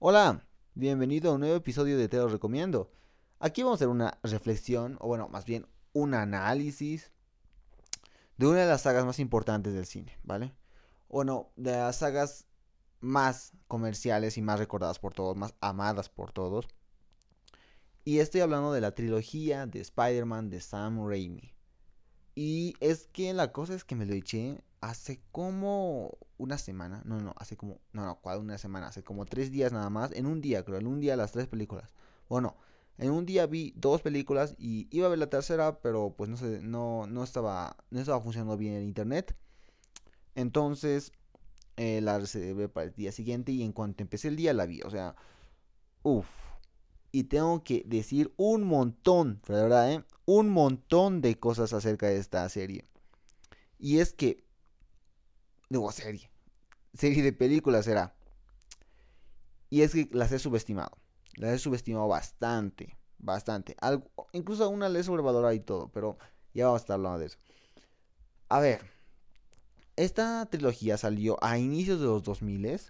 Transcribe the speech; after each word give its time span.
Hola, 0.00 0.46
bienvenido 0.74 1.28
a 1.28 1.34
un 1.34 1.40
nuevo 1.40 1.56
episodio 1.56 1.98
de 1.98 2.08
Te 2.08 2.18
lo 2.18 2.28
recomiendo. 2.28 2.92
Aquí 3.40 3.64
vamos 3.64 3.74
a 3.74 3.78
hacer 3.78 3.88
una 3.88 4.20
reflexión, 4.22 4.96
o 5.00 5.08
bueno, 5.08 5.28
más 5.28 5.44
bien 5.44 5.66
un 5.92 6.14
análisis 6.14 7.10
de 8.36 8.46
una 8.46 8.60
de 8.60 8.68
las 8.68 8.82
sagas 8.82 9.04
más 9.04 9.18
importantes 9.18 9.74
del 9.74 9.86
cine, 9.86 10.16
¿vale? 10.22 10.54
Bueno, 11.08 11.50
de 11.56 11.72
las 11.72 11.96
sagas 11.96 12.46
más 13.00 13.54
comerciales 13.66 14.38
y 14.38 14.42
más 14.42 14.60
recordadas 14.60 15.00
por 15.00 15.14
todos, 15.14 15.36
más 15.36 15.56
amadas 15.60 16.08
por 16.08 16.30
todos. 16.30 16.68
Y 18.04 18.20
estoy 18.20 18.42
hablando 18.42 18.72
de 18.72 18.80
la 18.80 18.94
trilogía 18.94 19.66
de 19.66 19.80
Spider-Man 19.80 20.48
de 20.48 20.60
Sam 20.60 21.08
Raimi. 21.08 21.57
Y 22.40 22.76
es 22.78 23.08
que 23.08 23.34
la 23.34 23.50
cosa 23.50 23.74
es 23.74 23.82
que 23.82 23.96
me 23.96 24.06
lo 24.06 24.14
eché 24.14 24.62
hace 24.80 25.20
como 25.32 26.16
una 26.36 26.56
semana. 26.56 27.02
No, 27.04 27.20
no, 27.20 27.34
hace 27.36 27.56
como. 27.56 27.80
No, 27.92 28.04
no, 28.04 28.20
¿cuál 28.20 28.38
una 28.38 28.58
semana? 28.58 28.86
Hace 28.86 29.02
como 29.02 29.26
tres 29.26 29.50
días 29.50 29.72
nada 29.72 29.90
más. 29.90 30.12
En 30.12 30.24
un 30.24 30.40
día, 30.40 30.64
creo. 30.64 30.78
En 30.78 30.86
un 30.86 31.00
día 31.00 31.16
las 31.16 31.32
tres 31.32 31.48
películas. 31.48 31.92
Bueno, 32.28 32.56
en 32.96 33.10
un 33.10 33.26
día 33.26 33.46
vi 33.46 33.72
dos 33.74 34.02
películas 34.02 34.54
y 34.56 34.86
iba 34.92 35.06
a 35.06 35.10
ver 35.10 35.18
la 35.18 35.28
tercera, 35.28 35.80
pero 35.80 36.14
pues 36.16 36.30
no 36.30 36.36
sé, 36.36 36.60
no, 36.62 37.08
no 37.08 37.24
estaba. 37.24 37.76
No 37.90 37.98
estaba 37.98 38.20
funcionando 38.20 38.56
bien 38.56 38.74
el 38.74 38.84
internet. 38.84 39.34
Entonces. 40.36 41.10
Eh, 41.76 42.00
la 42.00 42.20
reservé 42.20 42.68
para 42.68 42.86
el 42.86 42.94
día 42.94 43.10
siguiente. 43.10 43.50
Y 43.50 43.64
en 43.64 43.72
cuanto 43.72 44.04
empecé 44.04 44.28
el 44.28 44.36
día 44.36 44.54
la 44.54 44.66
vi. 44.66 44.80
O 44.82 44.90
sea. 44.90 45.16
Uff 46.04 46.47
y 47.10 47.24
tengo 47.24 47.62
que 47.64 47.82
decir 47.86 48.32
un 48.36 48.64
montón, 48.64 49.40
¿verdad? 49.48 49.92
Eh? 49.92 50.04
Un 50.26 50.50
montón 50.50 51.20
de 51.20 51.38
cosas 51.38 51.72
acerca 51.72 52.06
de 52.06 52.18
esta 52.18 52.48
serie. 52.48 52.84
Y 53.78 54.00
es 54.00 54.12
que, 54.12 54.44
digo, 55.68 55.90
serie, 55.92 56.30
serie 56.94 57.22
de 57.22 57.32
películas 57.32 57.84
será. 57.84 58.14
Y 59.70 59.82
es 59.82 59.92
que 59.92 60.08
las 60.12 60.32
he 60.32 60.38
subestimado. 60.38 60.90
Las 61.36 61.52
he 61.52 61.58
subestimado 61.58 62.08
bastante, 62.08 62.98
bastante. 63.18 63.76
Algo, 63.80 64.10
incluso 64.32 64.68
una 64.68 64.88
la 64.88 64.98
he 64.98 65.02
sobrevalorado 65.02 65.54
y 65.54 65.60
todo, 65.60 65.90
pero 65.92 66.18
ya 66.54 66.66
vamos 66.66 66.80
a 66.80 66.82
estar 66.82 66.94
hablando 66.94 67.18
de 67.18 67.26
eso. 67.26 67.38
A 68.48 68.60
ver, 68.60 68.80
esta 69.96 70.46
trilogía 70.46 70.96
salió 70.96 71.42
a 71.42 71.58
inicios 71.58 72.00
de 72.00 72.06
los 72.06 72.22
2000 72.22 72.80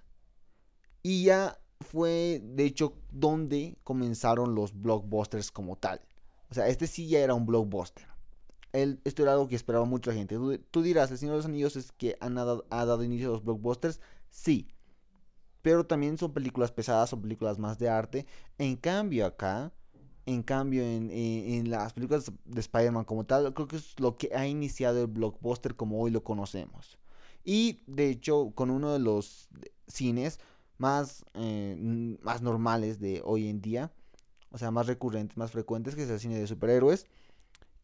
y 1.03 1.25
ya 1.25 1.59
fue 1.81 2.41
de 2.43 2.65
hecho 2.65 2.95
donde 3.11 3.77
comenzaron 3.85 4.55
los 4.55 4.81
blockbusters 4.81 5.51
como 5.51 5.77
tal. 5.77 6.01
O 6.51 6.55
sea, 6.55 6.69
este 6.69 6.87
sí 6.87 7.09
ya 7.09 7.21
era 7.21 7.35
un 7.35 7.47
blockbuster. 7.47 8.07
El, 8.73 9.01
esto 9.05 9.23
era 9.23 9.33
algo 9.33 9.49
que 9.49 9.57
esperaba 9.57 9.85
mucha 9.85 10.13
gente. 10.13 10.39
Tú, 10.71 10.83
dirás, 10.83 11.11
El 11.11 11.19
Señor 11.19 11.35
de 11.35 11.39
los 11.39 11.47
Anillos 11.47 11.77
es 11.77 11.93
que 11.93 12.17
ha 12.21 12.29
dado 12.85 13.05
inicio 13.05 13.29
a 13.29 13.33
los 13.33 13.45
blockbusters. 13.45 14.01
Sí. 14.31 14.69
Pero 15.63 15.87
también 15.87 16.19
son 16.19 16.33
películas 16.33 16.73
pesadas, 16.73 17.11
son 17.11 17.23
películas 17.23 17.59
más 17.59 17.79
de 17.79 17.89
arte. 17.89 18.27
En 18.59 18.77
cambio 18.77 19.27
acá, 19.27 19.73
en 20.27 20.43
cambio 20.43 20.83
en, 20.83 21.11
en 21.11 21.71
las 21.71 21.93
películas 21.93 22.31
de 22.45 22.61
Spider-Man 22.61 23.05
como 23.05 23.25
tal, 23.25 23.53
creo 23.55 23.69
que 23.69 23.77
es 23.77 23.99
lo 23.99 24.17
que 24.17 24.31
ha 24.35 24.47
iniciado 24.47 25.01
el 25.01 25.07
blockbuster 25.07 25.75
como 25.75 26.01
hoy 26.01 26.11
lo 26.11 26.23
conocemos. 26.23 26.99
Y 27.45 27.83
de 27.87 28.11
hecho, 28.11 28.53
con 28.55 28.71
uno 28.71 28.93
de 28.93 28.99
los 28.99 29.49
cines 29.87 30.39
más, 30.79 31.25
eh, 31.35 31.77
más 32.23 32.43
normales 32.43 33.01
de 33.01 33.21
hoy 33.25 33.49
en 33.49 33.61
día. 33.61 33.93
O 34.51 34.59
sea, 34.59 34.71
más 34.71 34.87
recurrentes, 34.87 35.37
más 35.37 35.51
frecuentes, 35.51 35.95
que 35.95 36.05
es 36.05 36.11
el 36.11 36.21
cine 36.21 36.39
de 36.39 36.47
superhéroes. 36.47 37.07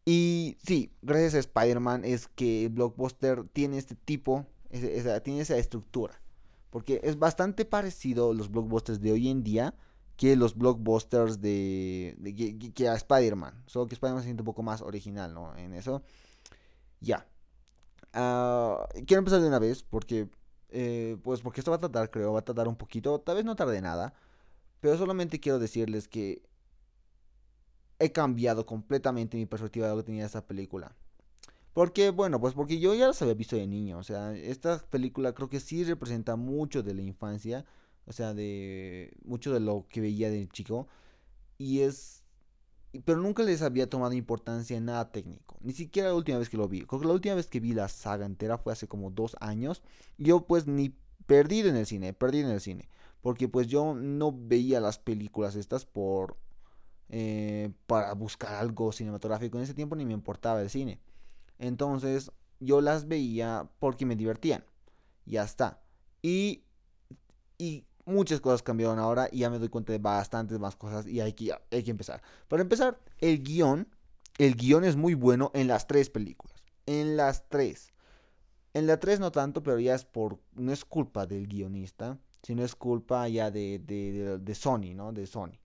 Y 0.05 0.57
sí, 0.63 0.91
gracias 1.01 1.35
a 1.35 1.39
Spider-Man 1.39 2.05
es 2.05 2.27
que 2.27 2.65
el 2.65 2.69
blockbuster 2.69 3.43
tiene 3.53 3.77
este 3.77 3.95
tipo, 3.95 4.45
tiene 5.23 5.41
esa 5.41 5.57
estructura. 5.57 6.21
Porque 6.69 7.01
es 7.03 7.17
bastante 7.17 7.65
parecido 7.65 8.33
los 8.33 8.51
blockbusters 8.51 8.99
de 8.99 9.11
hoy 9.11 9.29
en 9.29 9.43
día 9.43 9.75
que 10.17 10.35
los 10.35 10.55
blockbusters 10.55 11.41
de, 11.41 12.71
que, 12.73 12.87
a 12.87 12.95
Spider-Man. 12.95 13.63
Solo 13.65 13.87
que 13.87 13.95
Spider-Man 13.95 14.21
se 14.21 14.27
siente 14.27 14.41
un 14.41 14.45
poco 14.45 14.63
más 14.63 14.81
original, 14.81 15.33
¿no? 15.33 15.55
En 15.57 15.73
eso. 15.73 16.03
Ya. 17.01 17.27
Ah, 18.13 18.87
quiero 19.05 19.19
empezar 19.19 19.41
de 19.41 19.47
una 19.47 19.59
vez 19.59 19.83
porque 19.83 20.29
eh, 20.69 21.17
pues 21.23 21.41
porque 21.41 21.61
esto 21.61 21.71
va 21.71 21.77
a 21.77 21.81
tardar, 21.81 22.11
creo, 22.11 22.33
va 22.33 22.39
a 22.39 22.45
tardar 22.45 22.67
un 22.67 22.75
poquito, 22.75 23.19
tal 23.19 23.35
vez 23.35 23.45
no 23.45 23.55
tarde 23.55 23.81
nada, 23.81 24.13
pero 24.81 24.97
solamente 24.97 25.39
quiero 25.39 25.59
decirles 25.59 26.07
que 26.07 26.41
he 27.99 28.11
cambiado 28.11 28.65
completamente 28.65 29.37
mi 29.37 29.45
perspectiva 29.45 29.87
de 29.87 29.93
lo 29.93 30.01
que 30.01 30.07
tenía 30.07 30.25
esta 30.25 30.45
película. 30.45 30.95
Porque, 31.73 32.09
bueno, 32.09 32.39
pues 32.39 32.53
porque 32.53 32.79
yo 32.79 32.93
ya 32.95 33.07
las 33.07 33.21
había 33.21 33.33
visto 33.33 33.55
de 33.55 33.67
niño, 33.67 33.97
o 33.97 34.03
sea, 34.03 34.33
esta 34.35 34.79
película 34.79 35.33
creo 35.33 35.49
que 35.49 35.59
sí 35.59 35.83
representa 35.83 36.35
mucho 36.35 36.83
de 36.83 36.93
la 36.93 37.01
infancia, 37.01 37.65
o 38.05 38.13
sea, 38.13 38.33
de 38.33 39.13
mucho 39.23 39.53
de 39.53 39.59
lo 39.59 39.85
que 39.89 40.01
veía 40.01 40.29
de 40.29 40.47
chico, 40.49 40.87
y 41.57 41.81
es 41.81 42.24
pero 43.03 43.19
nunca 43.19 43.43
les 43.43 43.61
había 43.61 43.89
tomado 43.89 44.13
importancia 44.13 44.77
en 44.77 44.85
nada 44.85 45.11
técnico. 45.11 45.57
Ni 45.61 45.73
siquiera 45.73 46.09
la 46.09 46.15
última 46.15 46.37
vez 46.37 46.49
que 46.49 46.57
lo 46.57 46.67
vi. 46.67 46.81
Creo 46.81 47.01
que 47.01 47.07
la 47.07 47.13
última 47.13 47.35
vez 47.35 47.47
que 47.47 47.59
vi 47.59 47.73
la 47.73 47.87
saga 47.87 48.25
entera 48.25 48.57
fue 48.57 48.73
hace 48.73 48.87
como 48.87 49.09
dos 49.11 49.35
años. 49.39 49.81
Yo 50.17 50.45
pues 50.45 50.67
ni 50.67 50.95
perdido 51.25 51.69
en 51.69 51.75
el 51.75 51.85
cine, 51.85 52.13
perdido 52.13 52.47
en 52.47 52.53
el 52.53 52.61
cine. 52.61 52.89
Porque 53.21 53.47
pues 53.47 53.67
yo 53.67 53.95
no 53.95 54.31
veía 54.31 54.79
las 54.79 54.99
películas 54.99 55.55
estas 55.55 55.85
por... 55.85 56.37
Eh, 57.09 57.71
para 57.85 58.13
buscar 58.13 58.55
algo 58.55 58.91
cinematográfico. 58.91 59.57
En 59.57 59.63
ese 59.63 59.73
tiempo 59.73 59.95
ni 59.95 60.05
me 60.05 60.13
importaba 60.13 60.61
el 60.61 60.69
cine. 60.69 60.99
Entonces 61.57 62.31
yo 62.59 62.81
las 62.81 63.07
veía 63.07 63.69
porque 63.79 64.05
me 64.05 64.15
divertían. 64.15 64.63
Ya 65.25 65.43
está. 65.43 65.81
Y... 66.21 66.63
Y 67.57 67.85
muchas 68.05 68.39
cosas 68.39 68.63
cambiaron 68.63 68.99
ahora 68.99 69.27
y 69.31 69.39
ya 69.39 69.49
me 69.49 69.59
doy 69.59 69.69
cuenta 69.69 69.91
de 69.91 69.99
bastantes 69.99 70.59
más 70.59 70.75
cosas 70.75 71.07
y 71.07 71.21
hay 71.21 71.33
que, 71.33 71.53
hay 71.71 71.83
que 71.83 71.91
empezar. 71.91 72.21
Para 72.47 72.61
empezar, 72.61 72.99
el 73.19 73.43
guion, 73.43 73.87
el 74.37 74.55
guion 74.55 74.83
es 74.83 74.95
muy 74.95 75.13
bueno 75.13 75.51
en 75.53 75.67
las 75.67 75.87
tres 75.87 76.09
películas. 76.09 76.55
En 76.85 77.17
las 77.17 77.49
tres. 77.49 77.93
En 78.73 78.87
la 78.87 78.99
tres 78.99 79.19
no 79.19 79.31
tanto, 79.31 79.63
pero 79.63 79.79
ya 79.79 79.95
es 79.95 80.05
por, 80.05 80.39
no 80.53 80.71
es 80.71 80.85
culpa 80.85 81.25
del 81.25 81.47
guionista, 81.47 82.19
sino 82.43 82.63
es 82.63 82.75
culpa 82.75 83.27
ya 83.27 83.49
de, 83.49 83.79
de, 83.79 84.37
de, 84.37 84.55
Sony, 84.55 84.93
¿no? 84.93 85.13
De 85.13 85.25
Sony. 85.25 85.57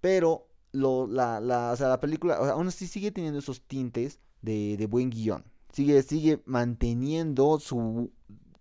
Pero 0.00 0.46
lo, 0.72 1.06
la, 1.06 1.40
la, 1.40 1.72
o 1.72 1.76
sea, 1.76 1.88
la 1.88 1.98
película, 1.98 2.36
aún 2.36 2.68
así 2.68 2.86
sigue 2.86 3.10
teniendo 3.10 3.38
esos 3.38 3.62
tintes 3.62 4.20
de, 4.42 4.76
de 4.76 4.86
buen 4.86 5.10
guion. 5.10 5.44
Sigue, 5.72 6.02
sigue 6.02 6.42
manteniendo 6.44 7.58
su 7.58 8.12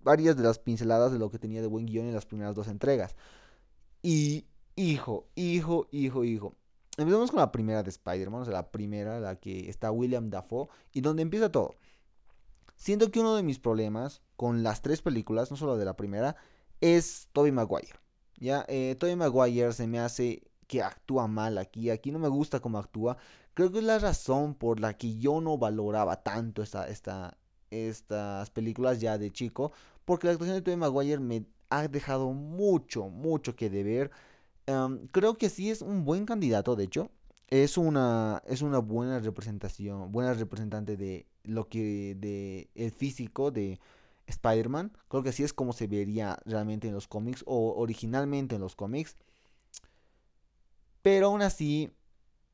varias 0.06 0.38
de 0.38 0.44
las 0.44 0.60
pinceladas 0.60 1.12
de 1.12 1.20
lo 1.20 1.30
que 1.30 1.40
tenía 1.40 1.62
de 1.62 1.68
buen 1.68 1.86
guion 1.86 2.06
en 2.06 2.14
las 2.14 2.26
primeras 2.26 2.56
dos 2.56 2.70
entregas. 2.70 3.16
Y, 4.02 4.46
hijo, 4.76 5.28
hijo, 5.36 5.88
hijo, 5.92 6.24
hijo. 6.24 6.56
Empezamos 6.98 7.32
con 7.32 7.40
la 7.40 7.52
primera 7.52 7.84
de 7.84 7.90
Spider-Man, 7.90 8.44
o 8.44 8.46
sea, 8.46 8.54
la 8.54 8.72
primera, 8.72 9.20
la 9.20 9.36
que 9.36 9.68
está 9.68 9.92
William 9.92 10.30
Dafoe, 10.30 10.68
y 10.94 11.02
donde 11.02 11.24
empieza 11.24 11.52
todo. 11.52 11.76
Siento 12.78 13.10
que 13.10 13.20
uno 13.20 13.36
de 13.36 13.44
mis 13.44 13.60
problemas 13.60 14.22
con 14.38 14.64
las 14.64 14.82
tres 14.82 15.02
películas, 15.02 15.50
no 15.50 15.58
solo 15.58 15.76
de 15.76 15.86
la 15.86 15.98
primera, 15.98 16.36
es 16.82 17.28
Tobey 17.34 17.52
Maguire. 17.52 18.00
Ya, 18.38 18.64
eh, 18.68 18.96
Tobey 19.00 19.16
Maguire 19.16 19.74
se 19.74 19.88
me 19.88 20.00
hace 20.00 20.44
que 20.68 20.84
actúa 20.84 21.28
mal 21.28 21.58
aquí, 21.58 21.90
aquí 21.90 22.12
no 22.12 22.20
me 22.20 22.28
gusta 22.28 22.60
cómo 22.60 22.78
actúa. 22.78 23.18
Creo 23.56 23.72
que 23.72 23.80
es 23.80 23.84
la 23.84 23.98
razón 23.98 24.54
por 24.54 24.80
la 24.80 24.94
que 24.98 25.18
yo 25.18 25.42
no 25.42 25.58
valoraba 25.58 26.22
tanto 26.22 26.62
esta, 26.62 26.88
esta, 26.88 27.38
estas 27.72 28.50
películas 28.52 29.00
ya 29.00 29.18
de 29.18 29.32
chico, 29.32 29.72
porque 30.06 30.28
la 30.28 30.34
actuación 30.34 30.56
de 30.56 30.62
Tobey 30.62 30.78
Maguire 30.78 31.20
me 31.20 31.46
ha 31.70 31.88
dejado 31.88 32.32
mucho, 32.32 33.10
mucho 33.10 33.56
que 33.56 33.70
deber. 33.70 34.12
Creo 35.12 35.38
que 35.38 35.50
sí 35.50 35.70
es 35.70 35.82
un 35.82 36.06
buen 36.06 36.26
candidato, 36.26 36.76
de 36.76 36.86
hecho. 36.86 37.12
Es 37.48 37.78
una, 37.78 38.42
es 38.48 38.62
una 38.62 38.80
buena 38.80 39.20
representación, 39.20 40.12
buena 40.12 40.34
representante 40.34 40.98
de 40.98 41.28
lo 41.44 41.68
que, 41.68 42.16
de 42.18 42.70
el 42.74 42.92
físico 42.92 43.52
de 43.52 43.80
Spider-Man. 44.26 44.92
Creo 45.10 45.22
que 45.22 45.32
sí 45.32 45.44
es 45.44 45.54
como 45.54 45.74
se 45.74 45.88
vería 45.88 46.40
realmente 46.46 46.88
en 46.88 46.96
los 46.96 47.08
cómics 47.08 47.44
o 47.46 47.76
originalmente 47.78 48.56
en 48.56 48.62
los 48.62 48.76
cómics. 48.76 49.16
Pero 51.04 51.28
aún 51.28 51.44
así, 51.44 51.92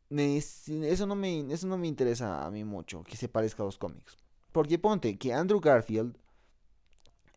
eso, 0.10 1.08
no 1.08 1.16
me, 1.16 1.54
eso 1.54 1.68
no 1.68 1.78
me 1.78 1.88
interesa 1.88 2.46
a 2.46 2.52
mí 2.52 2.66
mucho, 2.66 3.04
que 3.04 3.16
se 3.16 3.30
parezca 3.30 3.64
a 3.64 3.66
los 3.66 3.78
cómics. 3.78 4.18
Porque 4.52 4.78
ponte 4.78 5.18
que 5.18 5.34
Andrew 5.34 5.62
Garfield 5.62 6.18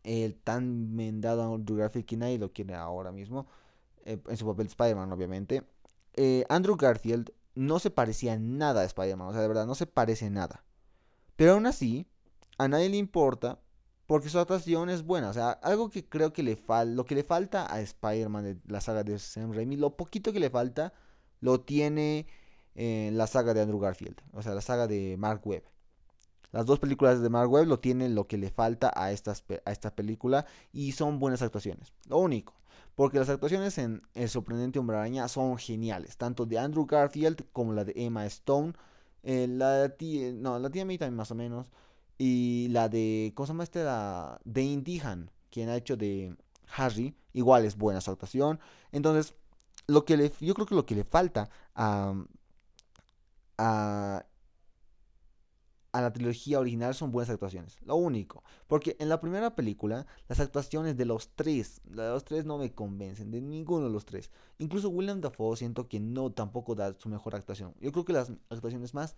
el 0.05 0.37
tan 0.37 0.95
mendado 0.95 1.55
Andrew 1.55 1.79
Garfield 1.79 2.07
que 2.07 2.17
nadie 2.17 2.39
lo 2.39 2.53
quiere 2.53 2.75
ahora 2.75 3.13
mismo, 3.13 3.47
eh, 4.05 4.19
en 4.29 4.37
su 4.37 4.47
papel 4.47 4.67
de 4.67 4.71
Spider-Man 4.71 5.13
obviamente. 5.13 5.65
Eh, 6.15 6.45
Andrew 6.49 6.77
Garfield 6.77 7.33
no 7.55 7.79
se 7.79 7.91
parecía 7.91 8.39
nada 8.39 8.83
a 8.83 8.85
Spider-Man, 8.85 9.29
o 9.29 9.33
sea, 9.33 9.43
de 9.43 9.49
verdad, 9.49 9.67
no 9.67 9.75
se 9.75 9.87
parece 9.87 10.31
nada. 10.31 10.65
Pero 11.37 11.53
aún 11.55 11.67
así, 11.67 12.07
a 12.59 12.69
nadie 12.69 12.89
le 12.89 12.97
importa 12.97 13.59
porque 14.07 14.29
su 14.29 14.39
actuación 14.39 14.91
es 14.91 15.03
buena. 15.05 15.31
O 15.31 15.33
sea, 15.33 15.51
algo 15.51 15.91
que 15.91 16.05
creo 16.09 16.33
que 16.33 16.43
le 16.43 16.57
falta, 16.57 16.95
lo 16.95 17.05
que 17.05 17.15
le 17.15 17.25
falta 17.25 17.73
a 17.73 17.81
Spider-Man 17.81 18.45
de 18.45 18.57
la 18.67 18.81
saga 18.81 19.03
de 19.05 19.19
Sam 19.19 19.53
Raimi, 19.53 19.77
lo 19.77 19.97
poquito 19.97 20.33
que 20.33 20.41
le 20.41 20.51
falta, 20.51 20.93
lo 21.41 21.61
tiene 21.61 22.27
en 22.75 23.17
la 23.17 23.27
saga 23.27 23.55
de 23.55 23.63
Andrew 23.63 23.81
Garfield, 23.81 24.21
o 24.33 24.43
sea, 24.43 24.55
la 24.55 24.61
saga 24.61 24.87
de 24.87 25.17
Mark 25.19 25.43
Webb. 25.47 25.65
Las 26.55 26.67
dos 26.67 26.79
películas 26.79 27.21
de 27.21 27.29
Mark 27.29 27.51
Webb 27.51 27.67
lo 27.67 27.81
tienen 27.81 28.15
lo 28.15 28.29
que 28.29 28.39
le 28.39 28.49
falta 28.49 28.93
a, 28.95 29.11
estas, 29.11 29.43
a 29.65 29.73
esta 29.73 29.91
película 29.91 30.47
y 30.73 30.93
son 30.93 31.19
buenas 31.19 31.43
actuaciones. 31.43 31.93
Lo 32.09 32.19
único. 32.19 32.55
Porque 32.95 33.19
las 33.19 33.29
actuaciones 33.29 33.77
en 33.79 34.03
El 34.15 34.29
sorprendente 34.29 34.79
hombre 34.79 34.97
araña 34.97 35.27
son 35.27 35.59
geniales. 35.59 36.17
Tanto 36.17 36.47
de 36.47 36.61
Andrew 36.61 36.87
Garfield 36.87 37.45
como 37.53 37.73
la 37.73 37.83
de 37.83 37.93
Emma 37.97 38.25
Stone. 38.27 38.75
Eh, 39.25 39.49
la 39.49 39.89
de 39.89 40.33
no, 40.33 40.61
la 40.61 40.71
tía 40.71 40.85
May 40.85 40.97
también 40.97 41.17
más 41.17 41.33
o 41.33 41.35
menos. 41.35 41.73
Y 42.19 42.69
la 42.69 42.89
de, 42.89 43.33
¿cómo 43.35 43.49
se 43.49 43.53
llama 43.53 43.65
este? 43.65 43.83
La 43.83 44.41
Dane 44.45 44.83
Dehan, 44.83 45.33
quien 45.51 45.71
ha 45.71 45.77
hecho 45.77 45.97
de 45.97 46.37
Harry. 46.77 47.17
Igual 47.33 47.65
es 47.65 47.77
buena 47.77 48.01
su 48.01 48.13
actuación. 48.13 48.61
Entonces, 48.93 49.35
lo 49.89 50.05
que 50.05 50.17
le, 50.17 50.33
yo 50.39 50.55
creo 50.55 50.67
que 50.69 50.77
lo 50.77 50.87
que 50.87 50.95
le 50.95 51.03
falta 51.03 51.51
a, 51.75 52.15
a 55.95 56.01
la 56.03 56.13
trilogía 56.13 56.59
original 56.59 56.93
son 56.95 57.13
buenas 57.13 57.31
actuaciones. 57.31 57.79
Lo 57.83 57.95
único. 57.95 58.43
Porque 58.67 58.97
en 58.99 59.09
la 59.09 59.21
primera 59.21 59.55
película, 59.55 60.07
las 60.29 60.41
actuaciones 60.41 60.97
de 60.97 61.05
los 61.05 61.31
tres, 61.37 61.81
de 61.85 62.09
los 62.09 62.25
tres 62.25 62.45
no 62.45 62.59
me 62.59 62.75
convencen, 62.75 63.31
de 63.31 63.41
ninguno 63.41 63.87
de 63.87 63.93
los 63.93 64.05
tres. 64.05 64.31
Incluso 64.59 64.89
William 64.89 65.21
Dafoe 65.21 65.57
siento 65.57 65.89
que 65.89 66.01
no 66.01 66.33
tampoco 66.33 66.75
da 66.75 66.95
su 66.99 67.09
mejor 67.09 67.37
actuación. 67.37 67.75
Yo 67.81 67.93
creo 67.93 68.05
que 68.05 68.13
las 68.13 68.33
actuaciones 68.51 68.93
más 68.93 69.17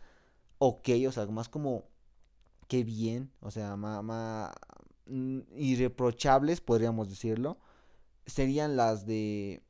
ok, 0.58 0.88
o 1.08 1.12
sea, 1.12 1.26
más 1.26 1.48
como 1.48 1.84
que 2.68 2.84
bien, 2.84 3.30
o 3.40 3.50
sea, 3.50 3.76
más, 3.76 4.52
mm, 5.06 5.40
irreprochables, 5.56 6.60
podríamos 6.60 7.08
decirlo, 7.08 7.58
serían 8.26 8.76
las 8.76 9.06
de 9.06 9.62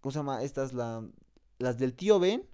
¿Cómo 0.00 0.12
se 0.12 0.18
llama? 0.18 0.42
Estas, 0.42 0.72
la, 0.72 1.02
las 1.58 1.78
del 1.78 1.94
tío 1.94 2.20
Ben 2.20 2.46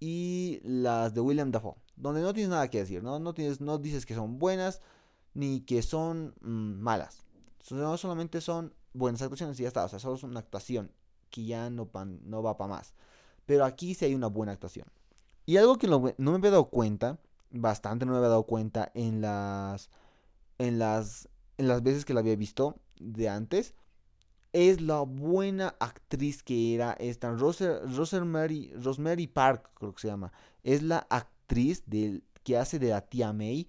y 0.00 0.60
las 0.64 1.14
de 1.14 1.20
William 1.20 1.50
Dafoe. 1.50 1.76
Donde 2.00 2.22
no 2.22 2.32
tienes 2.32 2.50
nada 2.50 2.68
que 2.68 2.78
decir, 2.78 3.02
¿no? 3.02 3.18
No, 3.18 3.34
tienes, 3.34 3.60
no 3.60 3.78
dices 3.78 4.06
que 4.06 4.14
son 4.14 4.38
buenas 4.38 4.80
ni 5.34 5.60
que 5.60 5.82
son 5.82 6.34
mm, 6.40 6.80
malas. 6.80 7.24
No 7.70 7.96
solamente 7.98 8.40
son 8.40 8.74
buenas 8.94 9.20
actuaciones 9.22 9.60
y 9.60 9.62
ya 9.62 9.68
está. 9.68 9.84
O 9.84 9.88
sea, 9.88 9.98
solo 9.98 10.14
es 10.14 10.22
una 10.22 10.40
actuación 10.40 10.90
que 11.30 11.44
ya 11.44 11.68
no, 11.70 11.90
no 12.24 12.42
va 12.42 12.56
para 12.56 12.68
más. 12.68 12.94
Pero 13.46 13.64
aquí 13.64 13.94
sí 13.94 14.06
hay 14.06 14.14
una 14.14 14.28
buena 14.28 14.52
actuación. 14.52 14.86
Y 15.46 15.56
algo 15.58 15.76
que 15.76 15.88
no, 15.88 16.00
me 16.00 16.14
había 16.16 16.50
dado 16.50 16.70
cuenta, 16.70 17.18
bastante 17.50 18.06
no 18.06 18.12
me 18.12 18.18
había 18.18 18.30
dado 18.30 18.44
cuenta 18.44 18.90
en 18.94 19.20
las, 19.20 19.90
en 20.58 20.78
las, 20.78 21.28
en 21.58 21.68
las 21.68 21.82
veces 21.82 22.04
que 22.04 22.14
la 22.14 22.20
había 22.20 22.36
visto 22.36 22.76
de 22.98 23.28
antes, 23.28 23.74
es 24.52 24.80
la 24.80 25.00
buena 25.00 25.74
actriz 25.80 26.42
que 26.42 26.74
era 26.74 26.92
esta 26.94 27.32
Rosemary, 27.32 28.72
Rosemary 28.74 29.26
Park, 29.26 29.70
creo 29.74 29.92
que 29.94 30.00
se 30.00 30.08
llama. 30.08 30.32
Es 30.62 30.82
la 30.82 31.06
actriz 31.10 31.39
del, 31.50 32.24
que 32.44 32.56
hace 32.56 32.78
de 32.78 32.90
la 32.90 33.00
tía 33.00 33.32
May. 33.32 33.68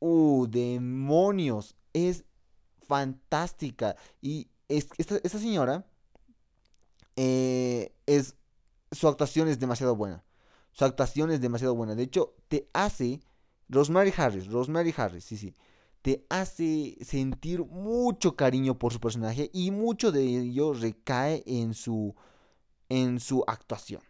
¡Uh, 0.00 0.46
demonios! 0.48 1.76
Es 1.92 2.24
fantástica. 2.86 3.96
Y 4.22 4.48
esta, 4.68 5.38
señora 5.38 5.86
eh, 7.16 7.92
es 8.06 8.36
su 8.92 9.08
actuación 9.08 9.48
es 9.48 9.58
demasiado 9.58 9.96
buena. 9.96 10.24
Su 10.72 10.84
actuación 10.84 11.30
es 11.30 11.40
demasiado 11.40 11.74
buena. 11.74 11.94
De 11.94 12.04
hecho, 12.04 12.34
te 12.48 12.68
hace 12.72 13.20
Rosemary 13.68 14.12
Harris, 14.16 14.46
Rosemary 14.46 14.94
Harris, 14.96 15.24
sí, 15.24 15.36
sí 15.36 15.54
te 16.02 16.24
hace 16.28 16.96
sentir 17.02 17.64
mucho 17.64 18.36
cariño 18.36 18.78
por 18.78 18.92
su 18.92 19.00
personaje 19.00 19.50
y 19.52 19.70
mucho 19.70 20.12
de 20.12 20.22
ello 20.22 20.72
recae 20.72 21.42
en 21.46 21.74
su, 21.74 22.14
en 22.88 23.20
su 23.20 23.44
actuación. 23.46 24.00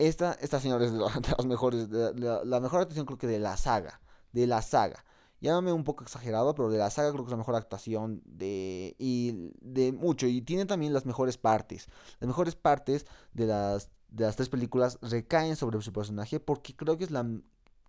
Esta, 0.00 0.32
esta 0.40 0.60
señora 0.60 0.86
es 0.86 0.92
de, 0.92 0.98
las 1.38 1.46
mejores, 1.46 1.88
la, 1.90 2.60
mejor 2.60 2.80
actuación 2.80 3.04
creo 3.04 3.18
que 3.18 3.26
de 3.26 3.38
la 3.38 3.58
saga, 3.58 4.00
de 4.32 4.46
la 4.46 4.62
saga. 4.62 5.04
Llámame 5.42 5.72
un 5.72 5.84
poco 5.84 6.04
exagerado, 6.04 6.54
pero 6.54 6.70
de 6.70 6.78
la 6.78 6.88
saga 6.88 7.10
creo 7.10 7.24
que 7.24 7.28
es 7.28 7.32
la 7.32 7.36
mejor 7.36 7.54
actuación 7.54 8.22
de 8.24 8.96
y 8.98 9.52
de 9.60 9.92
mucho 9.92 10.26
y 10.26 10.40
tiene 10.40 10.64
también 10.64 10.94
las 10.94 11.04
mejores 11.04 11.36
partes. 11.36 11.86
Las 12.18 12.28
mejores 12.28 12.56
partes 12.56 13.04
de 13.34 13.46
las 13.46 13.90
de 14.08 14.24
las 14.24 14.36
tres 14.36 14.48
películas 14.48 14.98
recaen 15.02 15.54
sobre 15.56 15.80
su 15.82 15.92
personaje 15.92 16.40
porque 16.40 16.74
creo 16.74 16.96
que 16.96 17.04
es 17.04 17.10
la 17.10 17.26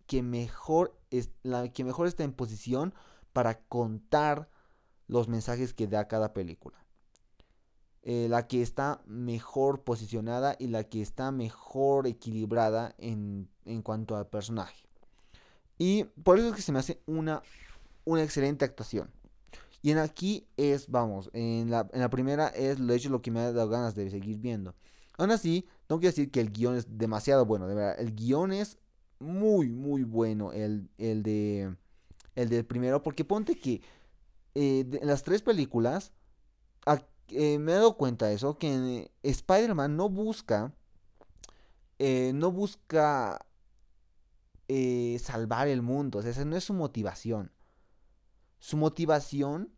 que 0.06 0.22
mejor, 0.22 1.00
es, 1.12 1.30
la 1.44 1.70
que 1.70 1.86
mejor 1.86 2.08
está 2.08 2.26
en 2.26 2.34
posición 2.34 2.94
para 3.32 3.62
contar 3.62 4.50
los 5.08 5.30
mensajes 5.30 5.74
que 5.74 5.88
da 5.88 6.10
cada 6.10 6.34
película. 6.34 6.81
Eh, 8.04 8.28
la 8.30 8.48
que 8.48 8.64
está 8.64 9.00
mejor 9.06 9.84
posicionada 9.84 10.56
y 10.58 10.68
la 10.68 10.84
que 10.86 11.04
está 11.04 11.32
mejor 11.32 12.08
equilibrada 12.08 12.96
en, 12.98 13.48
en, 13.66 13.84
cuanto 13.84 14.16
al 14.16 14.28
personaje. 14.28 14.88
Y 15.78 16.06
por 16.24 16.40
eso 16.40 16.50
es 16.50 16.56
que 16.56 16.64
se 16.64 16.72
me 16.72 16.80
hace 16.80 17.00
una, 17.06 17.44
una 18.04 18.24
excelente 18.24 18.66
actuación. 18.66 19.12
Y 19.84 19.92
en 19.92 20.00
aquí 20.00 20.48
es, 20.58 20.90
vamos, 20.90 21.30
en 21.34 21.70
la, 21.70 21.88
en 21.94 22.00
la 22.00 22.10
primera 22.10 22.48
es 22.48 22.86
de 22.86 22.96
hecho 22.96 23.10
lo 23.10 23.22
que 23.22 23.30
me 23.30 23.40
ha 23.40 23.52
dado 23.52 23.70
ganas 23.70 23.94
de 23.94 24.10
seguir 24.10 24.38
viendo. 24.38 24.74
Aún 25.20 25.30
así, 25.30 25.68
tengo 25.86 26.00
que 26.00 26.08
decir 26.08 26.32
que 26.32 26.40
el 26.40 26.52
guion 26.52 26.78
es 26.78 26.98
demasiado 26.98 27.46
bueno, 27.46 27.68
de 27.68 27.76
verdad. 27.76 28.00
El 28.00 28.16
guion 28.16 28.52
es 28.52 28.80
muy, 29.20 29.70
muy 29.70 30.04
bueno 30.04 30.54
el, 30.54 30.90
el 30.98 31.22
de 31.22 31.76
el 32.36 32.50
del 32.50 32.66
primero. 32.66 33.04
Porque 33.04 33.26
ponte 33.26 33.60
que 33.60 33.82
eh, 34.56 34.86
en 34.92 35.08
las 35.08 35.24
tres 35.24 35.42
películas 35.42 36.12
eh, 37.32 37.60
me 37.60 37.72
he 37.72 37.76
dado 37.76 37.98
cuenta 37.98 38.28
de 38.28 38.36
eso. 38.36 38.58
Que 38.58 39.12
Spider-Man 39.24 39.96
no 39.98 40.10
busca. 40.10 40.74
Eh, 42.00 42.32
no 42.34 42.52
busca 42.52 43.46
salvar 45.20 45.68
el 45.68 45.82
mundo. 45.82 46.20
O 46.20 46.22
sea, 46.22 46.32
esa 46.32 46.46
no 46.46 46.56
es 46.56 46.64
su 46.64 46.74
motivación. 46.74 47.52
Su 48.60 48.78
motivación 48.78 49.74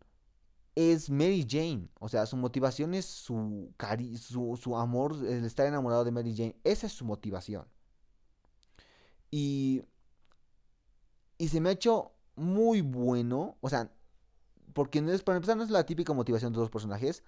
es 0.74 1.10
Mary 1.10 1.46
Jane. 1.48 1.88
O 2.00 2.08
sea, 2.08 2.26
su 2.26 2.36
motivación 2.36 2.94
es 2.94 3.04
su, 3.06 3.72
su, 4.20 4.58
su 4.60 4.76
amor, 4.76 5.14
el 5.24 5.44
estar 5.44 5.66
enamorado 5.66 6.04
de 6.04 6.10
Mary 6.10 6.34
Jane. 6.36 6.56
Esa 6.64 6.86
es 6.86 6.92
su 6.92 7.04
motivación. 7.04 7.66
Y, 9.30 9.82
y 11.38 11.48
se 11.48 11.60
me 11.60 11.70
ha 11.70 11.72
hecho 11.72 12.12
muy 12.36 12.80
bueno. 12.80 13.56
O 13.60 13.68
sea, 13.68 13.90
porque 14.72 15.00
no 15.00 15.12
es, 15.12 15.22
para 15.22 15.36
empezar 15.36 15.56
no 15.56 15.64
es 15.64 15.70
la 15.70 15.86
típica 15.86 16.12
motivación 16.12 16.52
de 16.52 16.58
los 16.58 16.70
personajes. 16.70 17.22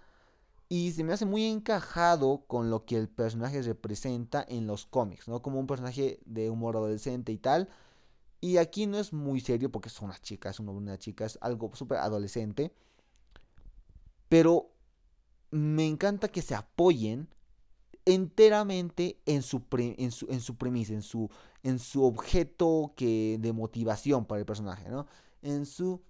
Y 0.68 0.92
se 0.92 1.04
me 1.04 1.12
hace 1.12 1.26
muy 1.26 1.44
encajado 1.44 2.44
con 2.46 2.70
lo 2.70 2.84
que 2.84 2.96
el 2.96 3.08
personaje 3.08 3.62
representa 3.62 4.44
en 4.48 4.66
los 4.66 4.86
cómics, 4.86 5.28
¿no? 5.28 5.40
Como 5.40 5.60
un 5.60 5.66
personaje 5.66 6.20
de 6.24 6.50
humor 6.50 6.76
adolescente 6.76 7.32
y 7.32 7.38
tal. 7.38 7.68
Y 8.40 8.56
aquí 8.58 8.86
no 8.86 8.98
es 8.98 9.12
muy 9.12 9.40
serio 9.40 9.70
porque 9.70 9.88
es 9.88 10.00
una 10.00 10.18
chica, 10.18 10.50
es 10.50 10.60
una 10.60 10.98
chica, 10.98 11.24
es 11.24 11.38
algo 11.40 11.70
súper 11.74 11.98
adolescente. 11.98 12.72
Pero 14.28 14.70
me 15.50 15.86
encanta 15.86 16.28
que 16.28 16.42
se 16.42 16.54
apoyen 16.54 17.28
enteramente 18.04 19.20
en 19.26 19.42
su, 19.42 19.62
en 19.70 20.10
su, 20.10 20.26
en 20.30 20.40
su 20.40 20.56
premisa, 20.56 20.94
en 20.94 21.02
su, 21.02 21.28
en 21.62 21.78
su 21.78 22.04
objeto 22.04 22.92
que, 22.96 23.38
de 23.40 23.52
motivación 23.52 24.24
para 24.24 24.40
el 24.40 24.46
personaje, 24.46 24.88
¿no? 24.88 25.06
En 25.42 25.66
su, 25.66 26.00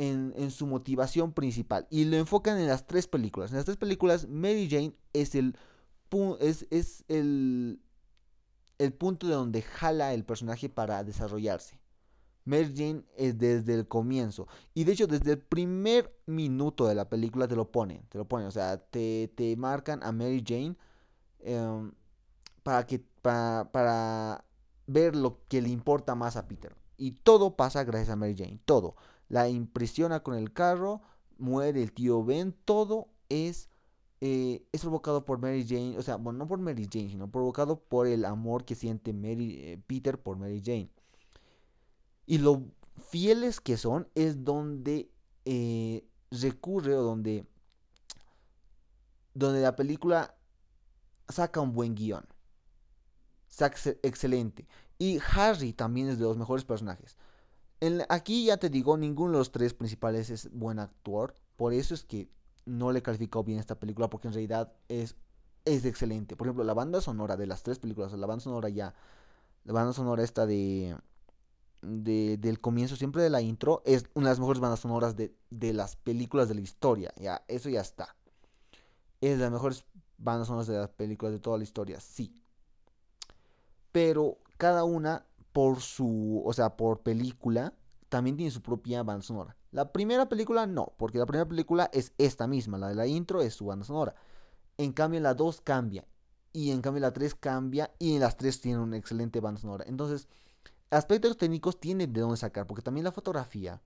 en, 0.00 0.50
su 0.50 0.66
motivación 0.66 1.32
principal. 1.32 1.86
Y 1.90 2.04
lo 2.04 2.16
enfocan 2.16 2.58
en 2.58 2.66
las 2.66 2.86
tres 2.86 3.06
películas. 3.06 3.50
En 3.50 3.56
las 3.56 3.64
tres 3.64 3.76
películas, 3.76 4.28
Mary 4.28 4.68
Jane 4.70 4.94
es 5.12 5.34
el, 5.34 5.56
es, 6.40 6.66
es 6.70 7.04
el, 7.08 7.80
el 8.78 8.92
punto 8.92 9.26
de 9.26 9.34
donde 9.34 9.62
jala 9.62 10.14
el 10.14 10.24
personaje 10.24 10.68
para 10.68 11.04
desarrollarse. 11.04 11.78
Mary 12.44 12.72
Jane 12.74 13.04
es 13.16 13.38
desde 13.38 13.74
el 13.74 13.86
comienzo. 13.86 14.48
Y 14.74 14.84
de 14.84 14.92
hecho, 14.92 15.06
desde 15.06 15.32
el 15.32 15.38
primer 15.38 16.16
minuto 16.26 16.86
de 16.86 16.94
la 16.94 17.08
película 17.08 17.46
te 17.46 17.56
lo 17.56 17.70
ponen. 17.70 18.02
Te 18.08 18.18
lo 18.18 18.26
ponen. 18.26 18.48
O 18.48 18.50
sea, 18.50 18.78
te, 18.78 19.30
te 19.36 19.54
marcan 19.56 20.02
a 20.02 20.12
Mary 20.12 20.42
Jane 20.46 20.76
Em, 21.42 21.92
para, 22.62 22.86
que, 22.86 22.98
para, 23.22 23.70
para 23.72 24.44
ver 24.86 25.16
lo 25.16 25.40
que 25.48 25.62
le 25.62 25.70
importa 25.70 26.14
más 26.14 26.36
a 26.36 26.46
Peter. 26.46 26.74
Y 26.96 27.12
todo 27.12 27.56
pasa 27.56 27.84
gracias 27.84 28.10
a 28.10 28.16
Mary 28.16 28.34
Jane, 28.36 28.60
todo. 28.64 28.96
La 29.30 29.48
impresiona 29.48 30.24
con 30.24 30.34
el 30.34 30.52
carro, 30.52 31.00
muere 31.38 31.82
el 31.82 31.92
tío 31.92 32.22
Ben, 32.24 32.52
todo 32.64 33.08
es, 33.28 33.70
eh, 34.20 34.66
es 34.72 34.82
provocado 34.82 35.24
por 35.24 35.38
Mary 35.38 35.64
Jane, 35.66 35.96
o 35.96 36.02
sea, 36.02 36.16
bueno, 36.16 36.40
no 36.40 36.48
por 36.48 36.58
Mary 36.58 36.88
Jane, 36.92 37.10
sino 37.10 37.30
provocado 37.30 37.78
por 37.78 38.08
el 38.08 38.24
amor 38.24 38.64
que 38.64 38.74
siente 38.74 39.12
eh, 39.14 39.80
Peter 39.86 40.20
por 40.20 40.36
Mary 40.36 40.60
Jane. 40.62 40.90
Y 42.26 42.38
lo 42.38 42.64
fieles 43.08 43.60
que 43.60 43.76
son 43.76 44.08
es 44.16 44.44
donde 44.44 45.10
eh, 45.44 46.04
recurre 46.32 46.96
o 46.96 47.02
donde, 47.02 47.46
donde 49.32 49.60
la 49.60 49.76
película 49.76 50.34
saca 51.28 51.60
un 51.60 51.72
buen 51.72 51.94
guion. 51.94 52.26
Saca 53.46 53.76
excelente. 54.02 54.66
Y 54.98 55.18
Harry 55.34 55.72
también 55.72 56.08
es 56.08 56.18
de 56.18 56.24
los 56.24 56.36
mejores 56.36 56.64
personajes. 56.64 57.16
Aquí 58.08 58.44
ya 58.44 58.56
te 58.58 58.70
digo, 58.70 58.96
ninguno 58.96 59.32
de 59.32 59.38
los 59.38 59.52
tres 59.52 59.74
principales 59.74 60.30
es 60.30 60.50
buen 60.52 60.78
actor. 60.78 61.34
Por 61.56 61.72
eso 61.72 61.94
es 61.94 62.04
que 62.04 62.28
no 62.66 62.92
le 62.92 63.02
calificó 63.02 63.44
bien 63.44 63.58
esta 63.58 63.78
película, 63.78 64.10
porque 64.10 64.28
en 64.28 64.34
realidad 64.34 64.72
es, 64.88 65.16
es 65.64 65.84
excelente. 65.84 66.36
Por 66.36 66.46
ejemplo, 66.46 66.64
la 66.64 66.74
banda 66.74 67.00
sonora 67.00 67.36
de 67.36 67.46
las 67.46 67.62
tres 67.62 67.78
películas, 67.78 68.12
la 68.12 68.26
banda 68.26 68.42
sonora 68.42 68.68
ya 68.68 68.94
la 69.64 69.72
banda 69.72 69.92
sonora 69.92 70.22
esta 70.22 70.46
de, 70.46 70.96
de, 71.82 72.36
del 72.38 72.60
comienzo, 72.60 72.96
siempre 72.96 73.22
de 73.22 73.30
la 73.30 73.42
intro, 73.42 73.82
es 73.84 74.06
una 74.14 74.28
de 74.28 74.32
las 74.32 74.40
mejores 74.40 74.60
bandas 74.60 74.80
sonoras 74.80 75.16
de, 75.16 75.34
de 75.50 75.72
las 75.72 75.96
películas 75.96 76.48
de 76.48 76.54
la 76.54 76.60
historia. 76.62 77.12
Ya, 77.16 77.44
eso 77.48 77.68
ya 77.68 77.80
está. 77.80 78.16
Es 79.20 79.36
de 79.36 79.44
las 79.44 79.52
mejores 79.52 79.84
bandas 80.16 80.48
sonoras 80.48 80.66
de 80.66 80.78
las 80.78 80.88
películas 80.90 81.32
de 81.32 81.40
toda 81.40 81.58
la 81.58 81.64
historia, 81.64 82.00
sí. 82.00 82.42
Pero 83.92 84.38
cada 84.56 84.84
una 84.84 85.26
por 85.52 85.80
su, 85.80 86.42
o 86.44 86.52
sea, 86.52 86.76
por 86.76 87.02
película, 87.02 87.74
también 88.08 88.36
tiene 88.36 88.50
su 88.50 88.62
propia 88.62 89.02
banda 89.02 89.22
sonora. 89.22 89.56
La 89.72 89.92
primera 89.92 90.28
película 90.28 90.66
no, 90.66 90.94
porque 90.96 91.18
la 91.18 91.26
primera 91.26 91.48
película 91.48 91.88
es 91.92 92.12
esta 92.18 92.46
misma, 92.46 92.78
la 92.78 92.88
de 92.88 92.94
la 92.94 93.06
intro 93.06 93.40
es 93.40 93.54
su 93.54 93.66
banda 93.66 93.84
sonora. 93.84 94.14
En 94.80 94.92
cambio, 94.92 95.20
la 95.20 95.34
2 95.34 95.60
cambia. 95.60 96.06
Y 96.54 96.70
en 96.70 96.80
cambio, 96.80 97.02
la 97.02 97.12
3 97.12 97.34
cambia. 97.34 97.90
Y 97.98 98.14
en 98.14 98.20
las 98.20 98.38
3 98.38 98.62
tiene 98.62 98.78
una 98.80 98.96
excelente 98.96 99.38
banda 99.40 99.60
sonora. 99.60 99.84
Entonces, 99.86 100.26
aspectos 100.88 101.36
técnicos 101.36 101.78
tienen 101.78 102.12
de 102.14 102.20
dónde 102.22 102.38
sacar. 102.38 102.66
Porque 102.66 102.82
también 102.82 103.04
la 103.04 103.12
fotografía 103.12 103.82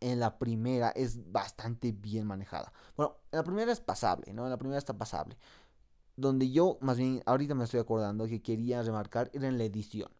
en 0.00 0.18
la 0.18 0.38
primera 0.38 0.88
es 0.90 1.30
bastante 1.30 1.92
bien 1.92 2.26
manejada. 2.26 2.72
Bueno, 2.96 3.18
en 3.30 3.36
la 3.36 3.44
primera 3.44 3.70
es 3.72 3.80
pasable, 3.80 4.32
¿no? 4.32 4.44
En 4.44 4.50
la 4.50 4.56
primera 4.56 4.78
está 4.78 4.96
pasable. 4.96 5.36
Donde 6.16 6.50
yo, 6.50 6.78
más 6.80 6.96
bien, 6.96 7.22
ahorita 7.26 7.54
me 7.54 7.64
estoy 7.64 7.80
acordando 7.80 8.26
que 8.26 8.40
quería 8.40 8.82
remarcar 8.82 9.30
era 9.34 9.48
en 9.48 9.58
la 9.58 9.64
edición. 9.64 10.10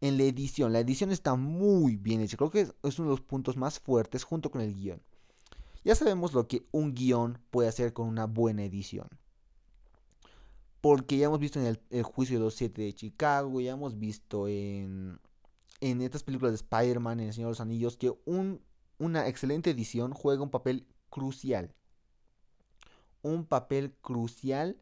En 0.00 0.16
la 0.16 0.24
edición, 0.24 0.72
la 0.72 0.80
edición 0.80 1.10
está 1.10 1.34
muy 1.34 1.96
bien 1.96 2.20
hecha. 2.20 2.36
Creo 2.36 2.50
que 2.50 2.60
es 2.60 2.98
uno 2.98 3.08
de 3.08 3.16
los 3.16 3.20
puntos 3.20 3.56
más 3.56 3.78
fuertes 3.78 4.24
junto 4.24 4.50
con 4.50 4.62
el 4.62 4.74
guion. 4.74 5.02
Ya 5.84 5.94
sabemos 5.94 6.32
lo 6.32 6.46
que 6.46 6.66
un 6.72 6.94
guion 6.94 7.38
puede 7.50 7.68
hacer 7.68 7.92
con 7.92 8.08
una 8.08 8.26
buena 8.26 8.64
edición. 8.64 9.08
Porque 10.80 11.18
ya 11.18 11.26
hemos 11.26 11.38
visto 11.38 11.60
en 11.60 11.78
el, 11.90 12.02
juicio 12.02 12.38
de 12.38 12.44
los 12.44 12.54
siete 12.54 12.82
de 12.82 12.94
Chicago, 12.94 13.60
ya 13.60 13.72
hemos 13.72 13.98
visto 13.98 14.48
en, 14.48 15.20
en 15.80 16.00
estas 16.00 16.22
películas 16.22 16.52
de 16.52 16.56
Spider-Man, 16.56 17.20
en 17.20 17.26
El 17.28 17.34
Señor 17.34 17.48
de 17.48 17.52
los 17.52 17.60
Anillos, 17.60 17.98
que 17.98 18.12
un, 18.24 18.62
una 18.98 19.28
excelente 19.28 19.70
edición 19.70 20.12
juega 20.12 20.42
un 20.42 20.50
papel 20.50 20.86
crucial. 21.10 21.74
Un 23.22 23.44
papel 23.44 23.92
crucial 24.00 24.80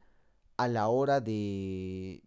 a 0.56 0.68
la 0.68 0.88
hora 0.88 1.20
de, 1.20 2.22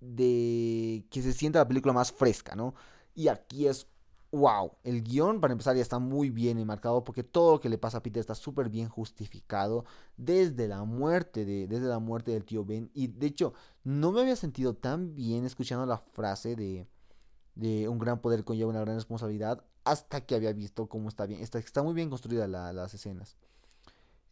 de 0.00 1.04
que 1.10 1.22
se 1.22 1.32
sienta 1.32 1.60
la 1.60 1.68
película 1.68 1.92
más 1.92 2.12
fresca, 2.12 2.54
¿no? 2.54 2.74
Y 3.14 3.28
aquí 3.28 3.66
es 3.66 3.86
wow, 4.30 4.72
el 4.84 5.02
guion 5.02 5.40
para 5.40 5.52
empezar 5.52 5.74
ya 5.74 5.82
está 5.82 5.98
muy 5.98 6.30
bien 6.30 6.58
enmarcado 6.58 7.02
porque 7.02 7.24
todo 7.24 7.52
lo 7.52 7.60
que 7.60 7.68
le 7.68 7.78
pasa 7.78 7.98
a 7.98 8.02
Peter 8.02 8.20
está 8.20 8.34
súper 8.34 8.68
bien 8.68 8.88
justificado 8.88 9.84
desde 10.16 10.68
la 10.68 10.84
muerte 10.84 11.44
de 11.44 11.66
desde 11.66 11.86
la 11.86 11.98
muerte 11.98 12.32
del 12.32 12.44
tío 12.44 12.64
Ben. 12.64 12.90
Y 12.94 13.08
de 13.08 13.26
hecho 13.26 13.54
no 13.84 14.12
me 14.12 14.20
había 14.20 14.36
sentido 14.36 14.74
tan 14.74 15.14
bien 15.14 15.44
escuchando 15.44 15.86
la 15.86 15.98
frase 15.98 16.56
de 16.56 16.86
de 17.54 17.88
un 17.88 17.98
gran 17.98 18.20
poder 18.20 18.44
conlleva 18.44 18.70
una 18.70 18.80
gran 18.80 18.96
responsabilidad 18.96 19.64
hasta 19.84 20.20
que 20.20 20.34
había 20.34 20.52
visto 20.52 20.88
cómo 20.88 21.08
está 21.08 21.26
bien 21.26 21.40
está, 21.40 21.58
está 21.58 21.82
muy 21.82 21.94
bien 21.94 22.10
construida 22.10 22.46
las 22.46 22.94
escenas. 22.94 23.36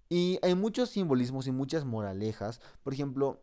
Y 0.09 0.39
hay 0.43 0.55
muchos 0.55 0.91
simbolismos 0.91 1.49
y 1.49 1.53
muchas 1.53 1.85
moralejas. 1.85 2.61
Por 2.85 2.93
ejemplo 2.93 3.43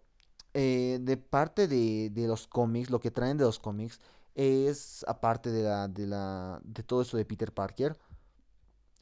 eh, 0.53 0.99
de 1.01 1.17
parte 1.17 1.67
de, 1.67 2.09
de 2.09 2.27
los 2.27 2.47
cómics 2.47 2.89
lo 2.89 2.99
que 2.99 3.11
traen 3.11 3.37
de 3.37 3.45
los 3.45 3.59
cómics 3.59 3.99
es, 4.35 5.05
aparte 5.07 5.51
de, 5.51 5.63
la, 5.63 5.87
de, 5.87 6.07
la, 6.07 6.61
de 6.63 6.83
todo 6.83 7.01
eso 7.01 7.17
de 7.17 7.25
Peter 7.25 7.53
Parker, 7.53 7.97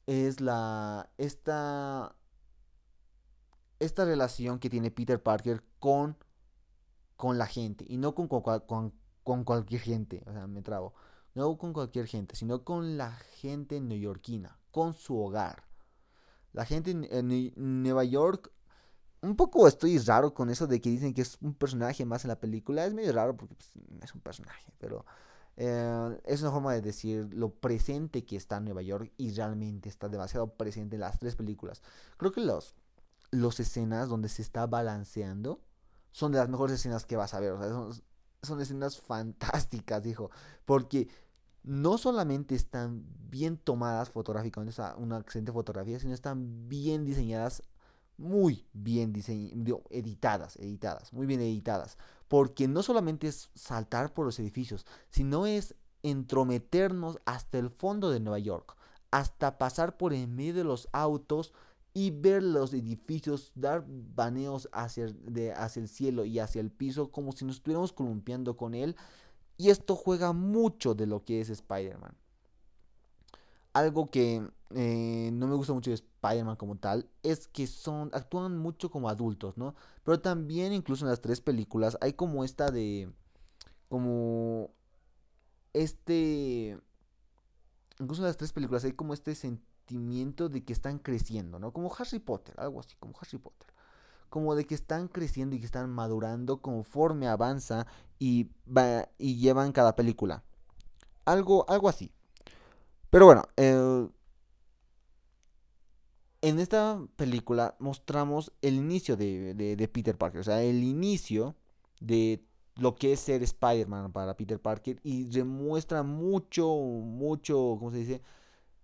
es 0.08 0.42
la, 0.42 1.10
esta, 1.18 2.16
esta 3.80 4.06
relación 4.06 4.60
que 4.60 4.70
tiene 4.70 4.92
Peter 4.92 5.22
Parker 5.22 5.64
con, 5.80 6.18
con 7.16 7.38
la 7.38 7.48
gente, 7.48 7.86
y 7.88 7.98
no 7.98 8.16
con, 8.16 8.28
con, 8.28 8.94
con 9.24 9.44
cualquier 9.44 9.82
gente, 9.82 10.24
o 10.28 10.34
sea, 10.34 10.48
me 10.48 10.62
trago, 10.62 10.94
no 11.34 11.58
con 11.58 11.74
cualquier 11.74 12.08
gente, 12.08 12.36
sino 12.36 12.64
con 12.64 12.98
la 12.98 13.12
gente 13.12 13.80
neoyorquina, 13.80 14.58
con 14.72 14.94
su 14.94 15.18
hogar. 15.18 15.64
La 16.54 16.66
gente 16.66 16.92
en, 16.92 17.84
Nueva 17.84 18.04
York 18.04 18.52
un 19.22 19.36
poco 19.36 19.68
estoy 19.68 19.98
raro 20.00 20.34
con 20.34 20.50
eso 20.50 20.68
de 20.68 20.82
que 20.82 20.90
dicen 20.90 21.14
que 21.14 21.22
es 21.22 21.38
un 21.42 21.54
personaje 21.54 22.06
más 22.06 22.26
en 22.26 22.30
la 22.30 22.40
película. 22.40 22.86
Es 22.86 22.94
medio 22.94 23.14
raro 23.14 23.38
porque 23.38 23.56
pues, 23.56 23.72
es 24.02 24.14
un 24.14 24.22
personaje, 24.22 24.72
pero 24.80 25.06
eh, 25.58 26.20
es 26.26 26.42
una 26.42 26.52
forma 26.52 26.74
de 26.74 26.82
decir 26.82 27.30
lo 27.34 27.54
presente 27.54 28.26
que 28.26 28.36
está 28.36 28.58
en 28.58 28.66
Nueva 28.66 28.82
York 28.82 29.12
y 29.18 29.32
realmente 29.32 29.90
está 29.90 30.10
demasiado 30.10 30.56
presente 30.56 30.96
en 30.96 31.02
las 31.02 31.20
tres 31.20 31.36
películas. 31.36 31.82
Creo 32.18 32.32
que 32.32 32.42
los, 32.42 32.74
los 33.30 33.60
escenas 33.60 34.10
donde 34.10 34.30
se 34.30 34.42
está 34.42 34.66
balanceando 34.66 35.62
son 36.12 36.32
de 36.32 36.40
las 36.40 36.50
mejores 36.50 36.76
escenas 36.76 37.06
que 37.06 37.16
vas 37.16 37.34
a 37.34 37.40
ver. 37.40 37.56
son, 38.42 38.62
escenas 38.62 39.00
fantásticas, 39.00 40.02
dijo, 40.02 40.32
porque 40.66 41.08
no 41.64 42.00
solamente 42.00 42.56
están 42.56 43.06
bien 43.30 43.58
tomadas 43.58 44.10
fotográficamente, 44.10 44.72
o 44.72 44.76
sea, 44.76 44.96
una 44.96 45.20
excelente 45.20 45.52
fotografía, 45.52 46.00
sino 46.00 46.14
están 46.14 46.68
bien 46.68 47.06
diseñadas 47.06 47.62
muy 48.22 48.66
bien 48.74 49.12
diseñadas, 49.12 49.82
editadas, 49.90 50.56
editadas, 50.58 51.12
muy 51.12 51.26
bien 51.26 51.42
editadas. 51.42 51.98
Porque 52.28 52.68
no 52.68 52.84
solamente 52.84 53.28
es 53.28 53.50
saltar 53.56 54.14
por 54.14 54.26
los 54.26 54.40
edificios, 54.40 54.86
sino 55.10 55.46
es 55.46 55.76
entrometernos 56.04 57.20
hasta 57.26 57.58
el 57.58 57.70
fondo 57.70 58.10
de 58.10 58.20
Nueva 58.20 58.40
York, 58.40 58.78
hasta 59.12 59.58
pasar 59.58 59.98
por 59.98 60.14
en 60.14 60.36
medio 60.36 60.54
de 60.54 60.64
los 60.64 60.88
autos 60.94 61.54
y 61.94 62.12
ver 62.12 62.42
los 62.42 62.74
edificios, 62.74 63.52
dar 63.56 63.84
baneos 63.88 64.70
hacia, 64.72 65.08
de, 65.08 65.52
hacia 65.52 65.82
el 65.82 65.90
cielo 65.90 66.24
y 66.24 66.40
hacia 66.40 66.62
el 66.62 66.72
piso 66.72 67.12
como 67.12 67.34
si 67.34 67.44
nos 67.44 67.58
estuviéramos 67.58 67.92
columpiando 67.92 68.56
con 68.56 68.74
él. 68.74 68.96
Y 69.58 69.70
esto 69.70 69.96
juega 69.96 70.32
mucho 70.32 70.96
de 70.96 71.08
lo 71.08 71.26
que 71.26 71.42
es 71.42 71.50
Spider-Man 71.50 72.21
algo 73.74 74.10
que 74.10 74.48
eh, 74.76 75.30
no 75.34 75.48
me 75.48 75.56
gusta 75.56 75.74
mucho 75.74 75.92
de 75.92 75.96
Spider-Man 75.96 76.56
como 76.56 76.78
tal 76.78 77.10
es 77.24 77.48
que 77.48 77.68
son 77.68 78.10
actúan 78.14 78.58
mucho 78.58 78.90
como 78.90 79.10
adultos, 79.10 79.58
¿no? 79.58 79.76
Pero 80.04 80.20
también 80.22 80.74
incluso 80.74 81.06
en 81.06 81.10
las 81.10 81.22
tres 81.22 81.42
películas 81.42 81.98
hay 82.02 82.14
como 82.14 82.44
esta 82.44 82.72
de 82.72 83.12
como 83.90 84.72
este 85.74 86.80
incluso 88.00 88.22
en 88.22 88.28
las 88.28 88.38
tres 88.38 88.54
películas 88.54 88.84
hay 88.84 88.94
como 88.94 89.14
este 89.14 89.36
sentimiento 89.36 90.50
de 90.50 90.64
que 90.64 90.74
están 90.74 91.00
creciendo, 91.00 91.60
¿no? 91.60 91.72
Como 91.72 91.94
Harry 91.98 92.20
Potter, 92.20 92.56
algo 92.60 92.80
así, 92.80 92.96
como 93.00 93.14
Harry 93.20 93.38
Potter. 93.38 93.68
Como 94.30 94.56
de 94.56 94.66
que 94.66 94.76
están 94.76 95.10
creciendo 95.10 95.56
y 95.56 95.60
que 95.60 95.66
están 95.66 95.90
madurando 95.90 96.62
conforme 96.62 97.28
avanza 97.28 97.86
y, 98.18 98.50
va, 98.66 99.10
y 99.18 99.38
llevan 99.38 99.74
cada 99.74 99.96
película. 99.96 100.44
Algo, 101.26 101.70
algo 101.70 101.90
así. 101.90 102.14
Pero 103.12 103.26
bueno, 103.26 103.44
en 106.42 106.60
esta 106.60 107.06
película 107.18 107.76
mostramos 107.78 108.54
el 108.62 108.76
inicio 108.76 109.18
de, 109.18 109.90
Peter 109.92 110.18
Parker, 110.18 110.40
o 110.40 110.44
sea, 110.44 110.64
el 110.64 110.82
inicio 110.84 111.56
de 112.00 112.42
lo 112.78 112.96
que 112.96 113.12
es 113.14 113.20
ser 113.20 113.44
Spider-Man 113.44 114.14
para 114.14 114.38
Peter 114.38 114.62
Parker 114.62 115.02
y 115.04 115.26
demuestra 115.26 116.04
mucho, 116.04 116.74
mucho, 116.74 117.76
¿cómo 117.78 117.92
se 117.92 117.98
dice? 117.98 118.22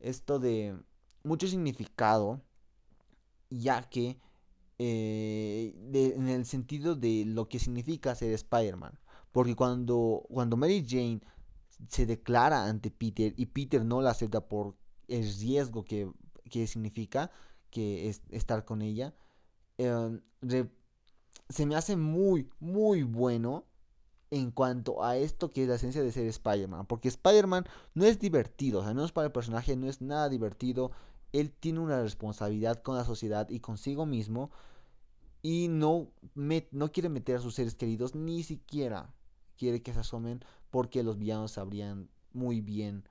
Esto 0.02 0.40
de 0.40 0.78
mucho 1.24 1.48
significado, 1.48 2.42
ya 3.50 3.90
que 3.90 4.20
eh, 4.78 5.74
en 5.94 6.28
el 6.28 6.46
sentido 6.46 6.96
de 6.96 7.24
lo 7.26 7.48
que 7.48 7.60
significa 7.60 8.14
ser 8.14 8.34
Spider-Man. 8.34 9.00
Porque 9.32 9.56
cuando, 9.56 10.26
cuando 10.30 10.58
Mary 10.58 10.86
Jane 10.88 11.22
se 11.88 12.06
declara 12.06 12.66
ante 12.66 12.92
Peter 12.92 13.34
y 13.38 13.48
Peter 13.48 13.84
no 13.86 14.02
la 14.02 14.12
acepta 14.12 14.48
por 14.48 14.76
el 15.08 15.24
riesgo 15.40 15.84
que, 15.84 16.12
significa 16.68 17.32
que 17.70 18.10
es 18.10 18.22
estar 18.30 18.66
con 18.66 18.82
ella, 18.82 19.14
em, 19.78 20.22
se 21.50 21.66
me 21.66 21.76
hace 21.76 21.96
muy, 21.96 22.50
muy 22.60 23.04
bueno 23.04 23.66
en 24.32 24.52
cuanto 24.52 25.04
a 25.04 25.18
esto 25.18 25.52
que 25.52 25.64
es 25.64 25.70
la 25.70 25.76
esencia 25.76 26.04
de 26.04 26.12
ser 26.12 26.28
Spider-Man. 26.28 26.86
Porque 26.86 27.08
Spider-Man 27.08 27.66
no 27.94 28.06
es 28.06 28.20
divertido, 28.20 28.82
o 28.82 28.84
sea, 28.84 28.94
no 28.94 29.06
es 29.06 29.12
para 29.12 29.28
el 29.28 29.32
personaje, 29.32 29.76
no 29.76 29.88
es 29.88 30.02
nada 30.02 30.30
divertido. 30.30 30.92
Él 31.32 31.52
tiene 31.52 31.80
una 31.80 32.02
responsabilidad 32.02 32.82
con 32.82 32.98
la 32.98 33.06
sociedad 33.06 33.50
y 33.50 33.60
consigo 33.60 34.06
mismo. 34.06 34.52
Y 35.42 35.68
no, 35.70 36.12
no 36.36 36.92
quiere 36.92 37.10
meter 37.10 37.38
a 37.38 37.42
sus 37.42 37.56
seres 37.56 37.76
queridos, 37.76 38.16
ni 38.16 38.44
siquiera 38.44 39.14
quiere 39.58 39.82
que 39.82 39.94
se 39.94 40.00
asomen 40.00 40.44
porque 40.70 41.04
los 41.04 41.18
villanos 41.18 41.52
sabrían 41.52 42.10
muy 42.34 42.62
bien 42.62 43.04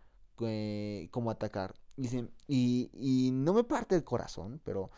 cómo 1.10 1.30
atacar. 1.30 1.74
Y, 2.46 2.90
y, 2.92 3.30
no 3.32 3.54
me 3.54 3.64
parte 3.64 3.94
el 3.96 4.04
corazón, 4.04 4.60
pero, 4.64 4.90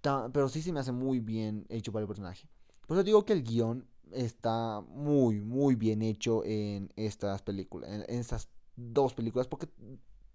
pero 0.00 0.48
sí 0.48 0.62
se 0.62 0.72
me 0.72 0.80
hace 0.80 0.92
muy 0.92 1.20
bien 1.20 1.66
hecho 1.68 1.92
para 1.92 2.02
el 2.02 2.08
personaje. 2.08 2.48
Por 2.86 2.96
eso 2.96 3.04
digo 3.04 3.24
que 3.24 3.32
el 3.32 3.42
guion 3.42 3.86
está 4.12 4.80
muy, 4.82 5.40
muy 5.40 5.74
bien 5.74 6.02
hecho 6.02 6.44
en 6.44 6.92
estas 6.96 7.42
películas, 7.42 7.90
en, 7.90 8.04
en 8.08 8.20
estas 8.20 8.48
dos 8.76 9.14
películas, 9.14 9.48
porque 9.48 9.68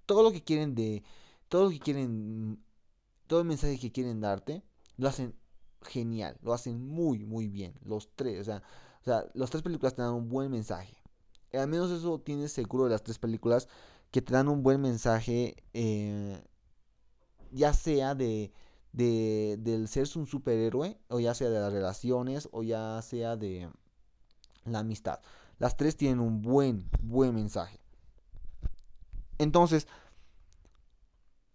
todo 0.06 0.24
lo 0.24 0.32
que 0.32 0.44
quieren 0.44 0.76
de, 0.76 1.04
todo 1.48 1.66
lo 1.66 1.70
que 1.70 1.80
quieren, 1.80 2.62
todo 3.28 3.40
el 3.40 3.48
mensaje 3.48 3.80
que 3.80 3.92
quieren 3.92 4.20
darte, 4.20 4.64
lo 4.98 5.08
hacen 5.08 5.36
genial, 5.84 6.38
lo 6.42 6.54
hacen 6.54 6.86
muy, 6.86 7.24
muy 7.24 7.48
bien, 7.48 7.74
los 7.84 8.10
tres, 8.16 8.42
o 8.42 8.44
sea, 8.44 8.64
o 9.02 9.04
sea, 9.06 9.26
las 9.34 9.50
tres 9.50 9.64
películas 9.64 9.96
te 9.96 10.02
dan 10.02 10.14
un 10.14 10.28
buen 10.28 10.52
mensaje. 10.52 10.98
Al 11.58 11.68
menos 11.68 11.92
eso 11.92 12.20
tienes 12.20 12.52
seguro 12.52 12.86
de 12.86 12.92
las 12.92 13.04
tres 13.04 13.20
películas, 13.20 13.68
que 14.12 14.22
te 14.22 14.34
dan 14.34 14.48
un 14.48 14.64
buen 14.64 14.82
mensaje, 14.82 15.56
eh, 15.74 16.42
ya 17.52 17.74
sea 17.74 18.16
de, 18.16 18.52
de, 18.94 19.58
del 19.60 19.88
ser 19.88 20.08
un 20.16 20.26
superhéroe, 20.26 20.98
o 21.10 21.20
ya 21.20 21.34
sea 21.34 21.50
de 21.50 21.60
las 21.60 21.74
relaciones, 21.74 22.50
o 22.52 22.64
ya 22.64 23.02
sea 23.02 23.36
de 23.36 23.70
la 24.66 24.80
amistad. 24.80 25.20
Las 25.60 25.78
tres 25.78 25.98
tienen 25.98 26.20
un 26.20 26.42
buen, 26.42 26.90
buen 27.02 27.34
mensaje. 27.34 27.80
Entonces, 29.40 29.88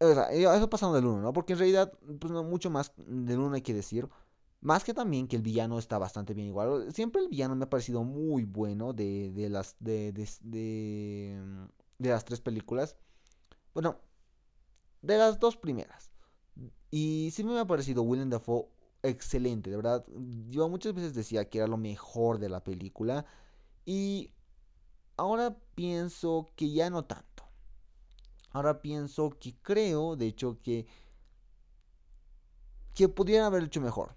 eso 0.00 0.71
pasando 0.71 0.97
del 0.97 1.06
1, 1.06 1.21
¿no? 1.21 1.32
Porque 1.32 1.52
en 1.52 1.59
realidad, 1.61 1.92
pues 2.21 2.32
no 2.32 2.42
mucho 2.42 2.71
más 2.71 2.92
del 2.97 3.38
1 3.38 3.54
hay 3.54 3.62
que 3.62 3.75
decir. 3.75 4.09
Más 4.62 4.85
que 4.85 4.95
también 4.95 5.26
que 5.26 5.35
el 5.35 5.42
villano 5.42 5.78
está 5.78 5.99
bastante 5.99 6.35
bien 6.35 6.47
igual. 6.47 6.92
Siempre 6.92 7.21
el 7.21 7.28
villano 7.28 7.57
me 7.57 7.64
ha 7.64 7.71
parecido 7.71 8.04
muy 8.04 8.45
bueno 8.45 8.92
de, 8.92 9.33
de 9.33 9.50
las 9.50 9.75
de, 9.81 10.12
de, 10.12 10.28
de, 11.99 12.09
las 12.09 12.25
tres 12.25 12.40
películas. 12.40 12.97
Bueno, 13.75 14.00
de 15.02 15.19
las 15.19 15.40
dos 15.40 15.57
primeras. 15.57 16.12
Y 16.92 17.31
sí 17.33 17.42
me 17.42 17.59
ha 17.59 17.64
parecido 17.64 18.02
Willem 18.02 18.31
Dafoe 18.31 18.69
excelente, 19.02 19.69
de 19.69 19.76
verdad. 19.76 20.07
Yo 20.49 20.69
muchas 20.69 20.95
veces 20.95 21.12
decía 21.12 21.50
que 21.50 21.59
era 21.59 21.66
lo 21.66 21.76
mejor 21.76 22.38
de 22.38 22.49
la 22.49 22.62
película. 22.62 23.26
Y 23.85 24.31
ahora 25.16 25.57
pienso 25.75 26.52
que 26.54 26.71
ya 26.71 26.88
no 26.88 27.04
tanto. 27.04 27.42
Ahora 28.50 28.81
pienso 28.81 29.31
que 29.40 29.57
creo, 29.61 30.14
de 30.14 30.26
hecho, 30.26 30.61
que 30.62 30.87
que 32.95 33.09
pudieran 33.09 33.47
haber 33.47 33.64
hecho 33.64 33.81
mejor. 33.81 34.14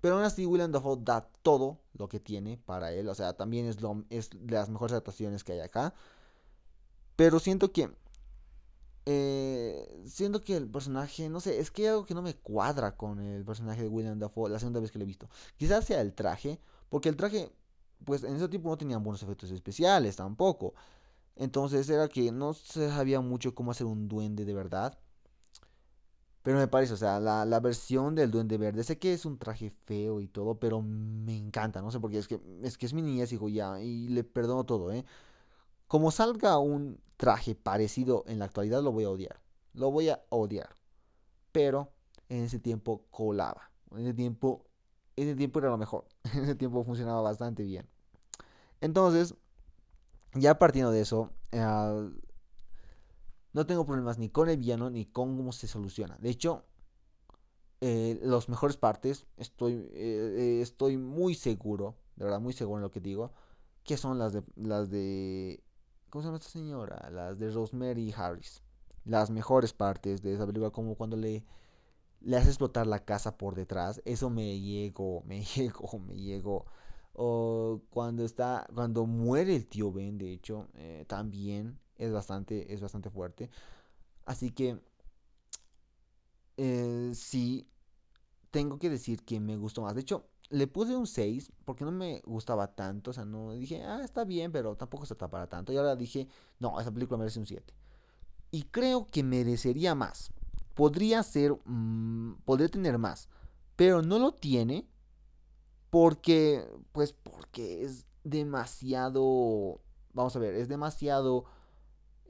Pero 0.00 0.16
aún 0.16 0.24
así, 0.24 0.46
William 0.46 0.72
Dafoe 0.72 0.98
da 1.02 1.28
todo 1.42 1.78
lo 1.94 2.08
que 2.08 2.20
tiene 2.20 2.56
para 2.58 2.92
él. 2.92 3.08
O 3.08 3.14
sea, 3.14 3.34
también 3.34 3.66
es 3.66 3.78
de 4.30 4.54
las 4.54 4.68
mejores 4.68 4.96
actuaciones 4.96 5.44
que 5.44 5.52
hay 5.52 5.60
acá. 5.60 5.94
Pero 7.16 7.38
siento 7.38 7.72
que. 7.72 7.90
Eh, 9.06 10.02
siento 10.06 10.42
que 10.42 10.56
el 10.56 10.68
personaje, 10.68 11.28
no 11.28 11.40
sé, 11.40 11.58
es 11.58 11.70
que 11.70 11.82
hay 11.82 11.88
algo 11.88 12.06
que 12.06 12.14
no 12.14 12.22
me 12.22 12.34
cuadra 12.34 12.96
con 12.96 13.18
el 13.20 13.44
personaje 13.44 13.82
de 13.82 13.88
William 13.88 14.18
Dafoe 14.18 14.50
la 14.50 14.58
segunda 14.58 14.80
vez 14.80 14.90
que 14.90 14.98
lo 14.98 15.04
he 15.04 15.06
visto. 15.06 15.28
Quizás 15.56 15.84
sea 15.84 16.00
el 16.00 16.14
traje, 16.14 16.60
porque 16.88 17.08
el 17.08 17.16
traje, 17.16 17.50
pues 18.04 18.24
en 18.24 18.36
ese 18.36 18.48
tiempo 18.48 18.68
no 18.70 18.78
tenían 18.78 19.02
buenos 19.02 19.22
efectos 19.22 19.50
especiales 19.50 20.16
tampoco. 20.16 20.74
Entonces 21.36 21.88
era 21.88 22.08
que 22.08 22.30
no 22.32 22.54
se 22.54 22.88
sabía 22.90 23.20
mucho 23.20 23.54
cómo 23.54 23.70
hacer 23.70 23.86
un 23.86 24.08
duende 24.08 24.44
de 24.44 24.54
verdad. 24.54 24.98
Pero 26.42 26.58
me 26.58 26.68
parece, 26.68 26.94
o 26.94 26.96
sea, 26.96 27.20
la, 27.20 27.60
versión 27.60 28.14
del 28.14 28.30
Duende 28.30 28.56
Verde, 28.56 28.82
sé 28.82 28.98
que 28.98 29.12
es 29.12 29.26
un 29.26 29.38
traje 29.38 29.70
feo 29.84 30.20
y 30.20 30.28
todo, 30.28 30.58
pero 30.58 30.80
me 30.80 31.36
encanta, 31.36 31.82
no 31.82 31.90
sé 31.90 32.00
por 32.00 32.10
qué, 32.10 32.18
es 32.18 32.28
que 32.28 32.40
es, 32.62 32.78
que 32.78 32.86
es 32.86 32.94
mi 32.94 33.02
niñez, 33.02 33.32
hijo, 33.32 33.48
ya, 33.48 33.80
y 33.80 34.08
le 34.08 34.24
perdono 34.24 34.64
todo, 34.64 34.90
¿eh? 34.92 35.04
Como 35.86 36.10
salga 36.10 36.58
un 36.58 36.98
traje 37.16 37.54
parecido 37.54 38.24
en 38.26 38.38
la 38.38 38.46
actualidad, 38.46 38.82
lo 38.82 38.92
voy 38.92 39.04
a 39.04 39.10
odiar, 39.10 39.40
lo 39.74 39.90
voy 39.90 40.08
a 40.08 40.22
odiar. 40.30 40.76
Pero 41.52 41.90
en 42.28 42.44
ese 42.44 42.58
tiempo 42.58 43.04
colaba, 43.10 43.70
en 43.90 44.00
ese 44.00 44.14
tiempo, 44.14 44.64
en 45.16 45.28
ese 45.28 45.36
tiempo 45.36 45.58
era 45.58 45.68
lo 45.68 45.78
mejor, 45.78 46.06
en 46.32 46.44
ese 46.44 46.54
tiempo 46.54 46.84
funcionaba 46.84 47.20
bastante 47.20 47.64
bien. 47.64 47.86
Entonces, 48.80 49.34
ya 50.34 50.58
partiendo 50.58 50.90
de 50.90 51.02
eso, 51.02 51.30
eh, 51.52 52.10
no 53.52 53.66
tengo 53.66 53.84
problemas 53.84 54.18
ni 54.18 54.28
con 54.28 54.48
el 54.48 54.58
villano 54.58 54.90
ni 54.90 55.06
con 55.06 55.36
cómo 55.36 55.52
se 55.52 55.66
soluciona. 55.66 56.16
De 56.18 56.30
hecho, 56.30 56.64
eh, 57.82 58.20
las 58.22 58.48
mejores 58.50 58.76
partes, 58.76 59.26
estoy, 59.38 59.72
eh, 59.72 59.88
eh, 59.94 60.60
estoy 60.60 60.98
muy 60.98 61.34
seguro, 61.34 61.96
de 62.16 62.24
verdad 62.24 62.40
muy 62.40 62.52
seguro 62.52 62.78
en 62.78 62.82
lo 62.82 62.90
que 62.90 63.00
digo, 63.00 63.32
que 63.84 63.96
son 63.96 64.18
las 64.18 64.34
de, 64.34 64.42
las 64.56 64.90
de, 64.90 65.62
¿cómo 66.10 66.22
se 66.22 66.28
llama 66.28 66.38
esta 66.38 66.50
señora? 66.50 67.10
Las 67.10 67.38
de 67.38 67.50
Rosemary 67.50 68.12
Harris. 68.14 68.62
Las 69.06 69.30
mejores 69.30 69.72
partes 69.72 70.22
de 70.22 70.34
esa 70.34 70.46
película, 70.46 70.70
como 70.70 70.94
cuando 70.94 71.16
le, 71.16 71.42
le 72.20 72.36
hace 72.36 72.48
explotar 72.48 72.86
la 72.86 73.04
casa 73.04 73.38
por 73.38 73.54
detrás, 73.54 74.02
eso 74.04 74.28
me 74.30 74.60
llegó, 74.60 75.22
me 75.26 75.42
llegó, 75.42 75.98
me 76.00 76.16
llegó. 76.16 76.66
O 77.14 77.80
cuando 77.90 78.24
está, 78.24 78.66
cuando 78.74 79.06
muere 79.06 79.56
el 79.56 79.66
tío 79.66 79.90
Ben, 79.92 80.18
de 80.18 80.32
hecho, 80.32 80.68
también 81.06 81.79
es 82.00 82.12
bastante, 82.12 82.72
es 82.72 82.80
bastante 82.80 83.10
fuerte. 83.10 83.50
Así 84.24 84.50
que 84.50 84.80
eh, 86.56 87.12
sí, 87.14 87.68
tengo 88.50 88.78
que 88.78 88.90
decir 88.90 89.24
que 89.24 89.38
me 89.40 89.56
gustó 89.56 89.82
más. 89.82 89.94
De 89.94 90.00
hecho, 90.00 90.26
le 90.50 90.66
puse 90.66 90.96
un 90.96 91.06
6 91.06 91.52
porque 91.64 91.84
no 91.84 91.92
me 91.92 92.20
gustaba 92.24 92.74
tanto. 92.74 93.10
O 93.10 93.14
sea, 93.14 93.24
no 93.24 93.52
dije, 93.52 93.82
ah, 93.84 94.02
está 94.02 94.24
bien, 94.24 94.50
pero 94.52 94.76
tampoco 94.76 95.04
está 95.04 95.28
para 95.28 95.48
tanto. 95.48 95.72
Y 95.72 95.76
ahora 95.76 95.94
dije, 95.96 96.26
no, 96.58 96.80
esa 96.80 96.90
película 96.90 97.18
merece 97.18 97.38
un 97.38 97.46
7. 97.46 97.72
Y 98.50 98.64
creo 98.64 99.06
que 99.06 99.22
merecería 99.22 99.94
más. 99.94 100.32
Podría 100.74 101.22
ser, 101.22 101.56
mm, 101.64 102.36
podría 102.44 102.68
tener 102.68 102.98
más. 102.98 103.28
Pero 103.76 104.02
no 104.02 104.18
lo 104.18 104.32
tiene 104.32 104.86
porque, 105.90 106.66
pues, 106.92 107.12
porque 107.12 107.84
es 107.84 108.06
demasiado, 108.24 109.80
vamos 110.12 110.36
a 110.36 110.38
ver, 110.38 110.54
es 110.54 110.68
demasiado 110.68 111.44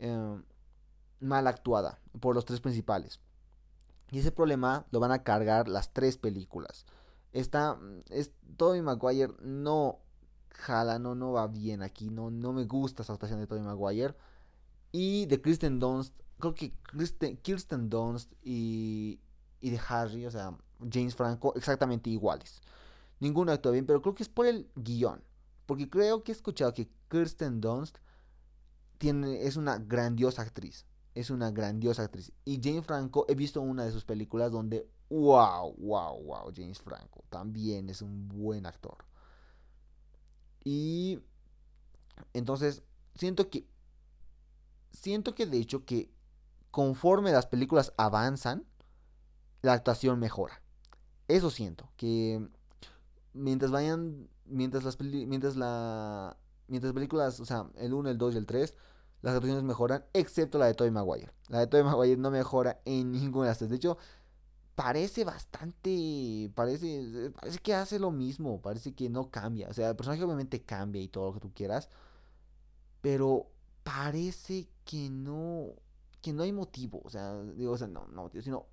Em, 0.01 0.43
mal 1.21 1.47
actuada 1.47 2.01
por 2.21 2.35
los 2.35 2.47
tres 2.47 2.61
principales. 2.61 3.21
Y 4.11 4.19
ese 4.19 4.33
problema 4.33 4.87
lo 4.91 4.99
van 4.99 5.13
a 5.13 5.23
cargar 5.23 5.69
las 5.69 5.93
tres 5.93 6.17
películas. 6.17 6.87
Está, 7.33 7.79
es, 8.09 8.33
Tobey 8.57 8.81
Maguire 8.81 9.35
no 9.43 9.99
jala, 10.49 10.99
no, 10.99 11.15
no 11.15 11.33
va 11.33 11.47
bien 11.49 11.83
aquí. 11.83 12.09
No, 12.09 12.31
no 12.31 12.55
me 12.55 12.65
gusta 12.65 13.03
esa 13.03 13.13
actuación 13.13 13.41
de 13.41 13.47
Tobey 13.47 13.63
Maguire. 13.63 14.15
Y 14.91 15.27
de 15.27 15.41
Kristen 15.43 15.79
Dunst, 15.79 16.15
creo 16.39 16.55
que 16.55 16.73
Kristen, 16.83 17.37
Kirsten 17.37 17.91
Dunst 17.91 18.33
y, 18.43 19.21
y 19.61 19.71
de 19.71 19.81
Harry, 19.87 20.25
o 20.25 20.31
sea, 20.31 20.57
James 20.91 21.15
Franco, 21.15 21.53
exactamente 21.57 22.09
iguales. 22.09 22.63
Ninguno 23.21 23.53
actúa 23.53 23.73
bien, 23.73 23.85
pero 23.85 24.01
creo 24.01 24.15
que 24.15 24.23
es 24.23 24.31
por 24.31 24.47
el 24.47 24.71
guion. 24.77 25.23
Porque 25.67 25.91
creo 25.91 26.25
que 26.25 26.33
he 26.33 26.35
escuchado 26.35 26.73
que 26.73 26.89
Kirsten 27.11 27.61
Dunst 27.61 27.99
es 29.01 29.57
una 29.57 29.79
grandiosa 29.79 30.43
actriz. 30.43 30.87
Es 31.15 31.31
una 31.31 31.51
grandiosa 31.51 32.05
actriz. 32.05 32.33
Y 32.45 32.61
James 32.63 32.87
Franco, 32.87 33.27
he 33.29 33.35
visto 33.35 33.61
una 33.61 33.85
de 33.85 33.93
sus 33.93 34.05
películas 34.05 34.53
donde, 34.53 34.89
wow, 35.09 35.75
wow, 35.77 36.23
wow, 36.23 36.53
James 36.55 36.79
Franco 36.79 37.25
también 37.31 37.89
es 37.89 38.03
un 38.03 38.29
buen 38.29 38.67
actor. 38.67 39.05
Y 40.63 41.21
entonces, 42.33 42.83
siento 43.15 43.51
que, 43.51 43.67
siento 44.93 45.35
que 45.35 45.47
de 45.47 45.59
hecho 45.59 45.85
que 45.85 46.11
conforme 46.71 47.33
las 47.33 47.47
películas 47.47 47.93
avanzan, 47.97 48.65
la 49.63 49.73
actuación 49.73 50.19
mejora. 50.19 50.63
Eso 51.29 51.51
siento, 51.51 51.91
que 51.97 52.49
mientras 53.33 53.71
vayan, 53.71 54.29
mientras 54.47 54.85
las, 54.85 54.99
mientras 55.01 55.57
la, 55.57 56.37
mientras 56.71 56.95
películas, 56.95 57.41
o 57.41 57.45
sea, 57.45 57.67
el 57.77 57.93
1, 57.93 58.11
el 58.11 58.19
2 58.19 58.35
y 58.35 58.39
el 58.39 58.47
3, 58.47 58.75
las 59.23 59.35
actuaciones 59.35 59.65
mejoran, 59.65 60.05
excepto 60.15 60.59
la 60.59 60.67
de 60.67 60.75
Tobey 60.75 60.91
Maguire. 60.91 61.33
La 61.49 61.61
de 61.61 61.67
Tobey 61.67 61.85
Maguire 61.85 62.17
no 62.17 62.31
mejora 62.31 62.81
en 62.85 63.13
ninguna 63.13 63.47
de 63.47 63.51
las 63.51 63.59
tres. 63.59 63.71
De 63.71 63.77
hecho, 63.77 63.99
parece 64.75 65.25
bastante, 65.25 66.51
parece, 66.55 67.31
parece 67.39 67.59
que 67.59 67.75
hace 67.75 67.99
lo 67.99 68.11
mismo, 68.11 68.63
parece 68.63 68.95
que 68.95 69.11
no 69.11 69.31
cambia. 69.31 69.69
O 69.69 69.75
sea, 69.75 69.91
el 69.91 69.97
personaje 69.97 70.25
obviamente 70.25 70.63
cambia 70.63 71.03
y 71.03 71.09
todo 71.09 71.27
lo 71.27 71.35
que 71.35 71.41
tú 71.41 71.53
quieras, 71.53 71.91
pero 73.03 73.47
parece 73.83 74.69
que 74.85 75.11
no, 75.11 75.69
que 76.23 76.33
no 76.33 76.43
hay 76.43 76.53
motivo. 76.53 77.03
O 77.05 77.11
sea, 77.11 77.43
digo, 77.43 77.73
o 77.73 77.79
sea, 77.79 77.89
no, 77.89 78.07
no, 78.09 78.31
sino, 78.43 78.67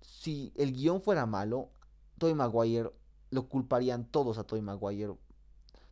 si 0.00 0.52
el 0.56 0.72
guion 0.72 1.00
fuera 1.00 1.24
malo, 1.26 1.70
Tobey 2.18 2.34
Maguire 2.34 2.92
lo 3.30 3.48
culparían 3.48 4.04
todos 4.04 4.38
a 4.38 4.44
Tobey 4.44 4.62
Maguire 4.62 5.14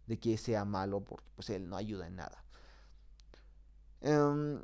de 0.07 0.19
que 0.19 0.37
sea 0.37 0.65
malo 0.65 1.01
porque 1.01 1.27
pues 1.35 1.51
él 1.51 1.69
no 1.69 1.77
ayuda 1.77 2.07
en 2.07 2.17
nada. 2.17 2.45
Em, 4.01 4.61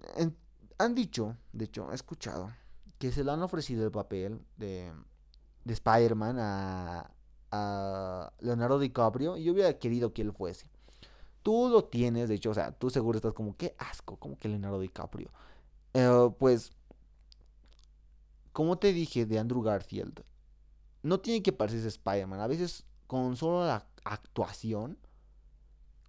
han 0.79 0.95
dicho, 0.95 1.37
de 1.53 1.65
hecho, 1.67 1.91
he 1.91 1.95
escuchado, 1.95 2.51
que 2.99 3.11
se 3.13 3.25
le 3.25 3.31
han 3.31 3.43
ofrecido 3.43 3.85
el 3.85 3.91
papel 3.91 4.41
de, 4.57 4.93
de 5.65 5.73
Spider-Man 5.73 6.37
a, 6.39 7.11
Leonardo 8.39 8.79
DiCaprio 8.79 9.37
y 9.37 9.43
yo 9.43 9.53
hubiera 9.53 9.77
querido 9.77 10.13
que 10.13 10.23
él 10.23 10.33
fuese. 10.33 10.71
Tú 11.43 11.69
lo 11.69 11.85
tienes, 11.85 12.29
de 12.29 12.37
hecho, 12.37 12.51
o 12.51 12.55
sea, 12.55 12.71
tú 12.71 12.91
seguro 12.91 13.17
estás 13.17 13.33
como, 13.33 13.57
qué 13.57 13.75
asco, 13.79 14.17
como 14.19 14.39
que 14.39 14.49
Leonardo 14.49 14.79
DiCaprio. 14.79 15.31
Eh, 15.95 16.31
pues, 16.39 16.71
como 18.53 18.79
te 18.79 18.93
dije 18.93 19.27
de 19.27 19.39
Andrew 19.39 19.63
Garfield, 19.63 20.23
no 21.03 21.19
tiene 21.19 21.43
que 21.43 21.53
parecerse 21.53 21.89
Spider-Man. 21.89 22.41
A 22.41 22.47
veces, 22.47 22.85
con 23.07 23.37
solo 23.37 23.67
la 23.67 23.85
actuación, 24.05 24.97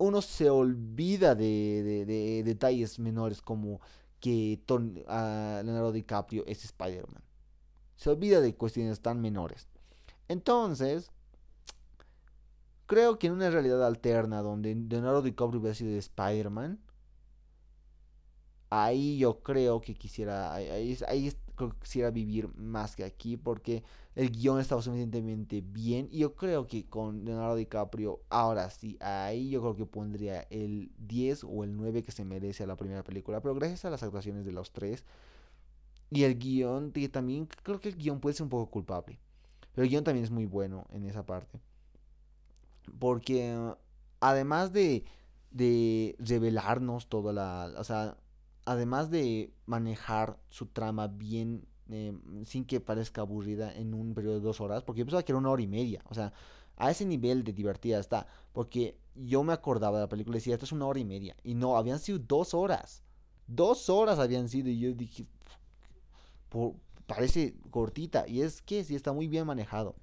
uno 0.01 0.21
se 0.21 0.49
olvida 0.49 1.35
de, 1.35 2.43
detalles 2.43 2.99
menores 2.99 3.41
como 3.41 3.79
que 4.19 4.59
Leonardo 4.67 5.91
DiCaprio 5.91 6.43
es 6.47 6.65
Spider-Man. 6.65 7.23
Se 7.95 8.09
olvida 8.09 8.41
de 8.41 8.55
cuestiones 8.55 9.01
tan 9.01 9.21
menores. 9.21 9.67
Entonces, 10.27 11.11
creo 12.87 13.19
que 13.19 13.27
en 13.27 13.33
una 13.33 13.49
realidad 13.49 13.85
alterna 13.85 14.41
donde 14.41 14.75
Leonardo 14.75 15.21
DiCaprio 15.21 15.59
hubiera 15.59 15.75
sido 15.75 15.97
Spider-Man, 15.97 16.79
ahí 18.69 19.17
yo 19.17 19.41
creo 19.43 19.81
que 19.81 19.93
quisiera, 19.93 20.53
ahí, 20.53 20.97
ahí 21.07 21.33
quisiera 21.69 22.11
vivir 22.11 22.49
más 22.55 22.95
que 22.95 23.03
aquí 23.03 23.37
porque 23.37 23.83
el 24.15 24.31
guion 24.31 24.59
estaba 24.59 24.81
suficientemente 24.81 25.61
bien 25.61 26.07
y 26.11 26.19
yo 26.19 26.35
creo 26.35 26.67
que 26.67 26.85
con 26.85 27.23
Leonardo 27.23 27.55
DiCaprio, 27.55 28.21
ahora 28.29 28.69
sí, 28.69 28.97
ahí 28.99 29.49
yo 29.49 29.61
creo 29.61 29.75
que 29.75 29.85
pondría 29.85 30.41
el 30.49 30.91
10 30.97 31.45
o 31.45 31.63
el 31.63 31.75
9 31.75 32.03
que 32.03 32.11
se 32.11 32.25
merece 32.25 32.63
a 32.63 32.67
la 32.67 32.75
primera 32.75 33.03
película, 33.03 33.41
pero 33.41 33.55
gracias 33.55 33.85
a 33.85 33.89
las 33.89 34.03
actuaciones 34.03 34.45
de 34.45 34.51
los 34.51 34.71
tres 34.71 35.05
y 36.09 36.23
el 36.23 36.37
guion, 36.37 36.91
que 36.91 37.07
también 37.09 37.47
creo 37.63 37.79
que 37.79 37.89
el 37.89 37.95
guion 37.97 38.19
puede 38.19 38.35
ser 38.35 38.43
un 38.43 38.49
poco 38.49 38.69
culpable, 38.69 39.17
pero 39.73 39.85
el 39.85 39.89
guion 39.89 40.03
también 40.03 40.25
es 40.25 40.31
muy 40.31 40.45
bueno 40.45 40.85
en 40.91 41.05
esa 41.05 41.25
parte. 41.25 41.59
Porque 42.99 43.55
además 44.19 44.73
de, 44.73 45.05
de 45.51 46.15
revelarnos 46.19 47.07
toda 47.07 47.31
la, 47.33 47.73
o 47.77 47.83
sea, 47.83 48.17
además 48.65 49.09
de 49.09 49.53
manejar 49.65 50.37
su 50.49 50.67
trama 50.67 51.07
bien, 51.07 51.65
eh, 51.89 52.17
sin 52.45 52.65
que 52.65 52.79
parezca 52.79 53.21
aburrida 53.21 53.73
en 53.73 53.93
un 53.93 54.13
periodo 54.13 54.35
de 54.35 54.41
dos 54.41 54.61
horas, 54.61 54.83
porque 54.83 54.99
yo 54.99 55.05
pensaba 55.05 55.23
que 55.23 55.31
era 55.31 55.39
una 55.39 55.49
hora 55.49 55.61
y 55.61 55.67
media, 55.67 56.03
o 56.09 56.13
sea, 56.13 56.33
a 56.77 56.89
ese 56.89 57.05
nivel 57.05 57.43
de 57.43 57.53
divertida 57.53 57.99
está, 57.99 58.27
porque 58.53 58.97
yo 59.15 59.43
me 59.43 59.53
acordaba 59.53 59.97
de 59.97 60.05
la 60.05 60.09
película 60.09 60.37
y 60.37 60.39
decía, 60.39 60.53
esto 60.53 60.65
es 60.65 60.71
una 60.71 60.85
hora 60.85 60.99
y 60.99 61.05
media, 61.05 61.35
y 61.43 61.53
no, 61.55 61.77
habían 61.77 61.99
sido 61.99 62.19
dos 62.19 62.53
horas, 62.53 63.03
dos 63.47 63.89
horas 63.89 64.19
habían 64.19 64.49
sido, 64.49 64.69
y 64.69 64.79
yo 64.79 64.93
dije, 64.93 65.25
parece 67.07 67.55
cortita, 67.69 68.27
y 68.27 68.41
es 68.41 68.61
que 68.61 68.83
sí 68.83 68.95
está 68.95 69.11
muy 69.13 69.27
bien 69.27 69.45
manejado. 69.45 69.95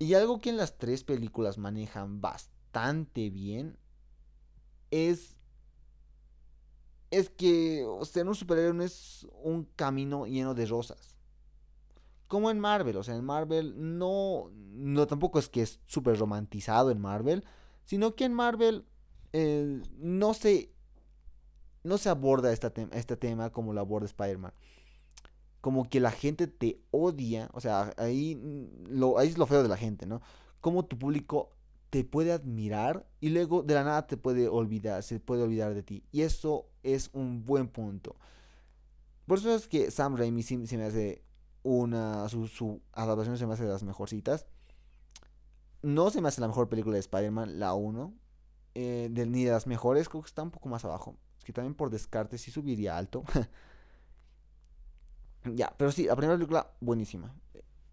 Y 0.00 0.14
algo 0.14 0.38
que 0.38 0.50
en 0.50 0.56
las 0.56 0.78
tres 0.78 1.02
películas 1.02 1.58
manejan 1.58 2.20
bastante 2.20 3.30
bien 3.30 3.76
es 4.92 5.37
es 7.10 7.30
que 7.30 7.86
ser 8.04 8.28
un 8.28 8.34
superhéroe 8.34 8.74
no 8.74 8.82
es 8.82 9.26
un 9.42 9.64
camino 9.76 10.26
lleno 10.26 10.54
de 10.54 10.66
rosas. 10.66 11.14
Como 12.26 12.50
en 12.50 12.60
Marvel, 12.60 12.96
o 12.96 13.02
sea, 13.02 13.16
en 13.16 13.24
Marvel 13.24 13.74
no, 13.98 14.50
no 14.52 15.06
tampoco 15.06 15.38
es 15.38 15.48
que 15.48 15.62
es 15.62 15.80
súper 15.86 16.18
romantizado 16.18 16.90
en 16.90 17.00
Marvel, 17.00 17.44
sino 17.84 18.14
que 18.14 18.24
en 18.24 18.34
Marvel 18.34 18.84
eh, 19.32 19.82
no 19.96 20.34
se 20.34 20.72
no 21.84 21.96
se 21.96 22.08
aborda 22.10 22.52
este, 22.52 22.88
este 22.92 23.16
tema 23.16 23.50
como 23.50 23.72
lo 23.72 23.80
aborda 23.80 24.06
Spider-Man. 24.06 24.52
Como 25.60 25.88
que 25.88 26.00
la 26.00 26.10
gente 26.10 26.46
te 26.46 26.80
odia, 26.90 27.50
o 27.52 27.60
sea, 27.60 27.94
ahí, 27.96 28.40
lo, 28.88 29.18
ahí 29.18 29.28
es 29.28 29.38
lo 29.38 29.46
feo 29.46 29.62
de 29.62 29.68
la 29.68 29.76
gente, 29.76 30.06
¿no? 30.06 30.20
Como 30.60 30.84
tu 30.84 30.98
público 30.98 31.50
te 31.90 32.04
puede 32.04 32.32
admirar 32.32 33.06
y 33.20 33.30
luego 33.30 33.62
de 33.62 33.74
la 33.74 33.84
nada 33.84 34.06
te 34.06 34.16
puede 34.16 34.48
olvidar, 34.48 35.02
se 35.02 35.18
puede 35.20 35.42
olvidar 35.42 35.74
de 35.74 35.82
ti. 35.82 36.04
Y 36.12 36.22
eso 36.22 36.66
es 36.82 37.10
un 37.12 37.44
buen 37.44 37.68
punto. 37.68 38.16
Por 39.26 39.38
eso 39.38 39.54
es 39.54 39.68
que 39.68 39.90
Sam 39.90 40.16
Raimi 40.16 40.42
se 40.42 40.56
me 40.56 40.84
hace 40.84 41.22
una. 41.62 42.28
Su, 42.28 42.80
adaptación 42.92 43.38
se 43.38 43.46
me 43.46 43.54
hace 43.54 43.64
de 43.64 43.70
las 43.70 43.82
mejorcitas. 43.82 44.46
No 45.82 46.10
se 46.10 46.20
me 46.20 46.28
hace 46.28 46.40
la 46.40 46.48
mejor 46.48 46.68
película 46.68 46.94
de 46.94 47.00
Spider-Man, 47.00 47.60
la 47.60 47.74
1. 47.74 48.14
Eh, 48.74 49.08
ni 49.12 49.44
de 49.44 49.50
las 49.50 49.66
mejores, 49.66 50.08
creo 50.08 50.22
que 50.22 50.28
está 50.28 50.42
un 50.42 50.50
poco 50.50 50.68
más 50.68 50.84
abajo. 50.84 51.16
Es 51.38 51.44
que 51.44 51.52
también 51.52 51.74
por 51.74 51.90
descarte 51.90 52.38
sí 52.38 52.50
subiría 52.50 52.96
alto. 52.96 53.24
ya, 55.44 55.74
pero 55.76 55.92
sí, 55.92 56.04
la 56.04 56.16
primera 56.16 56.36
película, 56.36 56.72
buenísima. 56.80 57.34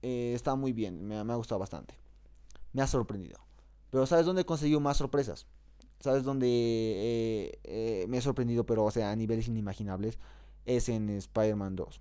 Eh, 0.01 0.33
está 0.35 0.55
muy 0.55 0.73
bien, 0.73 1.07
me, 1.07 1.17
ha 1.17 1.35
gustado 1.35 1.59
bastante. 1.59 1.97
Me 2.73 2.81
ha 2.81 2.87
sorprendido. 2.87 3.39
Pero 3.89 4.05
¿sabes 4.05 4.25
dónde 4.25 4.43
he 4.43 4.45
conseguido 4.45 4.79
más 4.79 4.97
sorpresas? 4.97 5.47
¿Sabes 6.05 6.23
dónde 6.23 6.47
eh, 6.47 7.59
eh, 7.63 8.05
me 8.07 8.17
he 8.17 8.21
sorprendido, 8.21 8.63
pero 8.63 8.83
o 8.83 8.91
sea, 8.91 9.09
a 9.09 9.15
niveles 9.15 9.47
inimaginables? 9.47 10.19
Es 10.67 10.87
en 10.87 11.09
Spider-Man 11.09 11.75
2. 11.75 11.99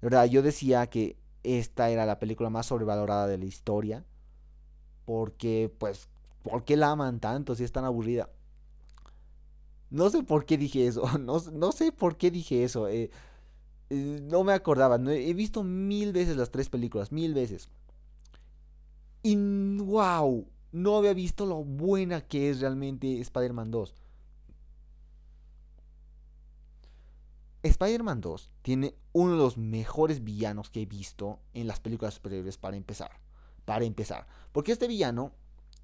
De 0.00 0.06
verdad, 0.06 0.24
yo 0.24 0.40
decía 0.40 0.86
que 0.86 1.18
esta 1.42 1.90
era 1.90 2.06
la 2.06 2.18
película 2.18 2.48
más 2.48 2.64
sobrevalorada 2.64 3.26
de 3.26 3.36
la 3.36 3.44
historia. 3.44 4.02
Porque, 5.04 5.70
pues, 5.76 6.08
¿por 6.42 6.64
qué 6.64 6.78
la 6.78 6.92
aman 6.92 7.20
tanto 7.20 7.54
si 7.54 7.64
es 7.64 7.72
tan 7.72 7.84
aburrida? 7.84 8.30
No 9.90 10.08
sé 10.08 10.22
por 10.22 10.46
qué 10.46 10.56
dije 10.56 10.86
eso. 10.86 11.02
No, 11.18 11.72
sé 11.72 11.92
por 11.92 12.16
qué 12.16 12.30
dije 12.30 12.64
eso. 12.64 12.88
Eh, 12.88 13.10
no 13.90 14.42
me 14.42 14.54
acordaba. 14.54 14.96
he 14.96 15.34
visto 15.34 15.62
mil 15.64 16.14
veces 16.14 16.38
las 16.38 16.50
tres 16.50 16.70
películas. 16.70 17.12
Mil 17.12 17.34
veces. 17.34 17.68
Y 19.22 19.36
wow 19.36 20.46
no 20.72 20.96
había 20.96 21.14
visto 21.14 21.46
lo 21.46 21.64
buena 21.64 22.20
que 22.20 22.50
es 22.50 22.60
realmente 22.60 23.20
Spider-Man 23.20 23.70
2. 23.70 23.94
Spider-Man 27.62 28.20
2 28.20 28.52
tiene 28.62 28.94
uno 29.12 29.32
de 29.32 29.38
los 29.38 29.58
mejores 29.58 30.24
villanos 30.24 30.70
que 30.70 30.82
he 30.82 30.86
visto 30.86 31.40
en 31.52 31.66
las 31.66 31.80
películas 31.80 32.14
superiores 32.14 32.56
para 32.56 32.76
empezar. 32.76 33.10
Para 33.64 33.84
empezar. 33.84 34.26
Porque 34.52 34.72
este 34.72 34.88
villano 34.88 35.32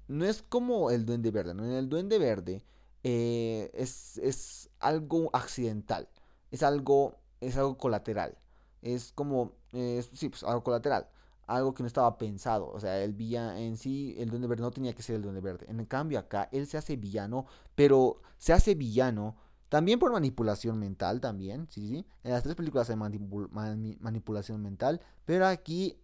no 0.07 0.25
es 0.25 0.41
como 0.41 0.89
el 0.89 1.05
Duende 1.05 1.31
Verde. 1.31 1.51
En 1.51 1.59
el 1.59 1.89
Duende 1.89 2.17
Verde 2.17 2.63
eh, 3.03 3.69
es, 3.73 4.69
algo 4.79 5.29
accidental. 5.33 6.09
Es 6.49 6.63
algo, 6.63 7.17
es 7.41 7.57
algo 7.57 7.77
colateral. 7.77 8.37
Es 8.81 9.11
como, 9.11 9.53
sí, 9.71 10.29
pues 10.29 10.43
algo 10.43 10.63
colateral 10.63 11.07
algo 11.47 11.73
que 11.73 11.81
no 11.81 11.87
estaba 11.87 12.17
pensado. 12.17 12.69
O 12.69 12.79
sea, 12.79 13.03
el 13.03 13.13
villano 13.13 13.57
en 13.57 13.77
sí, 13.77 14.15
el 14.19 14.29
Duende 14.29 14.47
Verde 14.47 14.61
no 14.61 14.71
tenía 14.71 14.93
que 14.93 15.01
ser 15.01 15.15
el 15.15 15.21
Duende 15.23 15.41
Verde. 15.41 15.65
En 15.69 15.83
cambio, 15.85 16.19
acá 16.19 16.49
él 16.51 16.67
se 16.67 16.77
hace 16.77 16.97
villano, 16.97 17.45
pero 17.73 18.21
se 18.37 18.53
hace 18.53 18.75
villano 18.75 19.37
también 19.69 19.99
por 19.99 20.11
manipulación 20.11 20.79
mental, 20.79 21.19
también, 21.19 21.67
sí, 21.69 21.87
sí. 21.87 22.05
En 22.23 22.31
las 22.31 22.43
tres 22.43 22.55
películas 22.55 22.89
hay 22.89 22.95
manipulación 22.95 24.61
mental, 24.61 25.01
pero 25.25 25.45
aquí 25.45 25.99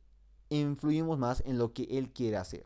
influimos 0.49 1.17
más 1.17 1.41
en 1.45 1.57
lo 1.57 1.73
que 1.73 1.83
él 1.83 2.11
quiere 2.11 2.37
hacer. 2.37 2.63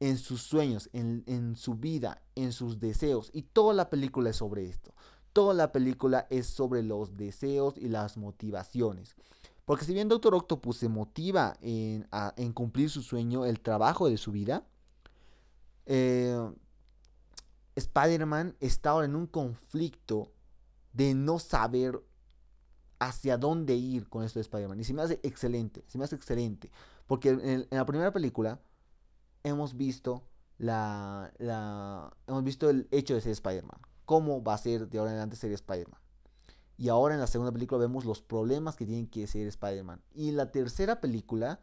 En 0.00 0.18
sus 0.18 0.42
sueños, 0.42 0.90
en, 0.92 1.24
en 1.26 1.56
su 1.56 1.74
vida, 1.74 2.22
en 2.34 2.52
sus 2.52 2.80
deseos. 2.80 3.30
Y 3.32 3.42
toda 3.42 3.74
la 3.74 3.88
película 3.90 4.30
es 4.30 4.36
sobre 4.36 4.66
esto. 4.66 4.94
Toda 5.32 5.54
la 5.54 5.72
película 5.72 6.26
es 6.30 6.46
sobre 6.46 6.82
los 6.82 7.16
deseos 7.16 7.76
y 7.78 7.88
las 7.88 8.16
motivaciones. 8.16 9.16
Porque 9.68 9.84
si 9.84 9.92
bien 9.92 10.08
Doctor 10.08 10.34
Octopus 10.34 10.78
se 10.78 10.88
motiva 10.88 11.54
en, 11.60 12.06
cumplir 12.54 12.88
su 12.88 13.02
sueño, 13.02 13.44
el 13.44 13.60
trabajo 13.60 14.08
de 14.08 14.16
su 14.16 14.32
vida, 14.32 14.64
eh, 15.84 16.38
Spider-Man 17.76 18.56
está 18.60 18.88
ahora 18.88 19.04
en 19.04 19.14
un 19.14 19.26
conflicto 19.26 20.32
de 20.94 21.12
no 21.12 21.38
saber 21.38 22.02
hacia 22.98 23.36
dónde 23.36 23.74
ir 23.74 24.08
con 24.08 24.24
esto 24.24 24.38
de 24.38 24.44
Spider-Man. 24.44 24.80
Y 24.80 24.84
se 24.84 24.94
me 24.94 25.02
hace 25.02 25.20
excelente, 25.22 25.84
se 25.86 25.98
me 25.98 26.04
hace 26.04 26.16
excelente. 26.16 26.70
Porque 27.06 27.28
en, 27.28 27.66
la 27.68 27.84
primera 27.84 28.10
película 28.10 28.58
hemos 29.44 29.76
visto 29.76 30.24
la, 30.56 31.30
hemos 32.26 32.42
visto 32.42 32.70
el 32.70 32.88
hecho 32.90 33.12
de 33.12 33.20
ser 33.20 33.32
Spider-Man. 33.32 33.82
Cómo 34.06 34.42
va 34.42 34.54
a 34.54 34.58
ser 34.58 34.88
de 34.88 34.98
ahora 34.98 35.10
en 35.10 35.16
adelante 35.18 35.36
ser 35.36 35.52
Spider-Man. 35.52 36.00
Y 36.78 36.90
ahora 36.90 37.14
en 37.14 37.20
la 37.20 37.26
segunda 37.26 37.50
película 37.52 37.80
vemos 37.80 38.04
los 38.04 38.22
problemas 38.22 38.76
que 38.76 38.86
tiene 38.86 39.08
que 39.10 39.26
ser 39.26 39.48
Spider-Man. 39.48 40.00
Y 40.14 40.28
en 40.28 40.36
la 40.36 40.52
tercera 40.52 41.00
película 41.00 41.60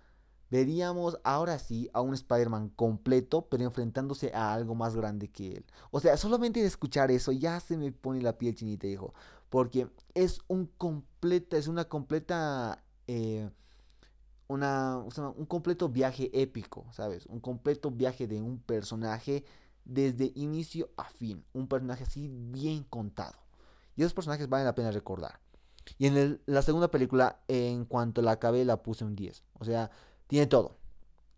veríamos 0.51 1.17
ahora 1.23 1.57
sí 1.57 1.89
a 1.93 2.01
un 2.01 2.13
Spider-Man 2.13 2.69
completo, 2.69 3.47
pero 3.49 3.63
enfrentándose 3.63 4.33
a 4.33 4.53
algo 4.53 4.75
más 4.75 4.93
grande 4.93 5.29
que 5.29 5.53
él. 5.53 5.65
O 5.89 6.01
sea, 6.01 6.17
solamente 6.17 6.59
de 6.59 6.67
escuchar 6.67 7.11
eso 7.11 7.31
ya 7.31 7.61
se 7.61 7.77
me 7.77 7.93
pone 7.93 8.21
la 8.21 8.37
piel 8.37 8.55
chinita, 8.55 8.87
hijo. 8.87 9.13
Porque 9.49 9.87
es 10.13 10.39
un 10.47 10.67
completa, 10.67 11.57
es 11.57 11.67
una 11.67 11.85
completa... 11.85 12.83
Eh, 13.07 13.49
una, 14.47 14.97
un 14.97 15.45
completo 15.45 15.89
viaje 15.89 16.29
épico, 16.39 16.85
¿sabes? 16.91 17.25
Un 17.27 17.39
completo 17.39 17.89
viaje 17.89 18.27
de 18.27 18.41
un 18.41 18.59
personaje 18.59 19.43
desde 19.85 20.33
inicio 20.35 20.89
a 20.97 21.05
fin. 21.05 21.43
Un 21.53 21.67
personaje 21.67 22.03
así 22.03 22.27
bien 22.27 22.83
contado. 22.83 23.44
Y 23.95 24.01
esos 24.01 24.13
personajes 24.13 24.49
valen 24.49 24.65
la 24.65 24.75
pena 24.75 24.91
recordar. 24.91 25.39
Y 25.97 26.07
en 26.07 26.41
la 26.45 26.61
segunda 26.61 26.89
película, 26.89 27.41
en 27.47 27.85
cuanto 27.85 28.21
la 28.21 28.31
acabé, 28.31 28.65
la 28.65 28.81
puse 28.81 29.05
un 29.05 29.15
10. 29.15 29.43
O 29.59 29.65
sea, 29.65 29.91
tiene 30.27 30.47
todo. 30.47 30.77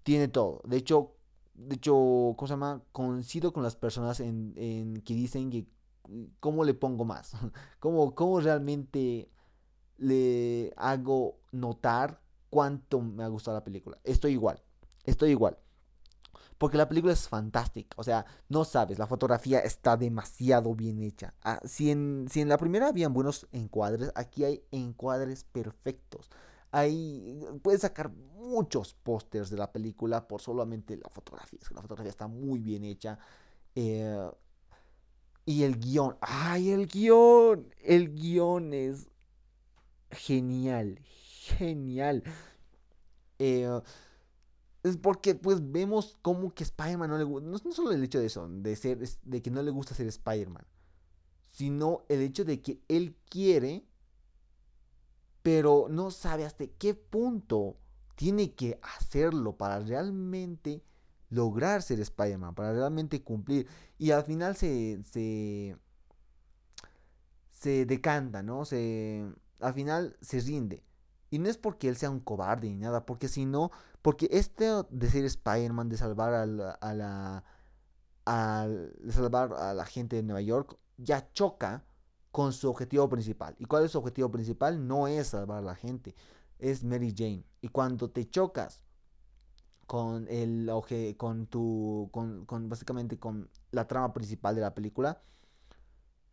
Tiene 0.04 0.28
todo. 0.28 0.62
De 0.66 0.78
hecho, 0.78 1.18
de 1.54 1.76
hecho, 1.76 1.94
¿cómo 1.94 2.48
se 2.48 2.54
llama? 2.54 2.82
Coincido 2.92 3.52
con 3.52 3.64
las 3.64 3.76
personas 3.76 4.20
en, 4.20 5.02
que 5.06 5.14
dicen 5.14 5.50
que 5.50 5.68
cómo 6.40 6.64
le 6.64 6.74
pongo 6.74 7.04
más. 7.04 7.34
¿Cómo, 7.80 8.16
¿Cómo 8.16 8.40
realmente 8.40 9.30
le 9.98 10.74
hago 10.78 11.40
notar 11.52 12.22
cuánto 12.50 13.02
me 13.02 13.24
ha 13.24 13.28
gustado 13.28 13.58
la 13.58 13.64
película? 13.64 13.98
Estoy 14.04 14.34
igual. 14.34 14.62
Estoy 15.04 15.32
igual. 15.32 15.58
Porque 16.58 16.78
la 16.78 16.88
película 16.90 17.14
es 17.14 17.28
fantástica. 17.28 17.96
O 17.98 18.04
sea, 18.04 18.26
no 18.50 18.66
sabes, 18.66 18.98
la 19.00 19.08
fotografía 19.08 19.60
está 19.60 19.98
demasiado 19.98 20.74
bien 20.76 21.02
hecha. 21.02 21.34
Ah, 21.44 21.60
si, 21.66 21.92
en, 21.92 22.28
si 22.32 22.42
en 22.42 22.50
la 22.50 22.58
primera 22.58 22.88
habían 22.88 23.14
buenos 23.14 23.48
encuadres, 23.52 24.12
aquí 24.16 24.44
hay 24.44 24.64
encuadres 24.72 25.44
perfectos. 25.44 26.30
Ahí 26.72 27.40
puedes 27.64 27.82
sacar 27.82 28.10
muchos 28.12 28.94
pósters 28.94 29.50
de 29.50 29.58
la 29.58 29.72
película 29.72 30.28
por 30.28 30.42
solamente 30.42 30.98
la 30.98 31.10
fotografía. 31.10 31.60
Es 31.62 31.70
que 31.70 31.76
la 31.76 31.82
fotografía 31.82 32.10
está 32.12 32.28
muy 32.28 32.60
bien 32.60 32.84
hecha. 32.86 33.20
Eh, 33.76 34.30
Y 35.46 35.64
el 35.64 35.80
guion, 35.80 36.18
ay, 36.22 36.72
el 36.72 36.88
guion, 36.88 37.74
el 37.84 38.14
guion 38.14 38.74
es 38.74 39.08
genial, 40.12 41.00
genial. 41.06 42.24
Eh, 43.40 43.82
es 44.84 44.98
porque 44.98 45.36
pues 45.36 45.72
vemos 45.72 46.18
como 46.22 46.54
que 46.54 46.64
Spider-Man 46.64 47.10
no 47.10 47.18
le 47.18 47.24
gusta, 47.24 47.50
no, 47.50 47.58
no, 47.64 47.72
solo 47.72 47.92
el 47.92 48.04
hecho 48.04 48.20
de 48.20 48.28
eso, 48.28 48.48
de, 48.48 48.76
ser, 48.76 49.00
de 49.00 49.42
que 49.42 49.52
no 49.52 49.62
le 49.62 49.72
gusta 49.72 49.96
ser 49.96 50.08
Spider-Man, 50.08 50.66
sino 51.52 52.06
el 52.10 52.22
hecho 52.22 52.46
de 52.46 52.62
que 52.62 52.82
él 52.88 53.16
quiere, 53.30 53.86
pero 55.42 55.88
no 55.90 56.12
sabe 56.12 56.46
hasta 56.46 56.68
qué 56.68 56.94
punto 56.94 57.78
tiene 58.16 58.54
que 58.54 58.80
hacerlo 58.82 59.58
para 59.58 59.80
realmente 59.80 60.84
lograr 61.30 61.82
ser 61.82 62.00
Spider-Man, 62.00 62.56
para 62.56 62.74
realmente 62.74 63.24
cumplir. 63.24 63.68
Y 63.98 64.12
al 64.12 64.24
final 64.24 64.56
se, 64.56 65.04
se, 65.04 65.78
se 67.52 67.86
decanta, 67.86 68.44
¿no? 68.44 68.66
Se, 68.66 69.26
al 69.60 69.74
final 69.74 70.18
se 70.22 70.40
rinde. 70.42 70.84
Y 71.30 71.40
no 71.40 71.50
es 71.50 71.58
porque 71.58 71.90
él 71.90 71.98
sea 71.98 72.10
un 72.10 72.22
cobarde 72.22 72.70
ni 72.70 72.76
nada, 72.76 73.06
porque 73.06 73.28
si 73.28 73.46
no, 73.46 73.72
porque 74.08 74.30
este 74.32 74.64
de 74.90 75.10
ser 75.10 75.26
Spider-Man, 75.26 75.90
de 75.90 75.98
salvar 75.98 76.34
a 76.34 76.46
la, 76.46 76.72
a 76.72 76.94
la, 76.94 77.44
de 78.70 79.12
salvar 79.12 79.52
a 79.52 79.74
la 79.74 79.84
gente 79.84 80.16
de 80.16 80.24
Nueva 80.24 80.40
York, 80.40 80.78
ya 80.96 81.30
choca 81.34 81.84
con 82.32 82.54
su 82.54 82.70
objetivo 82.70 83.10
principal. 83.10 83.54
¿Y 83.60 83.66
cuál 83.66 83.84
es 83.84 83.92
su 83.92 83.98
objetivo 83.98 84.32
principal? 84.32 84.88
No 84.88 85.10
es 85.10 85.28
salvar 85.28 85.58
a 85.58 85.62
la 85.62 85.76
gente, 85.76 86.16
es 86.58 86.86
Mary 86.86 87.14
Jane. 87.14 87.44
Y 87.60 87.68
cuando 87.68 88.10
te 88.10 88.30
chocas 88.30 88.82
con 89.88 90.26
el 90.30 90.72
con 91.18 91.48
tu 91.48 92.08
con, 92.14 92.46
con, 92.46 92.70
básicamente 92.70 93.20
con 93.20 93.50
la 93.72 93.90
trama 93.90 94.14
principal 94.14 94.56
de 94.56 94.62
la 94.62 94.74
película 94.74 95.22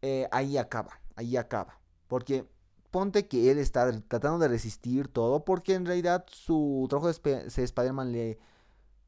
eh, 0.00 0.28
ahí 0.30 0.58
acaba 0.58 1.00
ahí 1.16 1.37
acaba 1.37 1.80
porque 2.06 2.48
ponte 2.94 3.26
que 3.26 3.50
él 3.50 3.59
está 3.59 3.90
tratando 4.02 4.38
de 4.38 4.46
resistir 4.46 5.09
todo 5.09 5.44
porque 5.44 5.74
en 5.74 5.85
realidad 5.85 6.24
su 6.28 6.87
trabajo 6.88 7.09
de 7.09 7.64
Spider-Man 7.64 8.12
le 8.12 8.38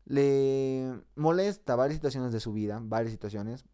le 0.06 1.00
molesta 1.14 1.76
varias 1.76 1.98
situaciones 1.98 2.32
de 2.32 2.40
su 2.40 2.52
vida 2.52 2.80
varias 2.82 3.12
situaciones 3.12 3.64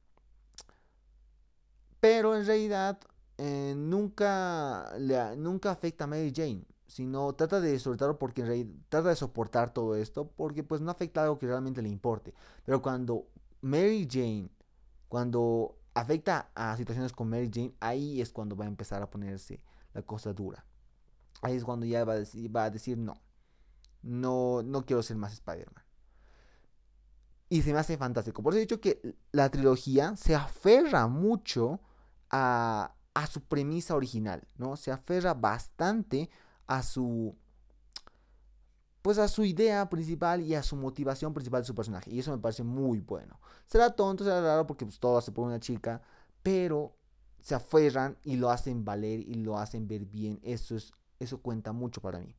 pero 1.99 2.37
en 2.37 2.45
realidad 2.45 3.01
eh, 3.39 3.73
nunca 3.75 4.93
le, 4.99 5.35
nunca 5.39 5.71
afecta 5.71 6.05
a 6.05 6.09
Mary 6.09 6.31
Jane 6.37 6.63
sino 6.89 7.33
trata 7.33 7.63
de 7.63 7.73
disfrutarlo 7.73 8.19
porque 8.19 8.43
en 8.43 8.49
realidad 8.49 8.75
trata 8.91 9.09
de 9.09 9.17
soportar 9.17 9.73
todo 9.73 9.97
esto 9.97 10.29
porque 10.37 10.63
pues 10.63 10.83
no 10.83 10.91
afecta 10.91 11.21
a 11.21 11.25
algo 11.25 11.39
que 11.39 11.47
realmente 11.47 11.81
le 11.81 11.89
importe. 11.89 12.35
Pero 12.67 12.83
cuando 12.83 13.29
Mary 13.63 14.07
Jane, 14.11 14.51
cuando 15.09 15.79
afecta 15.95 16.51
a 16.55 16.77
situaciones 16.77 17.13
con 17.13 17.31
Mary 17.31 17.51
Jane, 17.51 17.73
ahí 17.81 18.21
es 18.21 18.31
cuando 18.31 18.57
va 18.57 18.67
a 18.67 18.69
empezar 18.69 19.01
a 19.01 19.09
ponerse 19.09 19.63
la 19.93 20.03
cosa 20.03 20.33
dura. 20.33 20.65
Ahí 21.43 21.57
es 21.57 21.65
cuando 21.65 21.87
ya 21.87 22.05
va 22.05 22.15
a 22.15 22.71
decir, 22.71 22.99
no, 22.99 23.21
no, 24.03 24.63
no 24.63 24.85
quiero 24.85 25.03
ser 25.03 25.17
más 25.17 25.33
Spider-Man. 25.33 25.85
Y 27.49 27.63
se 27.63 27.73
me 27.73 27.81
hace 27.81 27.97
fantástico. 27.99 28.43
Por 28.43 28.53
eso 28.53 28.59
he 28.59 28.63
dicho 28.63 28.81
que 28.81 29.17
la 29.33 29.51
trilogía 29.51 30.17
se 30.17 30.35
aferra 30.35 31.07
mucho 31.07 31.81
a, 32.31 32.95
a 33.13 33.27
su 33.27 33.43
premisa 33.43 33.95
original, 33.95 34.47
¿no? 34.57 34.77
Se 34.77 34.91
aferra 34.91 35.35
bastante 35.35 36.31
a 36.67 36.83
su 36.83 37.37
pues 39.03 39.19
a 39.19 39.27
su 39.27 39.45
idea 39.45 39.91
principal 39.91 40.41
y 40.43 40.55
a 40.55 40.63
su 40.63 40.77
motivación 40.77 41.35
principal 41.35 41.63
de 41.63 41.67
su 41.67 41.75
personaje. 41.75 42.11
Y 42.11 42.21
eso 42.21 42.31
me 42.31 42.39
parece 42.39 42.63
muy 42.63 43.01
bueno. 43.01 43.41
Será 43.67 43.91
tonto, 43.91 44.23
será 44.23 44.41
raro 44.41 44.67
porque 44.67 44.87
pues, 44.87 45.01
todo 45.01 45.19
hace 45.19 45.33
por 45.33 45.45
una 45.45 45.59
chica, 45.59 46.01
pero 46.43 46.97
se 47.43 47.55
aferran 47.57 48.17
y 48.25 48.37
lo 48.37 48.51
hacen 48.51 48.85
valer 48.85 49.21
y 49.21 49.35
lo 49.35 49.59
hacen 49.59 49.89
ver 49.89 50.07
bien. 50.07 50.39
Eso, 50.43 50.77
es, 50.77 50.93
eso 51.19 51.43
cuenta 51.43 51.73
mucho 51.73 52.01
para 52.01 52.21
mí. 52.21 52.35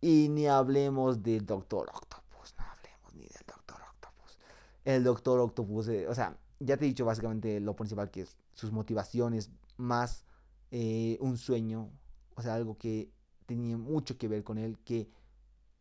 Y 0.00 0.28
ni 0.28 0.46
hablemos 0.46 1.22
del 1.22 1.44
Doctor 1.44 1.88
Octopus, 1.92 2.54
no 2.56 2.64
hablemos 2.64 3.14
ni 3.14 3.22
del 3.22 3.42
Doctor 3.46 3.80
Octopus. 3.94 4.38
El 4.84 5.02
Doctor 5.02 5.40
Octopus, 5.40 5.88
eh, 5.88 6.06
o 6.06 6.14
sea, 6.14 6.38
ya 6.60 6.76
te 6.76 6.84
he 6.84 6.88
dicho 6.88 7.04
básicamente 7.04 7.58
lo 7.58 7.74
principal 7.74 8.10
que 8.10 8.26
sus 8.52 8.70
motivaciones, 8.70 9.50
más 9.76 10.24
eh, 10.70 11.16
un 11.20 11.38
sueño, 11.38 11.90
o 12.36 12.42
sea, 12.42 12.54
algo 12.54 12.76
que 12.76 13.10
tenía 13.46 13.78
mucho 13.78 14.18
que 14.18 14.28
ver 14.28 14.44
con 14.44 14.58
él 14.58 14.78
que 14.84 15.08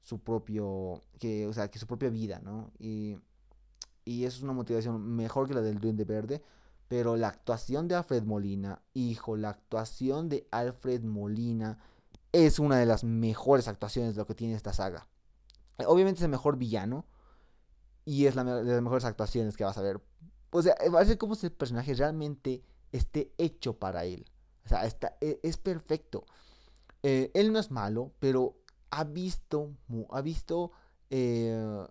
su 0.02 0.20
propio, 0.20 1.02
que, 1.20 1.46
o 1.46 1.54
sea, 1.54 1.70
que 1.70 1.80
su 1.80 1.86
propia 1.86 2.10
vida, 2.10 2.40
¿no? 2.40 2.72
Y, 2.80 3.18
y 4.06 4.24
eso 4.24 4.38
es 4.38 4.44
una 4.44 4.54
motivación 4.54 5.02
mejor 5.02 5.50
que 5.50 5.54
la 5.54 5.62
del 5.62 5.80
Duende 5.82 6.06
Verde, 6.06 6.42
pero 6.88 7.16
la 7.16 7.28
actuación 7.28 7.88
de 7.88 7.96
Alfred 7.96 8.24
Molina, 8.24 8.82
hijo, 8.94 9.36
la 9.36 9.50
actuación 9.50 10.30
de 10.30 10.48
Alfred 10.52 11.04
Molina 11.04 11.80
es 12.32 12.60
una 12.60 12.78
de 12.78 12.86
las 12.86 13.04
mejores 13.04 13.68
actuaciones 13.68 14.16
de 14.16 14.22
lo 14.22 14.28
que 14.28 14.36
tiene 14.36 14.54
esta 14.54 14.74
saga. 14.74 15.08
Obviamente 15.86 16.20
es 16.20 16.24
el 16.24 16.30
mejor 16.30 16.58
villano 16.58 17.06
y 18.06 18.26
es 18.26 18.36
la 18.36 18.44
de 18.44 18.64
las 18.64 18.82
mejores 18.82 19.06
actuaciones 19.06 19.58
que 19.58 19.64
vas 19.64 19.78
a 19.78 19.82
ver. 19.82 20.02
O 20.52 20.62
sea, 20.62 20.74
a 20.74 21.06
ser 21.06 21.18
como 21.18 21.36
si 21.36 21.48
el 21.48 21.52
personaje 21.52 21.94
realmente 21.94 22.64
esté 22.92 23.34
hecho 23.38 23.78
para 23.78 24.06
él. 24.06 24.26
O 24.66 24.70
sea, 24.70 24.86
está, 24.86 25.18
e, 25.22 25.40
es 25.44 25.58
perfecto. 25.58 26.26
Eh, 27.04 27.32
él 27.34 27.52
no 27.52 27.60
es 27.60 27.70
malo, 27.70 28.14
pero 28.20 28.56
ha 28.92 29.04
visto, 29.04 29.72
ha 30.10 30.22
visto, 30.22 30.72
eh, 31.10 31.86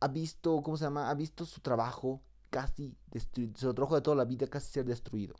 ha 0.00 0.08
visto, 0.08 0.62
¿cómo 0.62 0.76
se 0.76 0.84
llama? 0.84 1.10
Ha 1.10 1.14
visto 1.14 1.44
su 1.44 1.60
trabajo 1.60 2.22
casi 2.54 2.96
destruido, 3.10 3.58
su 3.58 3.74
trabajo 3.74 3.96
de 3.96 4.00
toda 4.00 4.14
la 4.14 4.24
vida 4.24 4.46
casi 4.46 4.70
ser 4.70 4.84
destruido. 4.84 5.34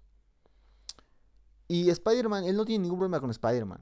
Y 1.68 1.88
Spider-Man, 1.88 2.42
él 2.42 2.57
no 2.57 2.64
tiene 2.64 2.83
ningún 2.83 2.98
problema 2.98 3.20
con 3.20 3.31
Spider-Man, 3.31 3.81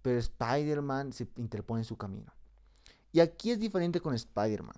pero 0.00 0.20
Spider-Man 0.20 1.12
se 1.12 1.28
interpone 1.38 1.80
en 1.80 1.84
su 1.84 1.96
camino. 1.96 2.32
Y 3.10 3.18
aquí 3.18 3.50
es 3.50 3.58
diferente 3.58 4.00
con 4.00 4.14
Spider-Man. 4.14 4.76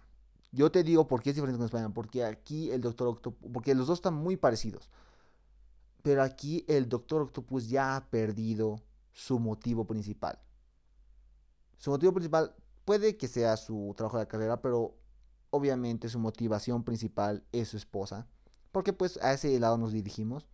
Yo 0.50 0.72
te 0.72 0.82
digo 0.82 1.06
por 1.06 1.22
qué 1.22 1.30
es 1.30 1.36
diferente 1.36 1.58
con 1.58 1.66
Spider-Man, 1.66 1.92
porque 1.92 2.24
aquí 2.24 2.70
el 2.70 2.80
Doctor 2.80 3.08
Octopus, 3.08 3.50
porque 3.52 3.74
los 3.74 3.86
dos 3.86 3.98
están 3.98 4.14
muy 4.14 4.38
parecidos. 4.38 4.88
Pero 6.02 6.22
aquí 6.22 6.64
el 6.66 6.88
Doctor 6.88 7.20
Octopus 7.20 7.68
ya 7.68 7.96
ha 7.96 8.08
perdido 8.08 8.80
su 9.12 9.38
motivo 9.38 9.86
principal. 9.86 10.38
Su 11.76 11.90
motivo 11.90 12.14
principal 12.14 12.54
puede 12.86 13.18
que 13.18 13.28
sea 13.28 13.58
su 13.58 13.92
trabajo 13.94 14.18
de 14.18 14.26
carrera, 14.26 14.62
pero 14.62 14.96
obviamente 15.54 16.08
su 16.08 16.18
motivación 16.18 16.82
principal 16.82 17.44
es 17.52 17.68
su 17.68 17.76
esposa, 17.76 18.26
porque 18.72 18.92
pues 18.92 19.18
a 19.22 19.32
ese 19.32 19.56
lado 19.60 19.78
nos 19.78 19.92
dirigimos. 19.92 20.48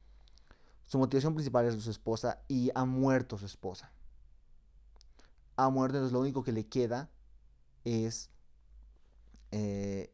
Su 0.85 0.99
motivación 0.99 1.35
principal 1.35 1.65
es 1.65 1.83
su 1.83 1.91
esposa 1.91 2.43
y 2.49 2.71
ha 2.75 2.85
muerto 2.85 3.39
su 3.39 3.47
esposa. 3.47 3.93
Ha 5.57 5.71
muerto, 5.71 5.97
entonces 5.97 6.13
lo 6.13 6.21
único 6.21 6.45
que 6.45 6.53
le 6.53 6.67
queda 6.67 7.11
es... 7.85 8.29
Eh, 9.53 10.13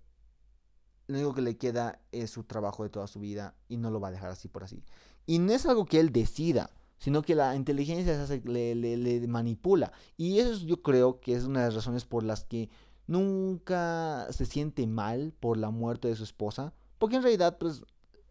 lo 1.09 1.17
único 1.17 1.35
que 1.35 1.43
le 1.43 1.57
queda 1.57 2.01
es 2.13 2.31
su 2.31 2.45
trabajo 2.45 2.85
de 2.85 2.91
toda 2.91 3.09
su 3.09 3.19
vida 3.19 3.57
y 3.69 3.79
no 3.79 3.91
lo 3.91 3.99
va 3.99 4.09
a 4.09 4.13
dejar 4.13 4.31
así 4.31 4.47
por 4.47 4.63
así. 4.63 4.85
Y 5.27 5.41
no 5.41 5.53
es 5.53 5.67
algo 5.67 5.85
que 5.85 5.99
él 5.99 6.13
decida 6.13 6.71
sino 6.99 7.23
que 7.23 7.35
la 7.35 7.55
inteligencia 7.55 8.27
le, 8.45 8.75
le, 8.75 9.29
manipula. 9.29 9.93
Y 10.17 10.39
eso 10.39 10.65
yo 10.65 10.83
creo 10.83 11.21
que 11.21 11.35
es 11.35 11.45
una 11.45 11.61
de 11.61 11.67
las 11.67 11.75
razones 11.75 12.05
por 12.05 12.23
las 12.23 12.45
que 12.45 12.71
nunca 13.07 14.27
se 14.31 14.47
siente 14.47 14.87
mal 14.87 15.33
por 15.39 15.57
la 15.57 15.71
muerte 15.71 16.09
de 16.09 16.17
su 16.17 16.25
esposa, 16.25 16.73
porque 16.99 17.17
en 17.17 17.23
realidad 17.23 17.59
pues 17.59 17.85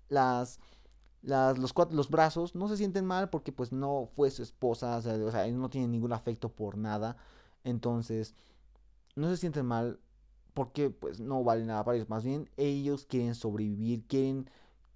las, 0.09 0.59
las 1.21 1.57
los, 1.57 1.73
cuatro, 1.73 1.95
los 1.95 2.09
brazos 2.09 2.55
no 2.55 2.67
se 2.67 2.77
sienten 2.77 3.05
mal 3.05 3.29
porque 3.29 3.51
pues 3.51 3.71
no 3.71 4.09
fue 4.15 4.31
su 4.31 4.43
esposa, 4.43 4.97
o 4.97 5.01
sea, 5.01 5.15
o 5.15 5.51
no 5.51 5.69
tienen 5.69 5.91
ningún 5.91 6.13
afecto 6.13 6.49
por 6.49 6.77
nada, 6.77 7.17
entonces 7.63 8.35
no 9.15 9.29
se 9.29 9.37
sienten 9.37 9.65
mal 9.65 9.99
porque 10.53 10.89
pues 10.89 11.19
no 11.19 11.43
vale 11.43 11.65
nada 11.65 11.83
para 11.83 11.97
ellos, 11.97 12.09
más 12.09 12.23
bien 12.23 12.49
ellos 12.57 13.05
quieren 13.05 13.35
sobrevivir, 13.35 14.05
quieren 14.07 14.49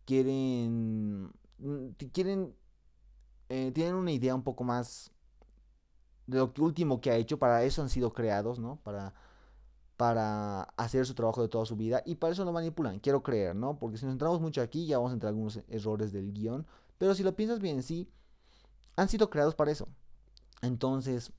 quieren 0.06 1.32
mm, 1.60 1.90
quieren 2.12 2.56
eh, 3.50 3.72
tienen 3.74 3.96
una 3.96 4.12
idea 4.12 4.36
un 4.36 4.44
poco 4.44 4.64
más 4.64 5.12
de 6.28 6.38
lo 6.38 6.54
último 6.60 7.02
que 7.02 7.10
ha 7.10 7.16
hecho, 7.16 7.40
para 7.40 7.64
eso 7.64 7.82
han 7.82 7.90
sido 7.90 8.14
creados, 8.14 8.60
¿no? 8.60 8.78
Para, 8.84 9.14
para 10.00 10.62
hacer 10.78 11.06
su 11.06 11.14
trabajo 11.14 11.42
de 11.42 11.50
toda 11.50 11.66
su 11.66 11.76
vida 11.76 12.02
y 12.06 12.16
para 12.16 12.32
eso 12.32 12.46
lo 12.46 12.54
manipulan, 12.54 13.00
quiero 13.00 13.22
creer, 13.22 13.54
¿no? 13.54 13.78
Porque 13.78 13.98
si 13.98 14.06
nos 14.06 14.14
centramos 14.14 14.40
mucho 14.40 14.62
aquí 14.62 14.86
ya 14.86 14.98
vamos 14.98 15.12
a 15.12 15.16
entrar 15.16 15.32
algunos 15.32 15.60
errores 15.68 16.14
del 16.14 16.32
guion, 16.32 16.66
pero 16.98 17.14
si 17.14 17.22
lo 17.22 17.36
piensas 17.36 17.60
bien, 17.60 17.84
sí, 17.84 18.10
han 18.96 19.10
sido 19.10 19.30
creados 19.30 19.56
para 19.56 19.72
eso. 19.72 19.90
Entonces, 20.62 21.34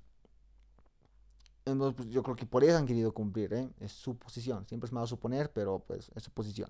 pues, 1.65 2.11
yo 2.11 2.23
creo 2.23 2.37
que 2.37 2.45
por 2.45 2.63
eso 2.63 2.77
han 2.77 2.85
querido 2.85 3.15
cumplir, 3.15 3.55
¿eh? 3.55 3.71
Es 3.81 3.93
su 3.93 4.19
posición, 4.19 4.67
siempre 4.67 4.89
es 4.89 4.93
malo 4.93 5.07
suponer, 5.07 5.51
pero 5.51 5.79
pues 5.79 6.11
es 6.15 6.23
su 6.23 6.31
posición. 6.31 6.69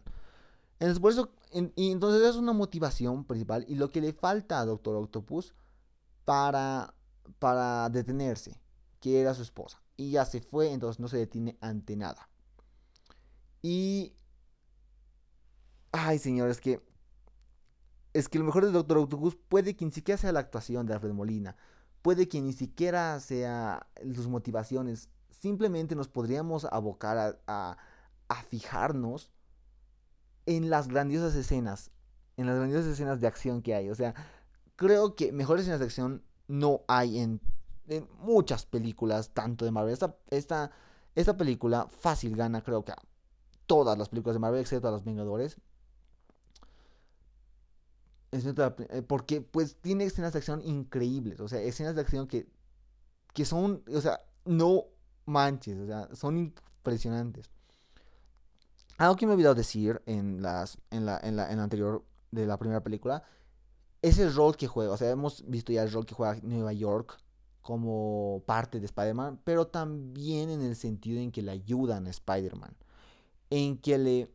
Entonces, 0.79 1.00
por 1.00 1.11
eso, 1.11 1.33
y 1.74 1.90
entonces 1.90 2.22
es 2.22 2.37
una 2.37 2.53
motivación 2.53 3.24
principal 3.24 3.64
y 3.66 3.74
lo 3.74 3.90
que 3.90 4.00
le 4.00 4.12
falta 4.12 4.61
a 4.61 4.64
Doctor 4.64 4.94
Octopus 4.94 5.55
para, 6.24 6.94
para 7.40 7.88
detenerse, 7.88 8.61
que 9.00 9.20
era 9.20 9.35
su 9.35 9.42
esposa. 9.42 9.79
Y 10.00 10.12
ya 10.12 10.24
se 10.24 10.40
fue, 10.40 10.72
entonces 10.72 10.98
no 11.00 11.08
se 11.08 11.18
detiene 11.18 11.58
ante 11.60 11.96
nada. 11.96 12.28
Y 13.60 14.14
Ay, 15.92 16.18
señor, 16.18 16.50
es 16.50 16.60
que. 16.60 16.80
Es 18.12 18.28
que 18.28 18.38
lo 18.38 18.44
mejor 18.44 18.64
de 18.64 18.72
Doctor 18.72 18.98
Octopus 18.98 19.36
puede 19.36 19.76
que 19.76 19.84
ni 19.84 19.92
siquiera 19.92 20.18
sea 20.18 20.32
la 20.32 20.40
actuación 20.40 20.86
de 20.86 20.94
Alfred 20.94 21.12
Molina. 21.12 21.56
Puede 22.02 22.28
que 22.28 22.40
ni 22.40 22.52
siquiera 22.52 23.20
sea 23.20 23.86
sus 24.14 24.26
motivaciones. 24.26 25.08
Simplemente 25.30 25.94
nos 25.94 26.08
podríamos 26.08 26.64
abocar 26.64 27.40
a, 27.46 27.76
a 28.28 28.42
fijarnos 28.42 29.30
en 30.46 30.70
las 30.70 30.88
grandiosas 30.88 31.36
escenas. 31.36 31.92
En 32.36 32.46
las 32.46 32.56
grandiosas 32.56 32.88
escenas 32.88 33.20
de 33.20 33.28
acción 33.28 33.62
que 33.62 33.74
hay. 33.74 33.90
O 33.90 33.94
sea, 33.94 34.14
creo 34.74 35.14
que 35.14 35.30
mejores 35.30 35.62
escenas 35.62 35.80
de 35.80 35.86
acción 35.86 36.24
no 36.48 36.82
hay 36.88 37.20
en, 37.20 37.40
muchas 38.20 38.66
películas, 38.66 39.31
tanto 39.31 39.64
de 39.64 39.70
Marvel. 39.70 39.92
Esta, 39.92 40.16
esta, 40.31 40.70
esta 41.14 41.37
película 41.37 41.88
fácil 41.88 42.37
gana, 42.37 42.62
creo 42.62 42.85
que 42.85 42.92
a 42.92 42.98
todas 43.66 43.98
las 43.98 44.09
películas 44.09 44.35
de 44.35 44.40
Marvel, 44.40 44.61
excepto 44.61 44.88
a 44.88 44.92
los 44.92 45.05
Vengadores. 45.05 45.57
Eh, 48.33 49.03
porque 49.07 49.40
pues 49.40 49.76
tiene 49.81 50.05
escenas 50.05 50.33
de 50.33 50.38
acción 50.38 50.62
increíbles, 50.62 51.40
o 51.40 51.48
sea, 51.48 51.61
escenas 51.61 51.96
de 51.96 52.00
acción 52.00 52.29
que, 52.29 52.46
que 53.35 53.44
son, 53.44 53.83
o 53.92 54.00
sea, 54.00 54.20
no 54.44 54.85
manches, 55.26 55.76
o 55.81 55.87
sea, 55.87 56.09
son 56.14 56.38
impresionantes. 56.38 57.50
Algo 58.98 59.16
que 59.16 59.26
me 59.26 59.33
he 59.33 59.35
olvidado 59.35 59.57
decir 59.57 60.00
en, 60.07 60.42
las, 60.42 60.79
en, 60.90 61.07
la, 61.07 61.18
en, 61.22 61.35
la, 61.35 61.50
en 61.50 61.57
la 61.57 61.64
anterior 61.64 62.05
de 62.31 62.46
la 62.46 62.57
primera 62.57 62.85
película 62.85 63.24
es 64.03 64.18
el 64.18 64.33
rol 64.33 64.57
que 64.57 64.68
juega. 64.68 64.92
O 64.92 64.96
sea, 64.96 65.11
hemos 65.11 65.44
visto 65.48 65.72
ya 65.72 65.83
el 65.83 65.90
rol 65.90 66.07
que 66.07 66.14
juega 66.14 66.38
Nueva 66.42 66.72
York 66.72 67.18
como 67.62 68.42
parte 68.46 68.81
de 68.81 68.87
Spider-Man, 68.87 69.40
pero 69.44 69.66
también 69.66 70.51
en 70.51 70.62
el 70.62 70.77
sentido 70.77 71.20
en 71.20 71.31
que 71.31 71.42
le 71.42 71.53
ayudan 71.53 72.07
a 72.07 72.11
Spider-Man. 72.11 72.77
En 73.51 73.79
que 73.79 73.99
le 73.99 74.31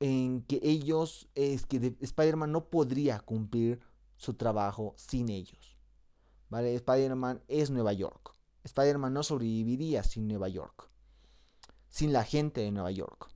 en 0.00 0.42
que 0.42 0.60
ellos 0.62 1.28
es 1.34 1.66
que 1.66 1.94
Spider-Man 2.00 2.50
no 2.52 2.64
podría 2.70 3.20
cumplir 3.20 3.80
su 4.16 4.34
trabajo 4.34 4.94
sin 4.96 5.28
ellos. 5.28 5.78
Spider-Man 6.50 7.42
es 7.48 7.70
Nueva 7.70 7.92
York. 7.92 8.34
Spider-Man 8.64 9.12
no 9.12 9.22
sobreviviría 9.22 10.02
sin 10.02 10.26
Nueva 10.26 10.48
York. 10.48 10.88
Sin 11.88 12.12
la 12.12 12.24
gente 12.24 12.62
de 12.62 12.70
Nueva 12.70 12.90
York. 12.90 13.30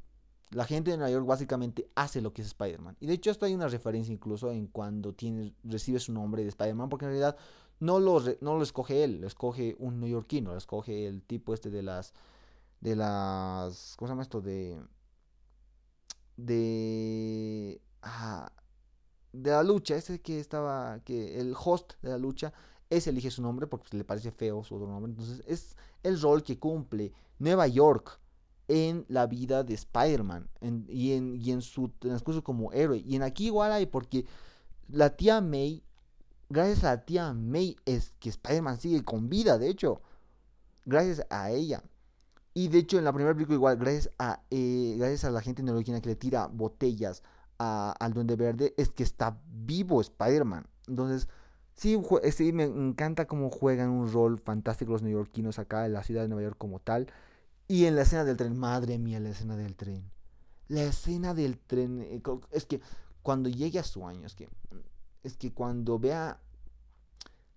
La 0.50 0.64
gente 0.64 0.90
de 0.90 0.96
Nueva 0.96 1.10
York 1.10 1.26
básicamente 1.26 1.90
hace 1.94 2.20
lo 2.20 2.32
que 2.32 2.42
es 2.42 2.48
Spider-Man. 2.48 2.96
Y 3.00 3.06
de 3.06 3.14
hecho 3.14 3.30
esto 3.30 3.46
hay 3.46 3.54
una 3.54 3.68
referencia 3.68 4.12
incluso 4.12 4.50
en 4.50 4.66
cuando 4.66 5.12
tiene, 5.12 5.54
recibe 5.64 5.98
su 6.00 6.12
nombre 6.12 6.42
de 6.42 6.48
Spider-Man, 6.48 6.88
porque 6.88 7.04
en 7.04 7.10
realidad 7.10 7.36
no 7.84 8.00
lo, 8.00 8.20
no 8.40 8.56
lo 8.56 8.62
escoge 8.62 9.04
él, 9.04 9.20
lo 9.20 9.26
escoge 9.26 9.76
un 9.78 10.00
neoyorquino, 10.00 10.52
lo 10.52 10.58
escoge 10.58 11.06
el 11.06 11.22
tipo 11.22 11.52
este 11.54 11.70
de 11.70 11.82
las... 11.82 12.14
De 12.80 12.96
las... 12.96 13.94
¿Cómo 13.96 14.08
se 14.08 14.12
llama 14.12 14.22
esto? 14.22 14.40
De... 14.40 14.80
De... 16.36 17.80
Ah, 18.02 18.50
de 19.32 19.50
la 19.50 19.62
lucha, 19.62 19.96
ese 19.96 20.20
que 20.20 20.40
estaba... 20.40 21.00
que 21.00 21.40
El 21.40 21.54
host 21.54 21.94
de 22.02 22.10
la 22.10 22.18
lucha, 22.18 22.52
ese 22.88 23.10
elige 23.10 23.30
su 23.30 23.42
nombre 23.42 23.66
porque 23.66 23.96
le 23.96 24.04
parece 24.04 24.30
feo 24.30 24.64
su 24.64 24.76
otro 24.76 24.88
nombre. 24.88 25.10
Entonces 25.10 25.42
es 25.46 25.76
el 26.02 26.20
rol 26.20 26.42
que 26.42 26.58
cumple 26.58 27.12
Nueva 27.38 27.66
York 27.66 28.18
en 28.68 29.04
la 29.08 29.26
vida 29.26 29.62
de 29.62 29.74
Spider-Man 29.74 30.48
y, 30.88 31.12
en, 31.12 31.36
y 31.36 31.50
en 31.50 31.60
su 31.60 31.90
transcurso 31.90 32.42
como 32.42 32.72
héroe. 32.72 33.02
Y 33.04 33.16
en 33.16 33.22
aquí 33.22 33.46
igual 33.46 33.72
hay 33.72 33.86
porque 33.86 34.24
la 34.88 35.16
tía 35.16 35.40
May, 35.40 35.82
gracias 36.54 36.84
a 36.84 36.94
la 36.94 37.04
tía 37.04 37.32
May 37.34 37.76
es 37.84 38.14
que 38.20 38.30
Spider-Man 38.30 38.78
sigue 38.78 39.04
con 39.04 39.28
vida, 39.28 39.58
de 39.58 39.68
hecho. 39.68 40.00
Gracias 40.86 41.26
a 41.28 41.50
ella. 41.50 41.82
Y 42.54 42.68
de 42.68 42.78
hecho 42.78 42.98
en 42.98 43.04
la 43.04 43.12
primera 43.12 43.34
película 43.34 43.56
igual, 43.56 43.76
gracias 43.76 44.10
a, 44.18 44.42
eh, 44.50 44.94
gracias 44.96 45.24
a 45.24 45.30
la 45.30 45.40
gente 45.40 45.62
neoyorquina 45.62 46.00
que 46.00 46.10
le 46.10 46.16
tira 46.16 46.46
botellas 46.46 47.22
al 47.58 48.12
Duende 48.12 48.36
Verde, 48.36 48.74
es 48.76 48.90
que 48.90 49.02
está 49.02 49.40
vivo 49.46 50.00
Spider-Man. 50.00 50.66
Entonces, 50.86 51.28
sí, 51.74 52.00
sí, 52.32 52.52
me 52.52 52.64
encanta 52.64 53.26
cómo 53.26 53.50
juegan 53.50 53.90
un 53.90 54.12
rol 54.12 54.38
fantástico 54.38 54.92
los 54.92 55.02
neoyorquinos 55.02 55.58
acá 55.58 55.86
en 55.86 55.94
la 55.94 56.02
ciudad 56.02 56.22
de 56.22 56.28
Nueva 56.28 56.42
York 56.42 56.56
como 56.58 56.78
tal. 56.78 57.08
Y 57.66 57.86
en 57.86 57.96
la 57.96 58.02
escena 58.02 58.24
del 58.24 58.36
tren, 58.36 58.56
madre 58.58 58.98
mía, 58.98 59.18
la 59.20 59.30
escena 59.30 59.56
del 59.56 59.74
tren. 59.74 60.10
La 60.68 60.82
escena 60.82 61.32
del 61.32 61.58
tren, 61.58 62.02
eh, 62.02 62.22
es 62.50 62.66
que 62.66 62.80
cuando 63.22 63.48
llegue 63.48 63.78
a 63.78 63.84
su 63.84 64.06
año, 64.06 64.26
es 64.26 64.34
que, 64.34 64.48
es 65.22 65.36
que 65.36 65.52
cuando 65.52 65.98
vea, 65.98 66.40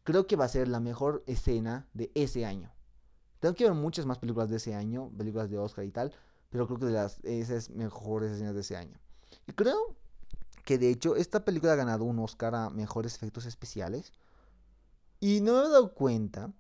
creo 0.08 0.26
que 0.26 0.38
va 0.38 0.46
a 0.46 0.48
ser 0.48 0.70
la 0.70 0.80
mejor 0.80 1.22
escena 1.28 1.86
de 1.94 2.14
ese 2.16 2.46
año. 2.46 2.72
Tengo 3.42 3.56
que 3.56 3.66
ver 3.66 3.74
muchas 3.74 4.06
más 4.06 4.20
películas 4.20 4.50
de 4.50 4.56
ese 4.56 4.74
año, 4.74 5.12
películas 5.18 5.50
de 5.50 5.58
Oscar 5.58 5.84
y 5.84 5.92
tal, 5.92 6.14
pero 6.50 6.66
creo 6.66 6.80
que 6.80 6.86
de 6.86 6.94
las 6.94 7.20
esas 7.26 7.70
mejores 7.72 8.32
escenas 8.32 8.56
de 8.56 8.62
ese 8.62 8.78
año. 8.78 8.98
Y 9.48 9.52
creo 9.52 9.98
que 10.64 10.78
de 10.78 10.92
hecho 10.92 11.18
esta 11.18 11.44
película 11.44 11.74
ha 11.74 11.76
ganado 11.76 12.06
un 12.06 12.20
Oscar 12.20 12.56
a 12.56 12.70
mejores 12.70 13.16
efectos 13.16 13.46
especiales. 13.46 14.14
Y 15.20 15.42
no 15.42 15.52
me 15.52 15.60
he 15.60 15.64
dado 15.64 15.94
cuenta 15.94 16.54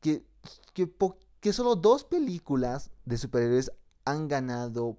que, 0.00 0.26
que 0.72 0.92
que 1.38 1.52
solo 1.52 1.76
dos 1.76 2.02
películas 2.02 2.90
de 3.04 3.16
superhéroes 3.16 3.70
han 4.04 4.26
ganado 4.26 4.98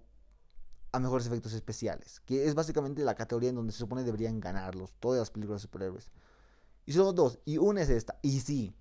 a 0.94 1.02
mejores 1.02 1.28
efectos 1.28 1.52
especiales, 1.52 2.22
que 2.22 2.48
es 2.48 2.56
básicamente 2.56 3.04
la 3.04 3.16
categoría 3.16 3.50
en 3.50 3.56
donde 3.56 3.74
se 3.74 3.80
supone 3.80 4.06
deberían 4.06 4.40
ganarlos 4.40 4.94
todas 5.02 5.20
las 5.20 5.32
películas 5.32 5.62
de 5.62 5.64
superhéroes. 5.64 6.10
Y 6.88 6.94
solo 6.94 7.14
dos, 7.14 7.40
y 7.46 7.60
una 7.60 7.84
es 7.84 7.90
esta, 7.90 8.18
y 8.24 8.40
sí, 8.40 8.74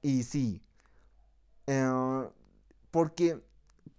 y 0.00 0.22
sí. 0.22 0.62
Eh, 1.66 2.28
porque 2.90 3.44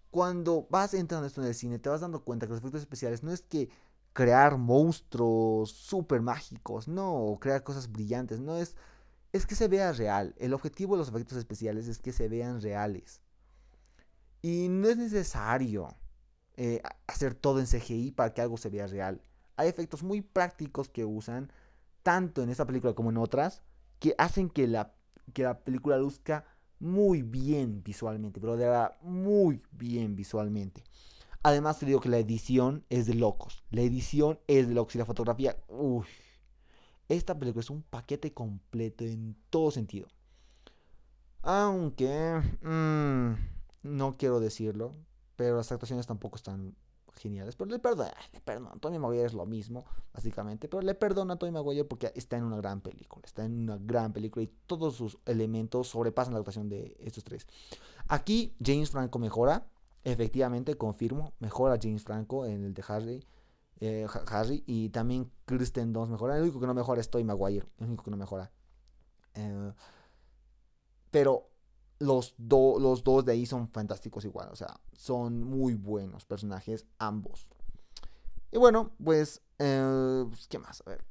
cuando 0.09 0.67
vas 0.71 0.95
entrando 0.95 1.27
esto 1.27 1.41
en 1.41 1.47
el 1.49 1.53
cine, 1.55 1.77
te 1.77 1.89
vas 1.89 2.01
dando 2.01 2.23
cuenta 2.23 2.47
que 2.47 2.53
los 2.53 2.59
efectos 2.59 2.81
especiales 2.81 3.21
no 3.21 3.31
es 3.31 3.43
que 3.43 3.69
crear 4.13 4.57
monstruos 4.57 5.71
super 5.71 6.21
mágicos, 6.21 6.87
no, 6.87 7.13
o 7.13 7.39
crear 7.39 7.63
cosas 7.63 7.91
brillantes, 7.91 8.39
no 8.39 8.57
es 8.57 8.75
es 9.31 9.45
que 9.45 9.55
se 9.55 9.67
vea 9.67 9.91
real. 9.91 10.33
El 10.37 10.53
objetivo 10.53 10.95
de 10.95 10.99
los 10.99 11.09
efectos 11.09 11.37
especiales 11.37 11.87
es 11.87 11.99
que 11.99 12.11
se 12.11 12.27
vean 12.29 12.61
reales. 12.61 13.21
Y 14.41 14.67
no 14.69 14.89
es 14.89 14.97
necesario 14.97 15.95
eh, 16.57 16.81
hacer 17.07 17.35
todo 17.35 17.59
en 17.59 17.67
CGI 17.67 18.11
para 18.11 18.33
que 18.33 18.41
algo 18.41 18.57
se 18.57 18.69
vea 18.69 18.87
real. 18.87 19.21
Hay 19.55 19.67
efectos 19.69 20.03
muy 20.03 20.21
prácticos 20.21 20.89
que 20.89 21.05
usan, 21.05 21.51
tanto 22.03 22.41
en 22.41 22.49
esta 22.49 22.65
película 22.65 22.93
como 22.93 23.09
en 23.09 23.17
otras, 23.17 23.61
que 23.99 24.15
hacen 24.17 24.49
que 24.49 24.67
la, 24.67 24.93
que 25.33 25.43
la 25.43 25.59
película 25.59 25.97
luzca 25.97 26.45
muy 26.79 27.21
bien 27.21 27.83
visualmente, 27.83 28.39
pero 28.39 28.55
de 28.55 28.65
verdad 28.65 28.97
muy 29.01 29.61
bien 29.71 30.15
visualmente. 30.15 30.83
Además 31.43 31.79
te 31.79 31.85
digo 31.85 32.01
que 32.01 32.09
la 32.09 32.17
edición 32.17 32.85
es 32.89 33.05
de 33.05 33.15
locos. 33.15 33.63
La 33.71 33.81
edición 33.81 34.39
es 34.47 34.67
de 34.67 34.73
locos 34.73 34.95
y 34.95 34.97
la 34.97 35.05
fotografía, 35.05 35.57
uy, 35.67 36.05
esta 37.07 37.37
película 37.37 37.61
es 37.61 37.69
un 37.69 37.81
paquete 37.81 38.33
completo 38.33 39.03
en 39.03 39.35
todo 39.49 39.71
sentido. 39.71 40.07
Aunque 41.41 42.41
mm, 42.61 43.33
no 43.83 44.17
quiero 44.17 44.39
decirlo, 44.39 44.95
pero 45.35 45.57
las 45.57 45.71
actuaciones 45.71 46.07
tampoco 46.07 46.35
están 46.35 46.75
geniales. 47.19 47.55
Pero 47.55 47.69
le 47.69 47.79
perdono, 47.79 48.11
le 48.33 48.41
perdono. 48.41 48.79
Tony 48.79 48.97
Maguire 48.97 49.25
es 49.25 49.33
lo 49.33 49.45
mismo, 49.45 49.85
básicamente. 50.13 50.67
Pero 50.67 50.81
le 50.81 50.95
perdono 50.95 51.33
a 51.33 51.35
Tony 51.35 51.51
Maguire 51.51 51.85
porque 51.85 52.11
está 52.15 52.37
en 52.37 52.45
una 52.45 52.57
gran 52.57 52.81
película. 52.81 53.23
Está 53.25 53.45
en 53.45 53.63
una 53.63 53.77
gran 53.77 54.13
película 54.13 54.43
y 54.43 54.51
todos 54.65 54.95
sus 54.95 55.19
elementos 55.25 55.89
sobrepasan 55.89 56.33
la 56.33 56.39
actuación 56.39 56.69
de 56.69 56.97
estos 56.99 57.23
tres. 57.23 57.47
Aquí 58.07 58.55
James 58.63 58.89
Franco 58.89 59.19
mejora. 59.19 59.67
Efectivamente, 60.05 60.75
confirmo, 60.75 61.33
mejora 61.39 61.77
James 61.79 62.03
Franco 62.03 62.45
en 62.45 62.63
el 62.63 62.73
de 62.73 62.83
Harry 62.87 63.27
eh, 63.81 64.07
Harry 64.27 64.63
y 64.67 64.89
también 64.89 65.31
Kristen 65.45 65.93
Dunst 65.93 66.11
mejora. 66.11 66.35
El 66.35 66.43
único 66.43 66.59
que 66.59 66.67
no 66.67 66.73
mejora 66.73 67.01
es 67.01 67.09
Toy 67.09 67.23
Maguire, 67.23 67.65
el 67.79 67.87
único 67.87 68.03
que 68.03 68.11
no 68.11 68.17
mejora. 68.17 68.51
Eh, 69.35 69.71
pero 71.11 71.49
los, 71.99 72.33
los 72.37 73.03
dos 73.03 73.25
de 73.25 73.33
ahí 73.33 73.45
son 73.45 73.67
fantásticos 73.67 74.25
igual, 74.25 74.49
o 74.51 74.55
sea, 74.55 74.79
son 74.93 75.43
muy 75.43 75.75
buenos 75.75 76.25
personajes 76.25 76.85
ambos. 76.97 77.47
Y 78.51 78.57
bueno, 78.57 78.91
pues, 79.03 79.41
eh, 79.59 80.25
pues, 80.27 80.47
¿qué 80.47 80.57
más? 80.57 80.81
A 80.85 80.89
ver. 80.89 81.05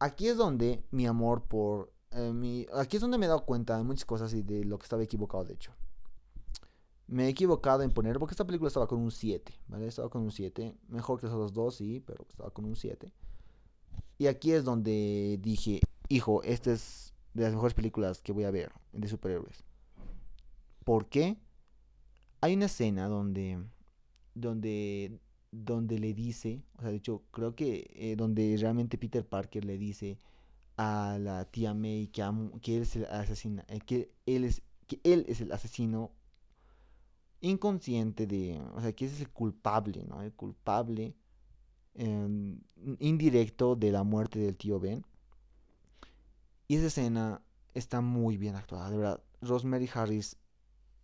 Aquí 0.00 0.28
es 0.28 0.36
donde 0.36 0.84
mi 0.90 1.06
amor 1.06 1.44
por... 1.44 1.92
mi, 2.12 2.66
aquí 2.74 2.96
es 2.96 3.00
donde 3.00 3.16
me 3.16 3.26
he 3.26 3.28
dado 3.28 3.46
cuenta 3.46 3.76
de 3.78 3.84
muchas 3.84 4.04
cosas 4.04 4.34
y 4.34 4.42
de 4.42 4.64
lo 4.64 4.78
que 4.78 4.84
estaba 4.84 5.02
equivocado, 5.02 5.44
de 5.44 5.54
hecho. 5.54 5.72
Me 7.06 7.26
he 7.26 7.28
equivocado 7.28 7.82
en 7.82 7.92
poner, 7.92 8.18
porque 8.18 8.32
esta 8.32 8.46
película 8.46 8.68
estaba 8.68 8.88
con 8.88 8.98
un 8.98 9.10
7, 9.10 9.54
¿vale? 9.68 9.86
Estaba 9.86 10.08
con 10.08 10.22
un 10.22 10.32
7. 10.32 10.74
Mejor 10.88 11.20
que 11.20 11.26
esos 11.26 11.52
dos, 11.52 11.76
sí, 11.76 12.02
pero 12.04 12.26
estaba 12.28 12.50
con 12.50 12.64
un 12.64 12.76
7. 12.76 13.12
Y 14.18 14.26
aquí 14.26 14.52
es 14.52 14.64
donde 14.64 15.38
dije, 15.40 15.80
hijo, 16.08 16.42
esta 16.42 16.72
es 16.72 17.13
de 17.34 17.42
las 17.42 17.52
mejores 17.52 17.74
películas 17.74 18.22
que 18.22 18.32
voy 18.32 18.44
a 18.44 18.50
ver 18.50 18.72
de 18.92 19.08
superhéroes. 19.08 19.64
¿Por 20.84 21.08
qué? 21.08 21.36
Hay 22.40 22.54
una 22.54 22.66
escena 22.66 23.08
donde, 23.08 23.58
donde, 24.34 25.18
donde 25.50 25.98
le 25.98 26.14
dice, 26.14 26.62
o 26.78 26.82
sea, 26.82 26.90
de 26.90 26.96
hecho, 26.96 27.22
creo 27.30 27.54
que 27.54 27.90
eh, 27.94 28.16
donde 28.16 28.56
realmente 28.58 28.98
Peter 28.98 29.26
Parker 29.26 29.64
le 29.64 29.78
dice 29.78 30.18
a 30.76 31.18
la 31.20 31.44
tía 31.46 31.74
May 31.74 32.08
que, 32.08 32.22
él 32.76 32.82
es 32.82 32.96
el 32.96 33.04
asesino, 33.06 33.62
eh, 33.68 33.80
que 33.80 34.12
él 34.26 34.44
es, 34.44 34.62
que 34.86 35.00
él 35.04 35.24
es 35.28 35.40
el 35.40 35.52
asesino 35.52 36.12
inconsciente 37.40 38.26
de, 38.26 38.60
o 38.74 38.80
sea, 38.80 38.92
que 38.92 39.06
es 39.06 39.20
el 39.20 39.30
culpable, 39.30 40.04
¿no? 40.04 40.22
El 40.22 40.32
culpable 40.32 41.14
em, 41.94 42.58
indirecto 42.98 43.76
de 43.76 43.92
la 43.92 44.02
muerte 44.02 44.38
del 44.38 44.56
tío 44.56 44.80
Ben. 44.80 45.04
Y 46.68 46.76
esa 46.76 46.86
escena 46.86 47.42
está 47.74 48.00
muy 48.00 48.36
bien 48.36 48.56
actuada, 48.56 48.90
de 48.90 48.96
verdad. 48.96 49.22
Rosemary 49.40 49.88
Harris, 49.92 50.36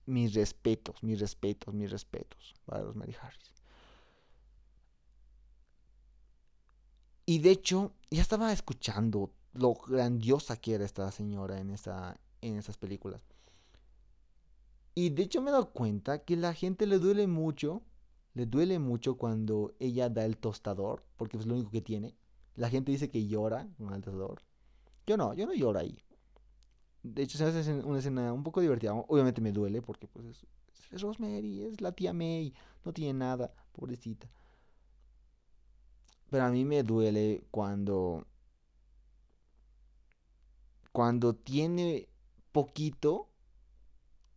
mis 0.07 0.35
respetos, 0.35 1.03
mis 1.03 1.21
respetos, 1.21 1.75
mis 1.75 1.91
respetos 1.91 2.55
para 2.65 2.83
Rosemary 2.83 3.15
Harris. 3.21 3.53
Y 7.27 7.39
de 7.39 7.51
hecho, 7.51 7.93
ya 8.11 8.23
estaba 8.23 8.53
escuchando 8.53 9.31
lo 9.53 9.75
grandiosa 9.75 10.57
que 10.57 10.75
era 10.75 10.85
esta 10.85 11.11
señora 11.13 11.61
en, 11.61 11.71
esta, 11.71 12.19
en 12.41 12.57
estas 12.57 12.77
películas. 12.77 13.23
Y 14.95 15.11
de 15.11 15.23
hecho 15.23 15.41
me 15.41 15.51
he 15.51 15.53
dado 15.53 15.71
cuenta 15.71 16.25
que 16.25 16.37
la 16.37 16.55
gente 16.55 16.87
le 16.87 16.99
duele 16.99 17.27
mucho, 17.27 17.83
le 18.35 18.47
duele 18.47 18.79
mucho 18.79 19.17
cuando 19.17 19.75
ella 19.79 20.09
da 20.09 20.25
el 20.25 20.37
tostador, 20.37 21.05
porque 21.17 21.37
es 21.37 21.47
lo 21.47 21.55
único 21.55 21.71
que 21.71 21.81
tiene. 21.81 22.17
La 22.57 22.69
gente 22.69 22.93
dice 22.93 23.11
que 23.11 23.27
llora 23.27 23.69
con 23.79 23.95
el 23.95 24.03
tostador. 24.03 24.43
Yo 25.11 25.17
no, 25.17 25.35
yo 25.35 25.45
no 25.45 25.53
lloro 25.53 25.81
ahí. 25.81 25.99
De 27.03 27.23
hecho, 27.23 27.37
se 27.37 27.43
hace 27.43 27.75
una 27.83 27.99
escena 27.99 28.33
un 28.33 28.45
poco 28.45 28.61
divertida. 28.61 28.95
Obviamente 28.95 29.41
me 29.41 29.51
duele 29.51 29.83
porque 29.83 30.07
pues 30.07 30.25
es, 30.25 30.47
es 30.93 31.03
Rosemary, 31.03 31.65
es 31.65 31.81
la 31.81 31.91
tía 31.91 32.13
May, 32.13 32.55
no 32.85 32.93
tiene 32.93 33.15
nada, 33.15 33.53
pobrecita. 33.73 34.31
Pero 36.31 36.45
a 36.45 36.51
mí 36.51 36.65
me 36.65 36.85
duele 36.85 37.43
cuando. 37.51 38.25
Cuando 40.93 41.35
tiene 41.35 42.09
poquito. 42.53 43.31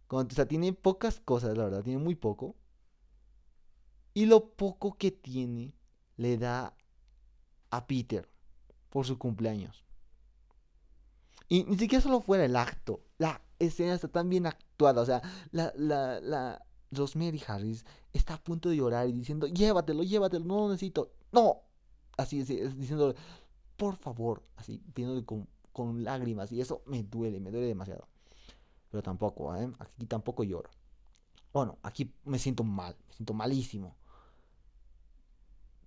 Cuando, 0.08 0.34
o 0.34 0.36
sea, 0.36 0.48
tiene 0.48 0.74
pocas 0.74 1.20
cosas, 1.20 1.56
la 1.56 1.66
verdad, 1.66 1.84
tiene 1.84 2.00
muy 2.00 2.16
poco. 2.16 2.56
Y 4.16 4.26
lo 4.26 4.56
poco 4.56 4.98
que 4.98 5.12
tiene 5.12 5.76
le 6.18 6.40
da 6.40 6.76
a 7.70 7.86
Peter 7.86 8.28
por 8.90 9.06
su 9.06 9.20
cumpleaños. 9.20 9.83
Y 11.50 11.64
ni 11.66 11.78
siquiera 11.78 12.02
solo 12.02 12.22
fuera 12.22 12.46
el 12.46 12.56
acto. 12.56 13.02
La 13.18 13.41
escena 13.60 13.94
está 13.94 14.08
tan 14.08 14.30
bien 14.30 14.46
actuada. 14.46 15.02
O 15.02 15.06
sea, 15.06 15.22
la, 15.52 15.74
la, 15.76 16.20
la 16.22 16.66
Rosemary 16.91 17.41
Harris 17.46 17.86
está 18.12 18.36
a 18.36 18.44
punto 18.44 18.70
de 18.70 18.78
llorar 18.78 19.08
y 19.08 19.14
diciendo, 19.14 19.48
llévatelo, 19.48 20.04
llévatelo, 20.04 20.46
no 20.46 20.56
lo 20.58 20.70
necesito. 20.70 21.12
No, 21.32 21.62
así, 22.18 22.41
así 22.41 22.60
diciendo, 22.76 23.16
por 23.78 23.96
favor, 23.96 24.44
así, 24.56 24.80
pidiéndole 24.94 25.26
con, 25.26 25.48
con 25.72 26.04
lágrimas. 26.04 26.52
Y 26.52 26.62
eso 26.62 26.82
me 26.86 27.04
duele, 27.04 27.39
me 27.39 27.52
duele 27.52 27.68
demasiado. 27.68 28.08
Pero 28.89 29.04
tampoco, 29.04 29.56
¿eh? 29.56 29.72
Aquí 29.80 30.06
tampoco 30.06 30.44
lloro. 30.44 30.70
Bueno, 31.52 31.78
aquí 31.84 32.14
me 32.26 32.39
siento 32.39 32.64
mal, 32.64 32.96
me 33.08 33.14
siento 33.14 33.34
malísimo. 33.34 33.96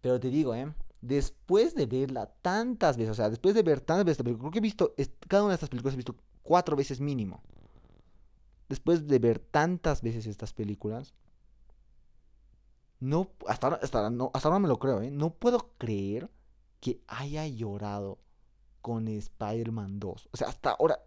Pero 0.01 0.21
te 0.21 0.29
digo, 0.29 0.55
¿eh? 0.55 0.73
Después 1.01 1.75
de 1.75 1.87
verla 1.87 2.27
tantas 2.43 2.97
veces, 2.97 3.13
o 3.13 3.15
sea, 3.15 3.31
después 3.31 3.55
de 3.55 3.63
ver 3.63 3.81
tantas 3.81 4.05
veces 4.05 4.15
esta 4.15 4.25
película, 4.25 4.45
creo 4.45 4.53
que 4.53 4.59
he 4.59 4.63
visto, 4.63 4.95
cada 5.29 5.43
una 5.43 5.51
de 5.51 5.57
estas 5.57 5.69
películas 5.69 5.95
he 5.95 5.99
visto 5.99 6.17
cuatro 6.43 6.77
veces 6.77 7.01
mínimo. 7.01 7.43
Después 8.69 9.07
de 9.07 9.19
ver 9.19 9.39
tantas 9.39 10.03
veces 10.03 10.27
estas 10.27 10.53
películas, 10.53 11.15
no, 12.99 13.31
hasta 13.47 13.67
ahora, 13.67 13.81
hasta, 13.83 14.11
no, 14.11 14.31
hasta 14.33 14.49
ahora 14.49 14.59
me 14.59 14.69
lo 14.69 14.79
creo, 14.79 15.03
¿eh? 15.03 15.11
No 15.11 15.31
puedo 15.35 15.73
creer 15.79 16.31
que 16.81 17.03
haya 17.07 17.47
llorado 17.47 18.19
con 18.81 19.09
Spider-Man 19.09 20.01
2. 20.01 20.29
O 20.33 20.37
sea, 20.37 20.49
hasta 20.49 20.71
ahora 20.71 21.01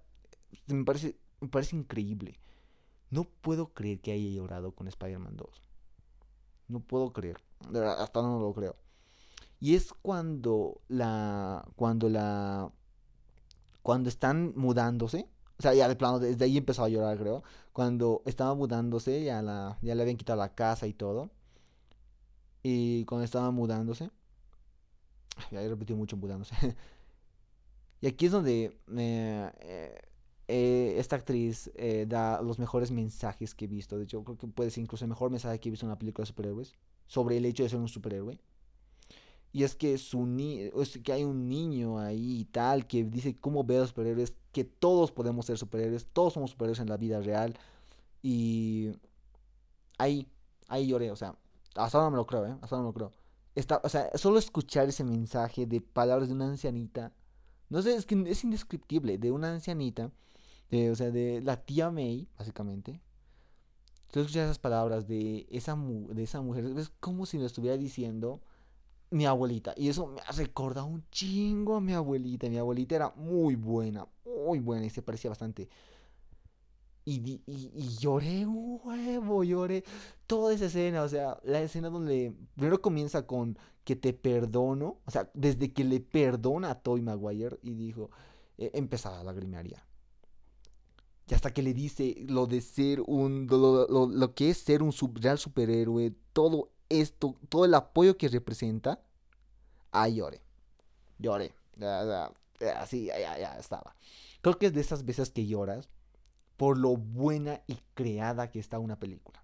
me 0.68 0.84
parece, 0.84 1.18
me 1.40 1.48
parece 1.48 1.76
increíble. 1.76 2.40
No 3.10 3.24
puedo 3.24 3.74
creer 3.74 4.02
que 4.02 4.12
haya 4.12 4.30
llorado 4.30 4.74
con 4.74 4.88
Spider-Man 4.88 5.36
2. 5.36 5.64
No 6.68 6.80
puedo 6.82 7.12
creer. 7.12 7.42
hasta 7.98 8.20
ahora 8.20 8.34
no 8.34 8.40
lo 8.40 8.54
creo. 8.54 8.76
Y 9.60 9.76
es 9.76 9.94
cuando 10.02 10.82
la. 10.88 11.66
Cuando 11.76 12.10
la. 12.10 12.72
Cuando 13.82 14.10
están 14.10 14.54
mudándose. 14.56 15.28
O 15.58 15.62
sea, 15.62 15.74
ya 15.74 15.90
de 15.90 15.96
plano, 15.98 16.20
desde 16.20 16.46
ahí 16.46 16.58
empezó 16.58 16.84
a 16.86 16.90
llorar, 16.90 17.18
creo. 17.18 17.44
Cuando 17.74 18.22
estaba 18.26 18.56
mudándose, 18.56 19.24
ya, 19.24 19.42
la, 19.42 19.78
ya 19.82 19.94
le 19.96 20.02
habían 20.04 20.16
quitado 20.18 20.40
la 20.40 20.56
casa 20.56 20.88
y 20.88 20.94
todo. 20.94 21.30
Y 22.64 23.06
cuando 23.06 23.26
estaba 23.26 23.52
mudándose. 23.52 24.10
Ya 25.52 25.62
he 25.62 25.70
repetido 25.70 25.98
mucho 25.98 26.18
mudándose. 26.18 26.56
y 28.02 28.08
aquí 28.08 28.26
es 28.26 28.32
donde 28.32 28.78
eh, 28.98 30.02
eh, 30.48 30.96
esta 30.98 31.16
actriz 31.16 31.72
eh, 31.76 32.06
da 32.08 32.42
los 32.42 32.60
mejores 32.60 32.92
mensajes 32.92 33.56
que 33.56 33.66
he 33.66 33.68
visto. 33.68 33.98
De 33.98 34.04
hecho, 34.06 34.24
creo 34.24 34.38
que 34.38 34.48
puede 34.48 34.72
ser 34.72 34.84
incluso 34.84 35.06
el 35.06 35.10
mejor 35.10 35.32
mensaje 35.32 35.60
que 35.60 35.70
he 35.70 35.72
visto 35.72 35.86
en 35.86 35.92
una 35.92 36.00
película 36.00 36.24
de 36.24 36.28
superhéroes. 36.28 36.74
Sobre 37.08 37.38
el 37.38 37.46
hecho 37.46 37.64
de 37.64 37.70
ser 37.70 37.80
un 37.80 37.88
superhéroe. 37.88 38.40
Y 39.52 39.64
es 39.64 39.76
que, 39.76 39.98
su 39.98 40.26
ni 40.26 40.60
es 40.60 41.00
que 41.04 41.12
hay 41.12 41.24
un 41.24 41.48
niño 41.50 42.00
ahí 42.00 42.42
y 42.42 42.46
tal 42.46 42.86
que 42.86 43.04
dice 43.04 43.36
cómo 43.36 43.64
ve 43.64 43.78
a 43.78 43.80
los 43.82 43.90
superhéroes, 43.90 44.34
que 44.52 44.64
todos 44.64 45.12
podemos 45.12 45.46
ser 45.46 45.58
superhéroes, 45.58 46.06
todos 46.14 46.34
somos 46.34 46.52
superhéroes 46.52 46.80
en 46.80 46.90
la 46.90 46.98
vida 46.98 47.20
real. 47.20 47.58
Y 48.22 48.92
ahí, 49.98 50.28
ahí 50.68 50.88
lloré, 50.88 51.12
o 51.12 51.16
sea, 51.16 51.36
hasta 51.76 51.98
ahora 51.98 52.08
no 52.08 52.12
me 52.12 52.18
lo 52.18 52.28
creo, 52.28 52.46
¿eh? 52.46 52.56
Hasta 52.62 52.76
ahora 52.76 52.84
no 52.84 52.84
me 52.84 52.90
lo 52.90 52.94
creo. 52.94 53.12
Está, 53.56 53.82
o 53.84 53.90
sea, 53.90 54.10
solo 54.18 54.38
escuchar 54.40 54.88
ese 54.88 55.04
mensaje 55.04 55.66
de 55.66 55.82
palabras 55.82 56.28
de 56.30 56.36
una 56.36 56.48
ancianita. 56.48 57.12
No 57.70 57.82
sé, 57.82 57.96
es 57.96 58.06
que 58.06 58.24
es 58.28 58.44
indescriptible. 58.44 59.18
De 59.18 59.32
una 59.32 59.52
ancianita. 59.52 60.12
O 60.72 60.96
sea, 60.96 61.12
de 61.12 61.42
la 61.42 61.58
tía 61.58 61.92
May, 61.92 62.28
básicamente. 62.38 63.02
Tú 64.12 64.20
escuchas 64.22 64.46
esas 64.46 64.60
palabras 64.60 65.08
de 65.08 65.48
esa, 65.52 65.76
de 65.76 66.24
esa 66.24 66.42
mujer. 66.42 66.66
Es 66.78 66.90
como 67.00 67.26
si 67.26 67.38
lo 67.38 67.46
estuviera 67.46 67.78
diciendo 67.78 68.42
mi 69.12 69.26
abuelita. 69.26 69.74
Y 69.76 69.90
eso 69.90 70.08
me 70.08 70.22
recordado 70.36 70.88
un 70.88 71.04
chingo 71.12 71.76
a 71.76 71.82
mi 71.82 71.94
abuelita. 71.94 72.50
Mi 72.50 72.58
abuelita 72.58 72.96
era 72.96 73.14
muy 73.16 73.56
buena. 73.56 74.08
Muy 74.26 74.60
buena. 74.60 74.86
Y 74.86 74.90
se 74.90 75.02
parecía 75.02 75.30
bastante 75.30 75.70
y, 77.10 77.42
y, 77.46 77.98
lloré 77.98 78.46
un 78.46 78.80
huevo, 78.84 79.44
lloré 79.44 79.84
toda 80.28 80.54
esa 80.54 80.66
escena, 80.66 81.04
o 81.04 81.10
sea, 81.10 81.40
la 81.44 81.62
escena 81.62 81.90
donde 81.90 82.34
primero 82.56 82.82
comienza 82.82 83.26
con 83.26 83.58
que 83.84 83.96
te 83.96 84.14
perdono, 84.14 85.00
o 85.06 85.12
sea, 85.12 85.30
desde 85.34 85.74
que 85.74 85.84
le 85.84 86.00
perdona 86.00 86.72
a 86.72 86.82
Toy 86.82 87.02
Maguire 87.02 87.58
y 87.64 87.74
dijo, 87.74 88.12
eh, 88.58 88.72
empezaba 88.74 89.20
a 89.20 89.24
lagrimear 89.24 89.66
Y 89.66 91.34
hasta 91.34 91.52
que 91.52 91.64
le 91.64 91.74
dice 91.74 92.16
lo 92.28 92.46
de 92.46 92.62
ser 92.62 93.02
un, 93.02 93.48
lo, 93.50 93.88
lo, 93.88 94.36
que 94.36 94.52
es 94.52 94.58
ser 94.58 94.84
un 94.84 94.94
real 95.16 95.40
superhéroe, 95.40 96.14
todo 96.34 96.70
esto, 96.90 97.36
todo 97.50 97.66
el 97.66 97.74
apoyo 97.74 98.18
que 98.18 98.28
representa, 98.28 99.02
ahí 99.92 100.16
lloré, 100.16 100.42
lloré, 101.18 101.54
así, 102.78 103.06
ya, 103.06 103.38
ya 103.38 103.58
estaba. 103.58 103.96
Creo 104.42 104.58
que 104.58 104.68
es 104.68 104.74
de 104.74 104.82
esas 104.82 105.06
veces 105.06 105.30
que 105.32 105.46
lloras 105.46 105.90
por 106.58 106.78
lo 106.78 106.98
buena 106.98 107.62
y 107.68 107.80
creada 107.94 108.52
que 108.52 108.60
está 108.60 108.80
una 108.80 109.00
película. 109.00 109.44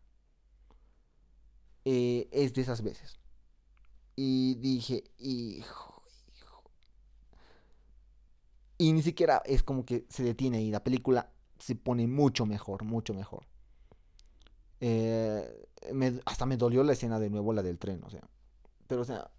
Eh, 1.86 2.28
es 2.32 2.54
de 2.54 2.62
esas 2.62 2.82
veces. 2.82 3.20
Y 4.16 4.56
dije, 4.56 5.04
hijo, 5.18 6.04
hijo. 6.34 6.64
Y 8.78 8.92
ni 8.92 9.02
siquiera 9.02 9.42
es 9.46 9.64
como 9.64 9.86
que 9.86 10.06
se 10.10 10.24
detiene 10.24 10.58
ahí. 10.58 10.72
La 10.72 10.84
película 10.84 11.32
se 11.60 11.76
pone 11.76 12.08
mucho 12.08 12.46
mejor, 12.46 12.84
mucho 12.84 13.14
mejor. 13.14 13.46
Eh, 14.80 15.68
hasta 16.26 16.46
me 16.46 16.58
dolió 16.58 16.84
la 16.84 16.94
escena 16.94 17.20
de 17.20 17.30
nuevo, 17.30 17.54
la 17.54 17.64
del 17.64 17.80
tren, 17.80 18.04
o 18.04 18.10
sea. 18.10 18.22
Pero, 18.88 19.02
o 19.02 19.06
sea, 19.06 19.30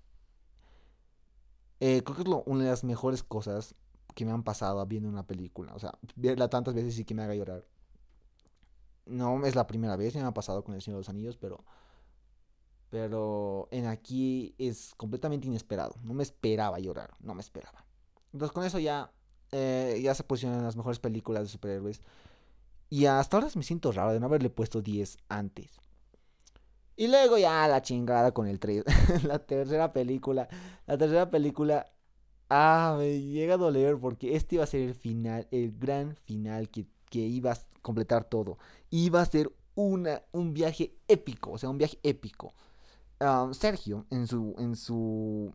eh, 1.81 2.03
creo 2.03 2.17
que 2.17 2.23
es 2.23 2.29
una 2.47 2.65
de 2.65 2.71
las 2.71 2.85
mejores 2.85 3.23
cosas 3.23 3.75
que 4.15 4.25
me 4.25 4.33
han 4.33 4.43
pasado 4.43 4.85
viendo 4.87 5.09
una 5.09 5.27
película. 5.27 5.75
O 5.75 5.79
sea, 5.79 5.99
verla 6.17 6.49
tantas 6.49 6.75
veces 6.75 6.99
y 6.99 7.05
que 7.05 7.15
me 7.15 7.23
haga 7.23 7.35
llorar. 7.35 7.65
No 9.05 9.45
es 9.47 9.55
la 9.55 9.67
primera 9.67 9.97
vez, 9.97 10.15
me 10.17 10.23
ha 10.23 10.35
pasado 10.35 10.65
con 10.65 10.75
El 10.75 10.83
Señor 10.83 10.97
de 10.99 11.01
los 11.01 11.09
Anillos, 11.09 11.37
pero. 11.37 11.65
Pero 12.91 13.69
en 13.73 13.87
aquí 13.87 14.55
es 14.59 14.95
completamente 14.97 15.47
inesperado. 15.49 15.97
No 16.03 16.15
me 16.15 16.23
esperaba 16.23 16.79
llorar, 16.79 17.15
no 17.21 17.35
me 17.35 17.41
esperaba. 17.41 17.85
Entonces 18.33 18.53
con 18.53 18.65
eso 18.65 18.79
ya, 18.79 19.13
eh, 19.53 20.01
ya 20.03 20.15
se 20.15 20.25
posicionan 20.25 20.63
las 20.63 20.77
mejores 20.77 20.99
películas 20.99 21.43
de 21.45 21.49
superhéroes. 21.49 22.01
Y 22.89 23.07
hasta 23.07 23.37
ahora 23.37 23.49
me 23.55 23.63
siento 23.63 23.93
raro 23.93 24.13
de 24.13 24.21
no 24.21 24.27
haberle 24.27 24.51
puesto 24.51 24.81
10 24.81 25.19
antes. 25.29 25.71
Y 26.97 27.09
luego 27.09 27.37
ya 27.37 27.67
la 27.69 27.83
chingada 27.83 28.33
con 28.33 28.47
el 28.47 28.59
3. 28.59 28.85
la 29.25 29.39
tercera 29.39 29.93
película. 29.93 30.49
La 30.87 30.97
tercera 30.97 31.31
película 31.31 31.87
Ah, 32.49 32.95
me 32.99 33.21
llega 33.21 33.55
a 33.55 33.57
doler 33.57 33.99
porque 33.99 34.37
este 34.37 34.55
iba 34.57 34.65
a 34.65 34.69
ser 34.69 34.83
el 34.83 34.95
final, 34.95 35.49
el 35.51 35.77
gran 35.77 36.15
final 36.15 36.69
que, 36.71 36.87
que 37.11 37.19
iba 37.19 37.53
a 37.53 37.59
completar 37.83 38.25
todo. 38.25 38.59
Iba 38.91 39.21
a 39.21 39.27
ser 39.27 39.53
una, 39.75 40.23
un 40.33 40.55
viaje 40.55 40.97
épico, 41.09 41.53
o 41.53 41.59
sea, 41.59 41.71
un 41.71 41.79
viaje 41.79 41.99
épico. 42.03 42.55
Sergio, 43.53 44.07
en 44.11 44.27
su, 44.27 44.55
en 44.59 44.77
su 44.77 45.53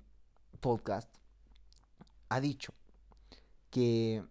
podcast, 0.60 1.10
ha 2.30 2.42
dicho 2.42 2.74
que, 3.70 4.24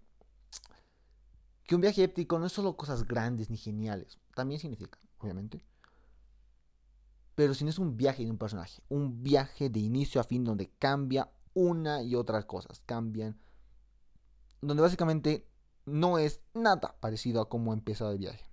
que 1.71 1.77
un 1.77 1.83
viaje 1.83 2.03
épico 2.03 2.37
no 2.37 2.47
es 2.47 2.53
solo 2.53 2.77
cosas 2.77 3.07
grandes 3.07 3.49
ni 3.49 3.57
geniales, 3.57 4.18
también 4.35 4.59
significa, 4.59 4.99
obviamente. 5.18 5.64
pero 7.37 7.55
si 7.55 7.62
no 7.62 7.71
es 7.71 7.79
un 7.79 7.97
viaje 7.97 8.25
de 8.25 8.31
un 8.33 8.39
personaje, 8.39 8.83
un 8.89 9.23
viaje 9.23 9.71
de 9.71 9.79
inicio 9.79 10.21
a 10.21 10.25
fin 10.25 10.43
donde 10.43 10.68
cambia 10.81 11.31
una 11.55 12.03
y 12.03 12.16
otras 12.16 12.45
cosas, 12.47 12.83
cambian, 12.87 13.39
donde 14.61 14.83
básicamente 14.83 15.47
no 15.87 16.18
es 16.18 16.41
nada 16.55 16.97
parecido 16.99 17.41
a 17.41 17.49
cómo 17.49 17.73
empezó 17.73 18.11
el 18.11 18.18
viaje. 18.18 18.45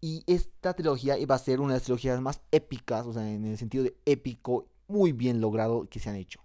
Y 0.00 0.24
esta 0.26 0.74
trilogía 0.74 1.16
iba 1.16 1.36
a 1.36 1.38
ser 1.38 1.60
una 1.60 1.74
de 1.74 1.76
las 1.76 1.84
trilogías 1.84 2.20
más 2.20 2.40
épicas, 2.50 3.06
o 3.06 3.12
sea, 3.12 3.32
en 3.32 3.44
el 3.44 3.56
sentido 3.56 3.84
de 3.84 3.96
épico, 4.04 4.68
muy 4.88 5.12
bien 5.12 5.40
logrado 5.40 5.88
que 5.88 6.00
se 6.00 6.10
han 6.10 6.16
hecho. 6.16 6.40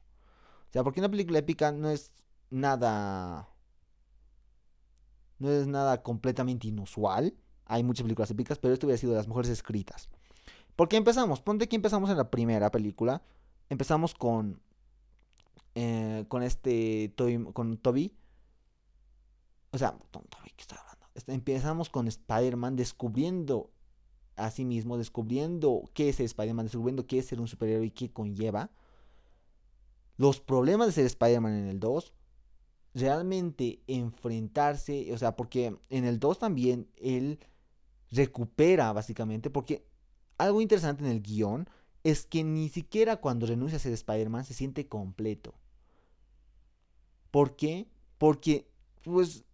O 0.69 0.71
sea, 0.71 0.83
porque 0.83 0.99
una 0.99 1.09
película 1.09 1.39
épica 1.39 1.71
no 1.71 1.89
es 1.89 2.11
nada. 2.51 3.50
No 5.41 5.49
es 5.49 5.65
nada 5.65 6.03
completamente 6.03 6.67
inusual. 6.67 7.33
Hay 7.65 7.83
muchas 7.83 8.03
películas 8.03 8.29
épicas, 8.29 8.59
pero 8.59 8.73
esto 8.73 8.85
hubiera 8.85 8.99
sido 8.99 9.13
de 9.13 9.17
las 9.17 9.27
mejores 9.27 9.49
escritas. 9.49 10.07
Porque 10.75 10.97
empezamos, 10.97 11.41
ponte 11.41 11.67
que 11.67 11.75
empezamos 11.75 12.09
en 12.11 12.17
la 12.17 12.29
primera 12.29 12.69
película. 12.69 13.23
Empezamos 13.69 14.13
con. 14.13 14.61
Eh, 15.73 16.25
con 16.27 16.43
este. 16.43 17.13
con 17.53 17.77
Toby. 17.77 18.13
O 19.71 19.77
sea, 19.77 19.97
Toby, 20.11 20.51
¿qué 20.55 20.61
está 20.61 20.75
hablando? 20.75 21.07
Este, 21.15 21.33
empezamos 21.33 21.89
con 21.89 22.07
Spider-Man 22.07 22.75
descubriendo 22.75 23.71
a 24.35 24.51
sí 24.51 24.63
mismo, 24.63 24.97
descubriendo 24.97 25.89
qué 25.95 26.09
es 26.09 26.19
Spider-Man, 26.19 26.67
descubriendo 26.67 27.07
qué 27.07 27.19
es 27.19 27.25
ser 27.25 27.41
un 27.41 27.47
superhéroe 27.47 27.87
y 27.87 27.91
qué 27.91 28.11
conlleva 28.11 28.69
los 30.17 30.39
problemas 30.39 30.87
de 30.87 30.93
ser 30.93 31.05
Spider-Man 31.05 31.53
en 31.53 31.67
el 31.67 31.79
2, 31.79 32.13
realmente 32.93 33.81
enfrentarse, 33.87 35.13
o 35.13 35.17
sea, 35.17 35.35
porque 35.35 35.77
en 35.89 36.05
el 36.05 36.19
2 36.19 36.39
también 36.39 36.87
él 36.97 37.39
recupera 38.11 38.91
básicamente, 38.91 39.49
porque 39.49 39.85
algo 40.37 40.61
interesante 40.61 41.03
en 41.03 41.11
el 41.11 41.21
guion 41.21 41.69
es 42.03 42.25
que 42.25 42.43
ni 42.43 42.69
siquiera 42.69 43.17
cuando 43.17 43.45
renuncia 43.45 43.77
a 43.77 43.79
ser 43.79 43.93
Spider-Man 43.93 44.43
se 44.43 44.53
siente 44.53 44.87
completo. 44.87 45.53
¿Por 47.29 47.55
qué? 47.55 47.87
Porque, 48.17 48.67
pues, 49.03 49.45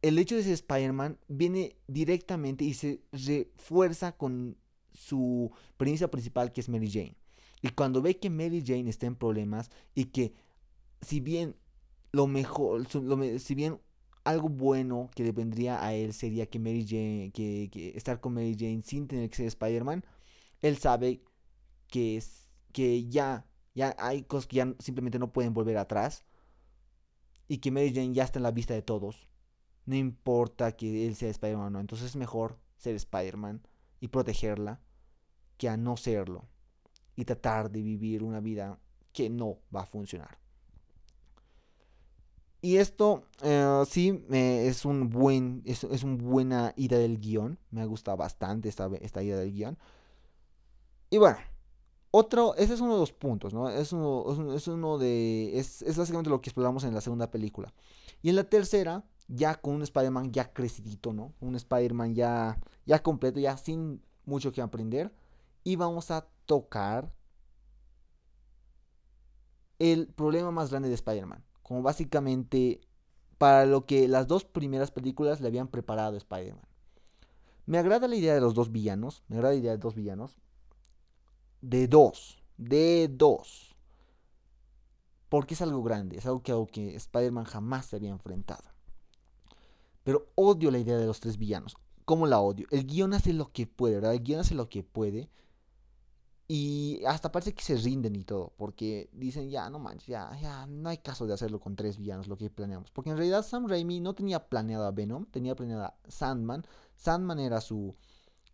el 0.00 0.18
hecho 0.18 0.36
de 0.36 0.44
ser 0.44 0.52
Spider-Man 0.52 1.18
viene 1.28 1.76
directamente 1.88 2.64
y 2.64 2.74
se 2.74 3.02
refuerza 3.12 4.12
con 4.12 4.56
su 4.94 5.50
premisa 5.76 6.10
principal 6.10 6.52
que 6.52 6.60
es 6.60 6.68
Mary 6.68 6.90
Jane. 6.90 7.16
Y 7.60 7.70
cuando 7.70 8.00
ve 8.00 8.18
que 8.18 8.30
Mary 8.30 8.62
Jane 8.64 8.88
está 8.88 9.06
en 9.06 9.16
problemas 9.16 9.70
y 9.94 10.06
que 10.06 10.32
si 11.02 11.20
bien 11.20 11.56
lo 12.16 12.26
mejor, 12.26 12.86
si 13.38 13.54
bien 13.54 13.78
algo 14.24 14.48
bueno 14.48 15.10
que 15.14 15.22
le 15.22 15.32
vendría 15.32 15.84
a 15.84 15.92
él 15.92 16.14
sería 16.14 16.46
que 16.46 16.58
Mary 16.58 16.86
Jane, 16.88 17.30
que, 17.30 17.92
estar 17.94 18.20
con 18.20 18.32
Mary 18.32 18.56
Jane 18.58 18.80
sin 18.82 19.06
tener 19.06 19.28
que 19.28 19.36
ser 19.36 19.46
Spider-Man, 19.48 20.02
él 20.62 20.78
sabe 20.78 21.22
que 21.88 22.16
es 22.16 22.48
que 22.72 23.06
ya, 23.06 23.46
ya 23.74 23.94
hay 23.98 24.22
cosas 24.22 24.46
que 24.46 24.56
ya 24.56 24.74
simplemente 24.78 25.18
no 25.18 25.30
pueden 25.30 25.52
volver 25.52 25.76
atrás 25.76 26.24
y 27.48 27.58
que 27.58 27.70
Mary 27.70 27.92
Jane 27.94 28.14
ya 28.14 28.24
está 28.24 28.38
en 28.38 28.44
la 28.44 28.50
vista 28.50 28.72
de 28.72 28.82
todos. 28.82 29.28
No 29.84 29.94
importa 29.94 30.72
que 30.72 31.06
él 31.06 31.16
sea 31.16 31.28
Spider-Man 31.28 31.66
o 31.66 31.70
no, 31.70 31.80
entonces 31.80 32.08
es 32.08 32.16
mejor 32.16 32.58
ser 32.78 32.94
Spider-Man 32.94 33.60
y 34.00 34.08
protegerla 34.08 34.80
que 35.58 35.68
a 35.68 35.76
no 35.76 35.98
serlo 35.98 36.48
y 37.14 37.26
tratar 37.26 37.70
de 37.70 37.82
vivir 37.82 38.22
una 38.22 38.40
vida 38.40 38.80
que 39.12 39.28
no 39.28 39.58
va 39.74 39.82
a 39.82 39.86
funcionar. 39.86 40.45
Y 42.66 42.78
esto 42.78 43.22
eh, 43.42 43.84
sí 43.88 44.26
es 44.28 44.84
un 44.84 45.08
buen 45.08 45.62
es, 45.64 45.84
es 45.84 46.02
una 46.02 46.16
buena 46.16 46.74
idea 46.74 46.98
del 46.98 47.20
guion. 47.20 47.60
Me 47.70 47.86
gusta 47.86 48.16
bastante 48.16 48.68
esta, 48.68 48.90
esta 49.00 49.22
idea 49.22 49.36
del 49.36 49.52
guion. 49.52 49.78
Y 51.08 51.18
bueno, 51.18 51.38
otro, 52.10 52.56
ese 52.56 52.74
es 52.74 52.80
uno 52.80 52.94
de 52.94 52.98
los 52.98 53.12
puntos, 53.12 53.54
¿no? 53.54 53.68
Es 53.68 53.92
uno, 53.92 54.52
es 54.52 54.66
uno 54.66 54.98
de. 54.98 55.56
Es, 55.56 55.80
es, 55.82 55.96
básicamente 55.96 56.28
lo 56.28 56.40
que 56.40 56.50
exploramos 56.50 56.82
en 56.82 56.92
la 56.92 57.00
segunda 57.00 57.30
película. 57.30 57.72
Y 58.20 58.30
en 58.30 58.34
la 58.34 58.42
tercera, 58.42 59.04
ya 59.28 59.54
con 59.54 59.76
un 59.76 59.82
Spider-Man 59.82 60.32
ya 60.32 60.52
crecidito, 60.52 61.12
¿no? 61.12 61.34
Un 61.38 61.54
Spider-Man 61.54 62.16
ya, 62.16 62.58
ya 62.84 63.00
completo, 63.00 63.38
ya 63.38 63.56
sin 63.58 64.02
mucho 64.24 64.50
que 64.50 64.60
aprender. 64.60 65.14
Y 65.62 65.76
vamos 65.76 66.10
a 66.10 66.26
tocar 66.46 67.12
el 69.78 70.08
problema 70.08 70.50
más 70.50 70.70
grande 70.70 70.88
de 70.88 70.96
Spider-Man. 70.96 71.45
Como 71.66 71.82
básicamente 71.82 72.80
para 73.38 73.66
lo 73.66 73.86
que 73.86 74.06
las 74.06 74.28
dos 74.28 74.44
primeras 74.44 74.92
películas 74.92 75.40
le 75.40 75.48
habían 75.48 75.66
preparado 75.66 76.14
a 76.14 76.18
Spider-Man. 76.18 76.62
Me 77.66 77.78
agrada 77.78 78.06
la 78.06 78.14
idea 78.14 78.34
de 78.34 78.40
los 78.40 78.54
dos 78.54 78.70
villanos. 78.70 79.24
Me 79.26 79.34
agrada 79.34 79.54
la 79.54 79.58
idea 79.58 79.72
de 79.72 79.78
dos 79.78 79.96
villanos. 79.96 80.38
De 81.62 81.88
dos. 81.88 82.40
De 82.56 83.08
dos. 83.10 83.74
Porque 85.28 85.54
es 85.54 85.60
algo 85.60 85.82
grande. 85.82 86.18
Es 86.18 86.26
algo 86.26 86.40
que, 86.68 86.94
Spider-Man 86.94 87.46
jamás 87.46 87.86
se 87.86 87.96
había 87.96 88.10
enfrentado. 88.10 88.62
Pero 90.04 90.28
odio 90.36 90.70
la 90.70 90.78
idea 90.78 90.96
de 90.96 91.06
los 91.06 91.18
tres 91.18 91.36
villanos. 91.36 91.76
¿Cómo 92.04 92.28
la 92.28 92.38
odio? 92.38 92.68
El 92.70 92.86
guion 92.86 93.12
hace 93.12 93.32
lo 93.32 93.50
que 93.50 93.66
puede, 93.66 93.96
¿verdad? 93.96 94.14
El 94.14 94.22
guion 94.22 94.38
hace 94.38 94.54
lo 94.54 94.68
que 94.68 94.84
puede. 94.84 95.28
Y 96.48 97.02
hasta 97.06 97.32
parece 97.32 97.54
que 97.54 97.62
se 97.62 97.76
rinden 97.76 98.14
y 98.14 98.22
todo, 98.22 98.52
porque 98.56 99.10
dicen, 99.12 99.50
ya, 99.50 99.68
no 99.68 99.80
manches, 99.80 100.06
ya, 100.06 100.30
ya, 100.40 100.66
no 100.66 100.88
hay 100.88 100.98
caso 100.98 101.26
de 101.26 101.34
hacerlo 101.34 101.58
con 101.58 101.74
tres 101.74 101.96
villanos, 101.96 102.28
lo 102.28 102.36
que 102.36 102.50
planeamos. 102.50 102.92
Porque 102.92 103.10
en 103.10 103.16
realidad 103.16 103.44
Sam 103.44 103.66
Raimi 103.66 103.98
no 103.98 104.14
tenía 104.14 104.48
planeado 104.48 104.86
a 104.86 104.92
Venom, 104.92 105.26
tenía 105.26 105.56
planeado 105.56 105.84
a 105.84 105.94
Sandman. 106.06 106.64
Sandman 106.94 107.40
era 107.40 107.60
su, 107.60 107.96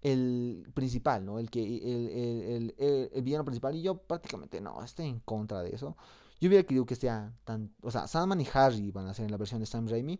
el 0.00 0.66
principal, 0.72 1.24
¿no? 1.26 1.38
El, 1.38 1.50
que, 1.50 1.62
el, 1.62 2.74
el, 2.78 3.10
el, 3.12 3.22
villano 3.22 3.44
principal, 3.44 3.76
y 3.76 3.82
yo 3.82 3.98
prácticamente 3.98 4.60
no, 4.62 4.82
estoy 4.82 5.08
en 5.08 5.20
contra 5.20 5.62
de 5.62 5.74
eso. 5.74 5.94
Yo 6.40 6.48
hubiera 6.48 6.66
querido 6.66 6.86
que 6.86 6.96
sea 6.96 7.34
tan, 7.44 7.74
o 7.82 7.90
sea, 7.90 8.06
Sandman 8.08 8.40
y 8.40 8.48
Harry 8.54 8.90
van 8.90 9.06
a 9.06 9.14
ser 9.14 9.26
en 9.26 9.30
la 9.32 9.36
versión 9.36 9.60
de 9.60 9.66
Sam 9.66 9.86
Raimi. 9.86 10.18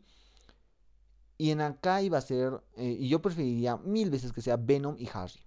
Y 1.38 1.50
en 1.50 1.62
acá 1.62 2.02
iba 2.02 2.18
a 2.18 2.20
ser, 2.20 2.62
eh, 2.76 2.96
y 3.00 3.08
yo 3.08 3.22
preferiría 3.22 3.78
mil 3.78 4.10
veces 4.10 4.32
que 4.32 4.42
sea 4.42 4.58
Venom 4.58 4.94
y 4.98 5.08
Harry. 5.12 5.40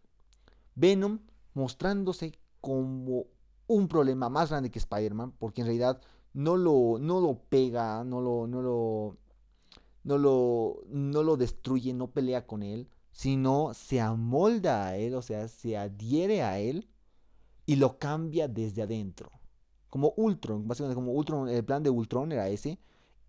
Venom 0.74 1.20
mostrándose 1.56 2.38
como 2.62 3.26
un 3.68 3.88
problema 3.88 4.30
más 4.30 4.50
grande 4.50 4.70
que 4.70 4.80
Spider-Man, 4.80 5.34
porque 5.40 5.62
en 5.62 5.68
realidad 5.68 6.02
no 6.34 6.58
lo, 6.58 7.00
no 7.00 7.20
lo 7.22 7.40
pega, 7.50 8.04
no 8.04 8.22
lo, 8.22 8.46
no 8.46 8.62
lo, 8.62 9.18
no 10.04 10.18
lo, 10.18 10.84
no 10.88 11.24
lo 11.24 11.38
destruye, 11.38 11.94
no 11.94 12.12
pelea 12.12 12.46
con 12.46 12.62
él, 12.62 12.88
sino 13.12 13.74
se 13.74 14.02
amolda 14.02 14.88
a 14.88 14.98
él, 14.98 15.16
o 15.16 15.22
sea, 15.22 15.48
se 15.48 15.78
adhiere 15.78 16.44
a 16.44 16.60
él 16.60 16.88
y 17.66 17.78
lo 17.78 17.98
cambia 17.98 18.48
desde 18.48 18.84
adentro. 18.84 19.32
Como 19.90 20.14
Ultron, 20.18 20.68
básicamente 20.68 20.96
como 20.96 21.14
Ultron, 21.14 21.48
el 21.48 21.64
plan 21.64 21.82
de 21.82 21.90
Ultron 21.90 22.32
era 22.32 22.50
ese. 22.50 22.80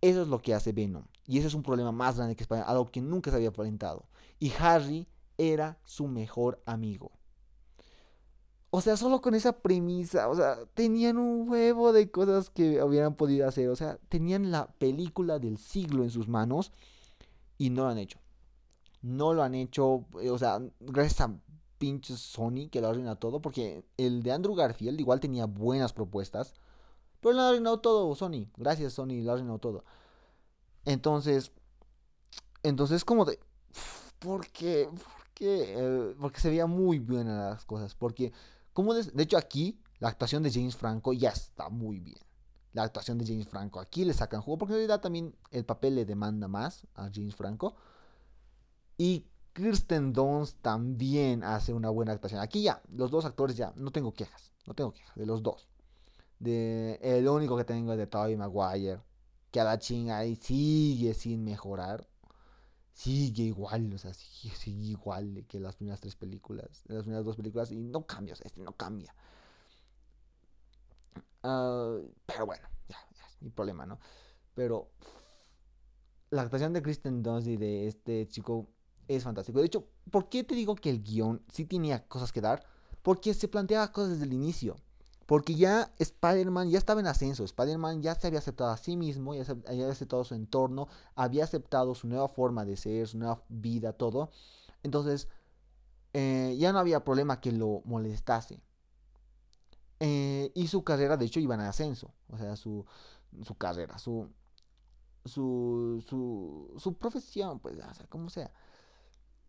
Eso 0.01 0.23
es 0.23 0.29
lo 0.29 0.41
que 0.41 0.53
hace 0.53 0.73
Venom. 0.73 1.05
Y 1.27 1.39
ese 1.39 1.47
es 1.47 1.55
un 1.55 1.63
problema 1.63 1.93
más 1.93 2.17
grande 2.17 2.37
que 2.37 2.43
Spider-Man, 2.43 2.69
algo 2.69 2.91
que 2.91 3.01
nunca 3.01 3.31
se 3.31 3.37
había 3.37 3.49
enfrentado. 3.49 4.07
Y 4.39 4.53
Harry 4.59 5.09
era 5.39 5.79
su 5.85 6.09
mejor 6.09 6.61
amigo. 6.67 7.13
O 8.71 8.81
sea, 8.81 8.97
solo 8.97 9.21
con 9.21 9.35
esa 9.35 9.61
premisa, 9.61 10.29
o 10.29 10.35
sea, 10.35 10.59
tenían 10.75 11.19
un 11.19 11.49
huevo 11.49 11.93
de 11.93 12.11
cosas 12.11 12.51
que 12.51 12.83
hubieran 12.83 13.15
podido 13.15 13.49
hacer. 13.49 13.69
O 13.69 13.77
sea, 13.77 13.99
tenían 14.09 14.51
la 14.51 14.67
película 14.67 15.39
del 15.39 15.57
siglo 15.59 16.03
en 16.03 16.11
sus 16.11 16.29
manos 16.29 16.73
y 17.59 17.71
no 17.71 17.85
lo 17.85 17.91
han 17.91 17.99
hecho. 17.99 18.19
No 19.03 19.35
lo 19.35 19.43
han 19.43 19.55
hecho, 19.55 20.05
eh, 20.21 20.31
o 20.31 20.39
sea, 20.39 20.61
gracias 20.81 21.21
a 21.21 21.35
pinches 21.79 22.19
Sony 22.19 22.69
que 22.71 22.81
lo 22.81 22.89
arruina 22.89 23.17
todo, 23.17 23.41
porque 23.41 23.85
el 23.97 24.23
de 24.23 24.33
Andrew 24.33 24.55
Garfield 24.55 24.99
igual 25.01 25.21
tenía 25.21 25.47
buenas 25.47 25.93
propuestas, 25.93 26.55
pero 27.21 27.35
lo 27.35 27.43
ha 27.43 27.49
arruinado 27.49 27.81
todo 27.81 28.15
Sony. 28.15 28.49
Gracias 28.57 28.95
Sony, 28.95 29.23
lo 29.23 29.31
ha 29.31 29.35
arruinado 29.35 29.59
todo. 29.59 29.85
Entonces, 30.85 31.53
entonces 32.63 33.05
como 33.05 33.25
de, 33.25 33.39
¿por 34.19 34.47
qué? 34.49 34.89
¿Por 34.91 35.35
qué? 35.35 35.75
Eh, 35.77 36.15
porque 36.21 36.41
se 36.41 36.49
veía 36.49 36.67
muy 36.67 36.99
bien 36.99 37.29
las 37.29 37.65
cosas, 37.65 37.95
porque 37.95 38.33
de, 38.85 39.23
hecho, 39.23 39.37
aquí 39.37 39.81
la 39.99 40.09
actuación 40.09 40.43
de 40.43 40.51
James 40.51 40.77
Franco 40.77 41.13
ya 41.13 41.31
está 41.31 41.69
muy 41.69 42.01
bien. 42.01 42.19
La 42.73 42.83
actuación 42.83 43.17
de 43.19 43.27
James 43.27 43.49
Franco. 43.49 43.81
Aquí 43.81 44.05
le 44.05 44.13
sacan 44.13 44.43
jugo 44.43 44.59
porque 44.59 44.75
en 44.75 44.79
realidad 44.79 45.01
también 45.01 45.35
el 45.51 45.65
papel 45.65 45.95
le 45.95 46.05
demanda 46.05 46.47
más 46.47 46.87
a 46.95 47.11
James 47.13 47.35
Franco. 47.35 47.75
Y 48.99 49.25
Kirsten 49.55 50.13
Dunst 50.13 50.61
también 50.61 51.43
hace 51.43 51.73
una 51.73 51.89
buena 51.89 52.13
actuación. 52.13 52.41
Aquí 52.41 52.63
ya, 52.63 52.83
los 52.93 53.11
dos 53.11 53.25
actores 53.25 53.57
ya, 53.57 53.73
no 53.77 53.91
tengo 53.91 54.13
quejas. 54.13 54.53
No 54.67 54.75
tengo 54.75 54.93
quejas 54.93 55.17
de 55.17 55.27
los 55.27 55.43
dos. 55.43 55.69
De, 56.39 56.99
el 57.03 57.27
único 57.29 57.57
que 57.57 57.65
tengo 57.65 57.93
es 57.93 57.99
de 57.99 58.07
Tobey 58.07 58.37
Maguire. 58.37 59.01
Que 59.51 59.61
a 59.61 59.65
la 59.65 59.79
chinga 59.79 60.19
ahí 60.19 60.37
sigue 60.37 61.15
sin 61.15 61.45
mejorar 61.45 62.07
sigue 62.97 63.43
igual, 63.43 63.93
o 63.93 63.99
sea, 63.99 64.15
sigue, 64.15 64.71
igual 64.71 65.45
que 65.47 65.61
las 65.61 65.77
primeras 65.77 66.01
tres 66.01 66.17
películas, 66.17 66.83
las 66.87 67.03
primeras 67.03 67.27
dos 67.27 67.37
películas, 67.37 67.71
y 67.71 67.77
no 67.77 68.07
cambia, 68.07 68.33
o 68.33 68.37
sea, 68.37 68.47
este 68.47 68.63
no 68.63 68.73
cambia. 68.73 69.15
Ah, 71.43 71.99
pero 72.25 72.47
bueno, 72.47 72.67
ya, 72.89 72.97
ya, 73.15 73.27
es 73.27 73.43
mi 73.43 73.51
problema, 73.51 73.85
¿no? 73.85 73.99
Pero 74.55 74.89
la 76.31 76.41
actuación 76.41 76.73
de 76.73 76.81
Kristen 76.81 77.23
Dunst 77.23 77.49
y 77.49 77.59
de 77.59 77.87
este 77.87 78.27
chico 78.29 78.67
es 79.09 79.25
fantástico. 79.25 79.61
De 79.61 79.67
hecho, 79.67 79.87
¿por 80.11 80.31
qué 80.31 80.43
te 80.43 80.55
digo 80.55 80.75
que 80.75 80.89
el 80.89 81.03
guion 81.03 81.43
sí 81.53 81.67
tenía 81.67 82.09
cosas 82.09 82.33
que 82.33 82.41
dar? 82.41 82.65
Porque 83.03 83.35
se 83.35 83.47
planteaba 83.47 83.93
cosas 83.93 84.13
desde 84.13 84.25
el 84.25 84.33
inicio. 84.33 84.77
Porque 85.27 85.57
ya 85.57 85.93
Spider-Man 85.99 86.71
ya 86.71 86.79
estaba 86.79 87.01
en 87.01 87.09
ascenso. 87.09 87.45
Spider-Man 87.45 88.01
ya 88.01 88.15
se 88.15 88.29
había 88.29 88.39
aceptado 88.39 88.71
a 88.71 88.77
sí 88.77 88.97
mismo, 88.97 89.35
ya 89.35 89.45
había 89.67 89.91
aceptado 89.91 90.23
su 90.25 90.35
entorno, 90.35 90.89
había 91.17 91.45
aceptado 91.45 91.95
su 91.95 92.07
nueva 92.07 92.29
forma 92.29 92.65
de 92.65 92.77
ser, 92.77 93.09
su 93.09 93.19
nueva 93.19 93.43
vida, 93.49 93.93
todo. 93.93 94.31
Entonces, 94.85 95.29
eh, 96.13 96.57
ya 96.59 96.73
no 96.73 96.79
había 96.79 97.05
problema 97.05 97.41
que 97.41 97.53
lo 97.53 97.83
molestase. 97.85 98.61
Eh, 100.01 100.53
y 100.55 100.69
su 100.69 100.85
carrera, 100.85 101.17
de 101.17 101.27
hecho, 101.27 101.41
iba 101.41 101.55
en 101.55 101.63
ascenso. 101.63 102.13
O 102.29 102.39
sea, 102.39 102.55
su, 102.57 102.87
su 103.43 103.55
carrera, 103.57 103.99
su, 103.99 104.31
su, 105.25 106.05
su, 106.09 106.75
su 106.79 106.95
profesión, 106.95 107.59
pues, 107.61 107.77
o 107.79 107.95
sea, 107.95 108.07
como 108.07 108.31
sea. 108.31 108.53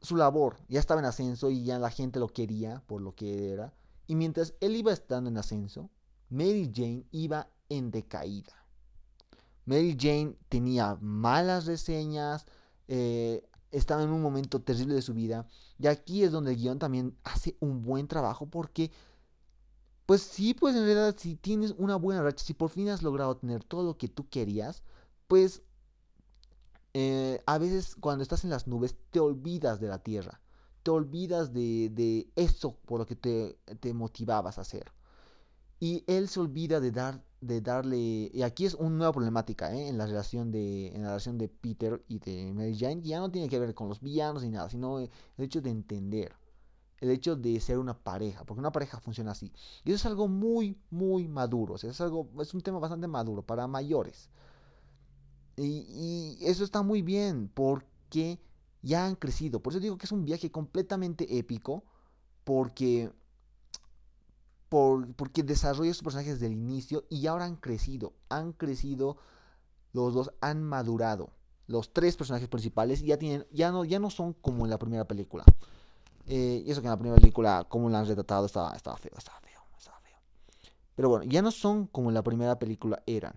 Su 0.02 0.16
labor 0.16 0.58
ya 0.68 0.80
estaba 0.80 1.02
en 1.02 1.06
ascenso 1.06 1.50
y 1.50 1.64
ya 1.64 1.80
la 1.80 1.90
gente 1.90 2.20
lo 2.20 2.28
quería 2.28 2.84
por 2.88 3.02
lo 3.02 3.16
que 3.16 3.52
era. 3.52 3.74
Y 4.08 4.16
mientras 4.16 4.54
él 4.62 4.76
iba 4.76 4.94
estando 4.94 5.30
en 5.30 5.38
ascenso, 5.38 5.90
Mary 6.30 6.72
Jane 6.74 7.06
iba 7.12 7.50
en 7.70 7.92
decaída. 7.92 8.54
Mary 9.66 9.98
Jane 10.00 10.36
tenía 10.48 10.98
malas 11.02 11.66
reseñas, 11.66 12.46
eh, 12.88 13.48
estaba 13.72 14.04
en 14.04 14.10
un 14.10 14.22
momento 14.22 14.62
terrible 14.62 14.96
de 14.96 15.02
su 15.02 15.14
vida. 15.14 15.46
Y 15.78 15.88
aquí 15.88 16.24
es 16.24 16.32
donde 16.32 16.52
el 16.52 16.58
guion 16.58 16.80
también 16.80 17.16
hace 17.24 17.58
un 17.60 17.84
buen 17.84 18.08
trabajo 18.08 18.46
porque, 18.46 18.92
pues 20.06 20.22
sí, 20.22 20.54
pues 20.54 20.76
en 20.76 20.84
realidad 20.84 21.16
si 21.18 21.36
tienes 21.36 21.76
una 21.78 21.98
buena 21.98 22.24
racha, 22.24 22.46
si 22.46 22.54
por 22.54 22.70
fin 22.70 22.90
has 22.90 23.04
logrado 23.04 23.36
tener 23.38 23.64
todo 23.64 23.84
lo 23.84 23.98
que 23.98 24.08
tú 24.08 24.30
querías, 24.30 24.84
pues 25.28 25.62
eh, 26.94 27.42
a 27.46 27.58
veces 27.58 27.96
cuando 27.96 28.24
estás 28.24 28.44
en 28.46 28.50
las 28.50 28.68
nubes 28.68 28.96
te 29.12 29.20
olvidas 29.20 29.80
de 29.80 29.88
la 29.88 30.00
tierra, 30.00 30.40
te 30.88 30.92
olvidas 30.92 31.52
de, 31.52 32.32
eso 32.38 32.78
por 32.86 33.00
lo 33.02 33.06
que 33.06 33.18
te, 33.18 33.94
motivabas 33.94 34.58
a 34.58 34.62
hacer. 34.62 34.94
Y 35.82 36.06
él 36.08 36.30
se 36.30 36.40
olvida 36.40 36.80
de 36.80 36.92
dar 36.92 37.22
de 37.42 37.60
darle 37.62 38.32
y 38.34 38.42
aquí 38.42 38.66
es 38.66 38.74
una 38.74 38.90
nueva 38.90 39.12
problemática 39.12 39.72
¿eh? 39.76 39.90
en 39.90 39.98
la 40.00 40.08
relación 40.08 40.50
de 40.50 40.88
en 40.88 41.04
la 41.04 41.10
relación 41.10 41.38
de 41.38 41.50
Peter 41.50 42.04
y 42.08 42.18
de 42.18 42.52
Mary 42.52 42.76
Jane 42.76 43.04
ya 43.04 43.20
no 43.20 43.30
tiene 43.30 43.48
que 43.48 43.60
ver 43.60 43.76
con 43.76 43.88
los 43.88 44.02
villanos 44.02 44.42
ni 44.42 44.50
nada 44.50 44.72
sino 44.72 44.98
el 44.98 45.12
hecho 45.38 45.62
de 45.62 45.70
entender 45.70 46.34
el 47.00 47.12
hecho 47.12 47.36
de 47.36 47.60
ser 47.60 47.78
una 47.78 47.96
pareja 47.96 48.44
porque 48.44 48.60
una 48.60 48.72
pareja 48.72 49.00
funciona 49.00 49.34
así 49.34 49.54
y 49.86 49.92
eso 49.92 49.98
es 49.98 50.06
algo 50.08 50.28
muy 50.28 50.80
muy 50.90 51.28
maduro 51.28 51.76
es 51.76 52.02
algo 52.02 52.28
es 52.40 52.56
un 52.56 52.62
tema 52.62 52.80
bastante 52.80 53.06
maduro 53.08 53.44
para 53.44 53.68
mayores 53.68 54.32
y, 55.58 56.40
eso 56.42 56.64
está 56.64 56.82
muy 56.82 57.04
bien 57.04 57.52
porque 57.54 58.40
ya 58.82 59.06
han 59.06 59.16
crecido. 59.16 59.62
Por 59.62 59.74
eso 59.74 59.80
digo 59.80 59.98
que 59.98 60.06
es 60.06 60.12
un 60.12 60.26
viaje 60.26 60.52
completamente 60.52 61.38
épico 61.38 61.84
porque, 62.44 63.12
por, 64.70 65.14
porque 65.16 65.44
desarrolla 65.44 65.94
sus 65.94 66.04
personajes 66.04 66.40
desde 66.40 66.48
el 66.48 66.54
inicio 66.54 67.06
y 67.10 67.28
ahora 67.28 67.46
han 67.46 67.56
crecido. 67.56 68.14
Han 68.30 68.54
crecido, 68.54 69.18
los 69.94 70.14
dos 70.14 70.32
han 70.42 70.64
madurado. 70.64 71.32
Los 71.68 71.92
tres 71.92 72.16
personajes 72.16 72.48
principales 72.48 73.02
ya, 73.02 73.18
tienen, 73.18 73.46
ya, 73.52 73.72
no, 73.72 73.84
ya 73.84 74.00
no 74.00 74.10
son 74.10 74.34
como 74.34 74.64
en 74.66 74.70
la 74.70 74.80
primera 74.80 75.06
película. 75.06 75.44
Eh, 76.28 76.64
y 76.66 76.72
eso 76.72 76.82
que 76.82 76.88
en 76.88 76.92
la 76.92 76.98
primera 76.98 77.20
película, 77.20 77.66
como 77.68 77.90
la 77.90 78.00
han 78.00 78.08
retratado, 78.08 78.46
estaba, 78.46 78.76
estaba 78.76 78.98
feo, 78.98 79.14
estaba 79.18 79.40
feo, 79.42 79.60
estaba 79.78 80.00
feo. 80.00 80.18
Pero 80.96 81.10
bueno, 81.10 81.26
ya 81.26 81.42
no 81.42 81.52
son 81.52 81.88
como 81.88 82.10
en 82.10 82.14
la 82.14 82.24
primera 82.24 82.58
película 82.58 83.02
eran. 83.06 83.34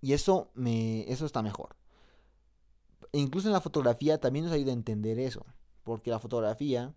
Y 0.00 0.12
eso, 0.12 0.50
me, 0.54 1.10
eso 1.10 1.26
está 1.26 1.42
mejor. 1.42 1.76
E 3.12 3.18
incluso 3.18 3.48
en 3.48 3.54
la 3.54 3.60
fotografía 3.60 4.20
también 4.20 4.44
nos 4.44 4.54
ayuda 4.54 4.70
a 4.70 4.74
entender 4.74 5.18
eso. 5.18 5.44
Porque 5.84 6.10
la 6.10 6.18
fotografía 6.18 6.94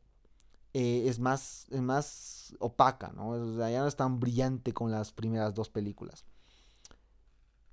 eh, 0.74 1.04
es, 1.08 1.20
más, 1.20 1.68
es 1.72 1.82
más 1.82 2.56
opaca, 2.60 3.12
¿no? 3.16 3.30
O 3.30 3.56
sea, 3.56 3.70
ya 3.70 3.82
no 3.82 3.88
es 3.88 3.96
tan 3.96 4.20
brillante 4.20 4.74
como 4.74 4.90
las 4.90 5.12
primeras 5.12 5.54
dos 5.54 5.70
películas. 5.70 6.26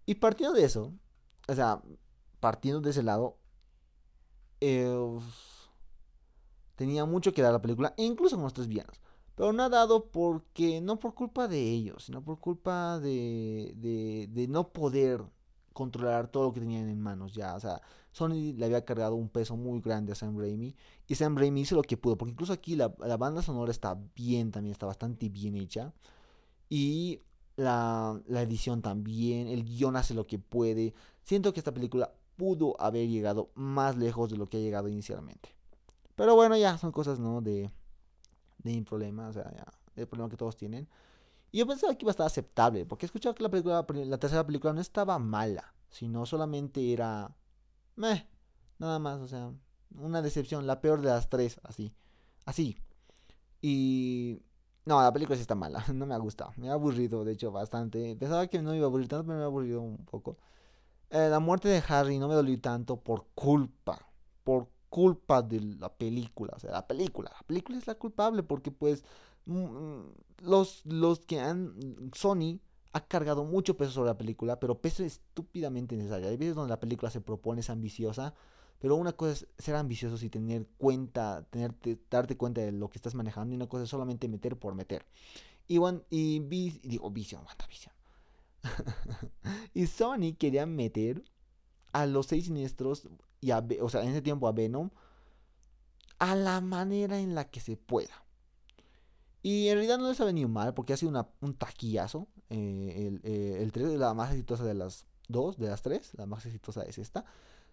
Y 0.07 0.16
partiendo 0.16 0.55
de 0.55 0.64
eso, 0.64 0.95
o 1.49 1.55
sea, 1.55 1.82
partiendo 2.41 2.80
de 2.80 2.91
ese 2.91 3.03
lado, 3.03 3.39
eh, 4.61 5.18
tenía 6.76 7.05
mucho 7.05 7.32
que 7.32 7.43
dar 7.43 7.53
la 7.53 7.62
película, 7.62 7.95
e 7.97 8.05
incluso 8.05 8.36
con 8.36 8.45
los 8.45 8.55
tres 8.55 8.68
villanos. 8.68 9.01
Pero 9.34 9.53
no 9.53 9.62
ha 9.64 9.68
dado 9.68 10.11
porque, 10.11 10.80
no 10.80 10.99
por 10.99 11.14
culpa 11.14 11.47
de 11.47 11.61
ellos, 11.61 12.05
sino 12.05 12.24
por 12.24 12.41
culpa 12.41 12.99
de, 12.99 13.72
de, 13.76 14.49
no 14.49 14.72
poder 14.72 15.22
controlar 15.72 16.28
todo 16.28 16.45
lo 16.45 16.53
que 16.53 16.61
tenían 16.61 16.89
en 16.89 17.01
manos 17.01 17.34
ya. 17.34 17.55
O 17.55 17.61
sea, 17.61 17.80
Sony 18.19 18.53
le 18.57 18.64
había 18.66 18.85
cargado 18.85 19.14
un 19.14 19.29
peso 19.29 19.57
muy 19.57 19.81
grande 19.81 20.12
a 20.12 20.14
Sam 20.14 20.39
Raimi. 20.39 20.75
Y 21.07 21.14
Sam 21.14 21.37
Raimi 21.37 21.62
hizo 21.62 21.77
lo 21.77 21.83
que 21.83 21.97
pudo. 21.97 22.19
Porque 22.19 22.33
incluso 22.33 22.53
aquí 22.53 22.77
la, 22.77 22.95
la 22.99 23.16
banda 23.16 23.43
sonora 23.43 23.71
está 23.71 23.99
bien, 24.14 24.51
también 24.51 24.73
está 24.73 24.87
bastante 24.87 25.29
bien 25.29 25.57
hecha. 25.57 25.93
Y 26.69 27.23
la, 27.57 28.21
la, 28.27 28.43
edición 28.43 28.83
también. 28.83 29.49
El 29.49 29.64
guion 29.64 29.97
hace 29.97 30.14
lo 30.14 30.27
que 30.27 30.39
puede. 30.39 30.95
Siento 31.23 31.53
que 31.53 31.61
esta 31.61 31.73
película 31.73 32.12
pudo 32.37 32.81
haber 32.81 33.09
llegado 33.09 33.51
más 33.55 33.97
lejos 33.97 34.31
de 34.31 34.37
lo 34.37 34.47
que 34.47 34.59
ha 34.59 34.61
llegado 34.61 34.89
inicialmente. 34.89 35.51
Pero 36.14 36.35
bueno, 36.35 36.57
ya 36.57 36.79
son 36.79 36.93
cosas, 36.93 37.19
¿no? 37.19 37.41
De, 37.41 37.71
de 38.59 38.83
problema, 38.83 39.29
o 39.29 39.33
sea, 39.33 39.51
ya, 39.55 39.66
el 39.97 40.07
problema 40.07 40.31
que 40.31 40.37
todos 40.37 40.57
tienen. 40.57 40.89
Y 41.51 41.59
yo 41.59 41.66
pensaba 41.66 41.95
que 41.95 42.05
iba 42.05 42.11
a 42.11 42.12
estar 42.12 42.27
aceptable, 42.27 42.85
porque 42.87 43.07
he 43.07 43.09
escuchado 43.09 43.35
que 43.35 43.43
la, 43.43 43.51
película, 43.51 43.85
la 43.89 44.19
tercera 44.19 44.47
película 44.47 44.73
no 44.73 44.81
estaba 44.81 45.19
mala, 45.19 45.75
sino 45.91 46.27
solamente 46.27 46.93
era... 46.93 47.35
Meh, 47.99 48.28
nada 48.78 49.01
más, 49.01 49.20
o 49.20 49.26
sea, 49.26 49.53
una 49.96 50.22
decepción, 50.22 50.66
la 50.68 50.80
peor 50.80 51.01
de 51.03 51.09
las 51.09 51.28
tres, 51.28 51.61
así. 51.64 51.92
Así. 52.46 52.78
Y... 53.61 54.40
No, 54.86 55.03
la 55.03 55.12
película 55.12 55.36
sí 55.36 55.42
está 55.42 55.55
mala, 55.57 55.84
no 55.92 56.07
me 56.07 56.14
ha 56.14 56.18
gustado, 56.18 56.53
me 56.57 56.70
ha 56.70 56.74
aburrido, 56.74 57.24
de 57.24 57.32
hecho, 57.32 57.51
bastante. 57.53 58.16
Pensaba 58.16 58.46
que 58.46 58.62
no 58.62 58.74
iba 58.74 58.84
a 58.86 58.88
aburrir 58.88 59.09
tanto, 59.09 59.26
pero 59.26 59.38
me 59.38 59.42
ha 59.44 59.46
aburrido 59.46 59.82
un 59.82 59.99
poco. 60.07 60.38
Eh, 61.11 61.28
la 61.30 61.40
muerte 61.40 61.68
de 61.68 61.82
Harry 61.88 62.18
no 62.18 62.28
me 62.28 62.34
dolió 62.34 62.61
tanto 62.61 63.01
por 63.01 63.26
culpa, 63.34 63.99
por 64.44 64.68
culpa 64.90 65.42
de 65.42 65.61
la 65.61 65.92
película, 65.94 66.55
o 66.57 66.61
sea, 66.61 66.72
la 66.72 66.86
película, 66.86 67.30
la 67.34 67.46
película 67.46 67.78
es 67.78 67.86
la 67.86 67.96
culpable 67.96 68.42
porque 68.42 68.70
pues 68.70 69.05
mm, 69.46 69.59
mm, 69.59 70.14
los, 70.42 70.86
los 70.86 71.20
que 71.20 71.40
han, 71.40 71.74
Sony 72.14 72.61
ha 72.99 73.07
cargado 73.07 73.44
mucho 73.44 73.76
peso 73.76 73.92
sobre 73.92 74.11
la 74.11 74.18
película, 74.18 74.61
pero 74.61 74.80
peso 74.80 75.05
estúpidamente 75.05 75.96
necesario. 75.96 76.28
Hay 76.28 76.36
veces 76.36 76.55
donde 76.55 76.70
la 76.70 76.80
película 76.80 77.11
se 77.11 77.20
propone 77.20 77.61
es 77.61 77.70
ambiciosa, 77.70 78.34
pero 78.78 78.96
una 78.96 79.12
cosa 79.12 79.32
es 79.32 79.49
ser 79.59 79.76
ambicioso 79.76 80.24
y 80.24 80.28
tener 80.28 80.66
cuenta, 80.78 81.46
tenerte, 81.51 81.99
darte 82.11 82.36
cuenta 82.36 82.61
de 82.61 82.72
lo 82.72 82.90
que 82.90 82.99
estás 82.99 83.14
manejando, 83.14 83.55
y 83.55 83.57
una 83.57 83.68
cosa 83.68 83.84
es 83.84 83.90
solamente 83.90 84.28
meter 84.28 84.57
por 84.59 84.74
meter. 84.74 85.07
Y, 85.66 85.78
y, 86.11 86.40
digo, 86.82 87.11
Vision, 87.11 87.42
Vision. 87.68 87.94
y 89.74 89.86
Sony 89.86 90.34
quería 90.38 90.66
meter 90.66 91.22
a 91.92 92.07
los 92.07 92.26
seis 92.26 92.46
siniestros 92.46 93.09
y 93.40 93.51
a, 93.53 93.64
o 93.80 93.88
sea, 93.88 94.03
en 94.03 94.11
ese 94.11 94.22
tiempo 94.22 94.49
a 94.49 94.53
Venom 94.53 94.90
a 96.18 96.34
la 96.34 96.61
manera 96.61 97.20
en 97.20 97.34
la 97.34 97.49
que 97.49 97.61
se 97.61 97.76
pueda. 97.76 98.24
Y 99.42 99.68
en 99.68 99.74
realidad 99.74 99.99
no 99.99 100.09
les 100.09 100.20
ha 100.20 100.24
venido 100.24 100.49
mal 100.49 100.74
porque 100.74 100.92
ha 100.92 100.96
sido 100.96 101.11
una, 101.11 101.28
un 101.40 101.55
taquillazo. 101.55 102.26
Eh, 102.51 103.07
el, 103.07 103.20
eh, 103.24 103.62
el 103.62 103.72
3 103.72 103.88
es 103.88 103.99
la 103.99 104.14
más 104.14 104.30
exitosa 104.30 104.64
de 104.64 104.74
las 104.74 105.07
dos, 105.28 105.59
de 105.59 105.68
las 105.68 105.82
tres. 105.82 106.12
La 106.14 106.26
más 106.26 106.44
exitosa 106.46 106.82
es 106.82 106.99
esta. 106.99 107.24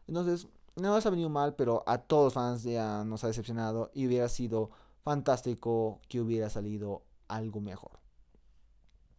Entonces, 0.08 0.48
no 0.76 0.96
les 0.96 1.06
ha 1.06 1.10
venido 1.10 1.30
mal, 1.30 1.56
pero 1.56 1.84
a 1.88 1.98
todos 1.98 2.26
los 2.26 2.34
fans 2.34 2.64
ya 2.64 3.04
nos 3.04 3.24
ha 3.24 3.28
decepcionado. 3.28 3.92
Y 3.94 4.08
hubiera 4.08 4.30
sido 4.30 4.72
fantástico 5.04 6.00
que 6.10 6.22
hubiera 6.22 6.50
salido 6.50 7.04
algo 7.28 7.62
mejor. 7.62 7.92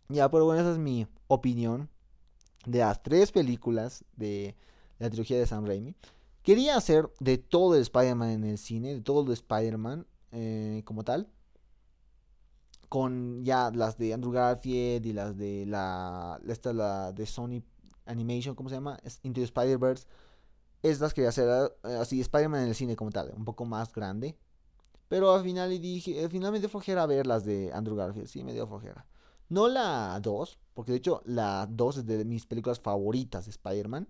Ya, 0.08 0.30
pero 0.30 0.44
bueno, 0.44 0.60
esa 0.60 0.72
es 0.72 0.78
mi 0.78 1.06
opinión 1.26 1.88
de 2.64 2.80
las 2.80 3.02
tres 3.02 3.32
películas 3.32 4.04
de 4.16 4.54
la 4.98 5.08
trilogía 5.10 5.38
de 5.38 5.46
Sam 5.46 5.66
Raimi. 5.66 5.94
Quería 6.42 6.76
hacer 6.76 7.10
de 7.18 7.38
todo 7.38 7.74
el 7.74 7.82
Spider-Man 7.82 8.30
en 8.30 8.44
el 8.44 8.58
cine, 8.58 8.94
de 8.94 9.00
todo 9.00 9.26
el 9.26 9.32
Spider-Man 9.32 10.06
eh, 10.32 10.82
como 10.84 11.02
tal. 11.02 11.28
Con 12.88 13.44
ya 13.44 13.70
las 13.70 13.98
de 13.98 14.14
Andrew 14.14 14.32
Garfield 14.32 15.04
y 15.06 15.12
las 15.12 15.36
de 15.36 15.66
la. 15.66 16.40
Esta 16.46 16.72
la 16.72 17.12
de 17.12 17.26
Sony 17.26 17.62
Animation, 18.06 18.54
¿cómo 18.54 18.68
se 18.68 18.76
llama? 18.76 18.98
Into 19.22 19.42
Spider-Verse. 19.42 20.06
Estas 20.82 21.14
quería 21.14 21.30
hacer 21.30 21.72
eh, 21.84 21.96
así, 22.00 22.20
Spider-Man 22.20 22.62
en 22.62 22.68
el 22.68 22.74
cine 22.74 22.96
como 22.96 23.10
tal, 23.10 23.32
un 23.36 23.44
poco 23.44 23.64
más 23.64 23.92
grande. 23.92 24.38
Pero 25.08 25.32
al 25.32 25.42
final 25.42 25.70
dije, 25.80 26.22
al 26.22 26.30
final 26.30 26.52
me 26.52 26.60
dio 26.60 26.68
flojera 26.68 27.06
ver 27.06 27.26
las 27.26 27.44
de 27.44 27.70
Andrew 27.72 27.96
Garfield, 27.96 28.28
sí, 28.28 28.44
me 28.44 28.52
dio 28.52 28.66
flojera. 28.66 29.06
No 29.48 29.68
la 29.68 30.18
2, 30.20 30.58
porque 30.74 30.92
de 30.92 30.98
hecho 30.98 31.22
la 31.24 31.66
2 31.70 31.98
es 31.98 32.06
de 32.06 32.24
mis 32.24 32.46
películas 32.46 32.80
favoritas 32.80 33.44
de 33.44 33.50
Spider-Man. 33.52 34.08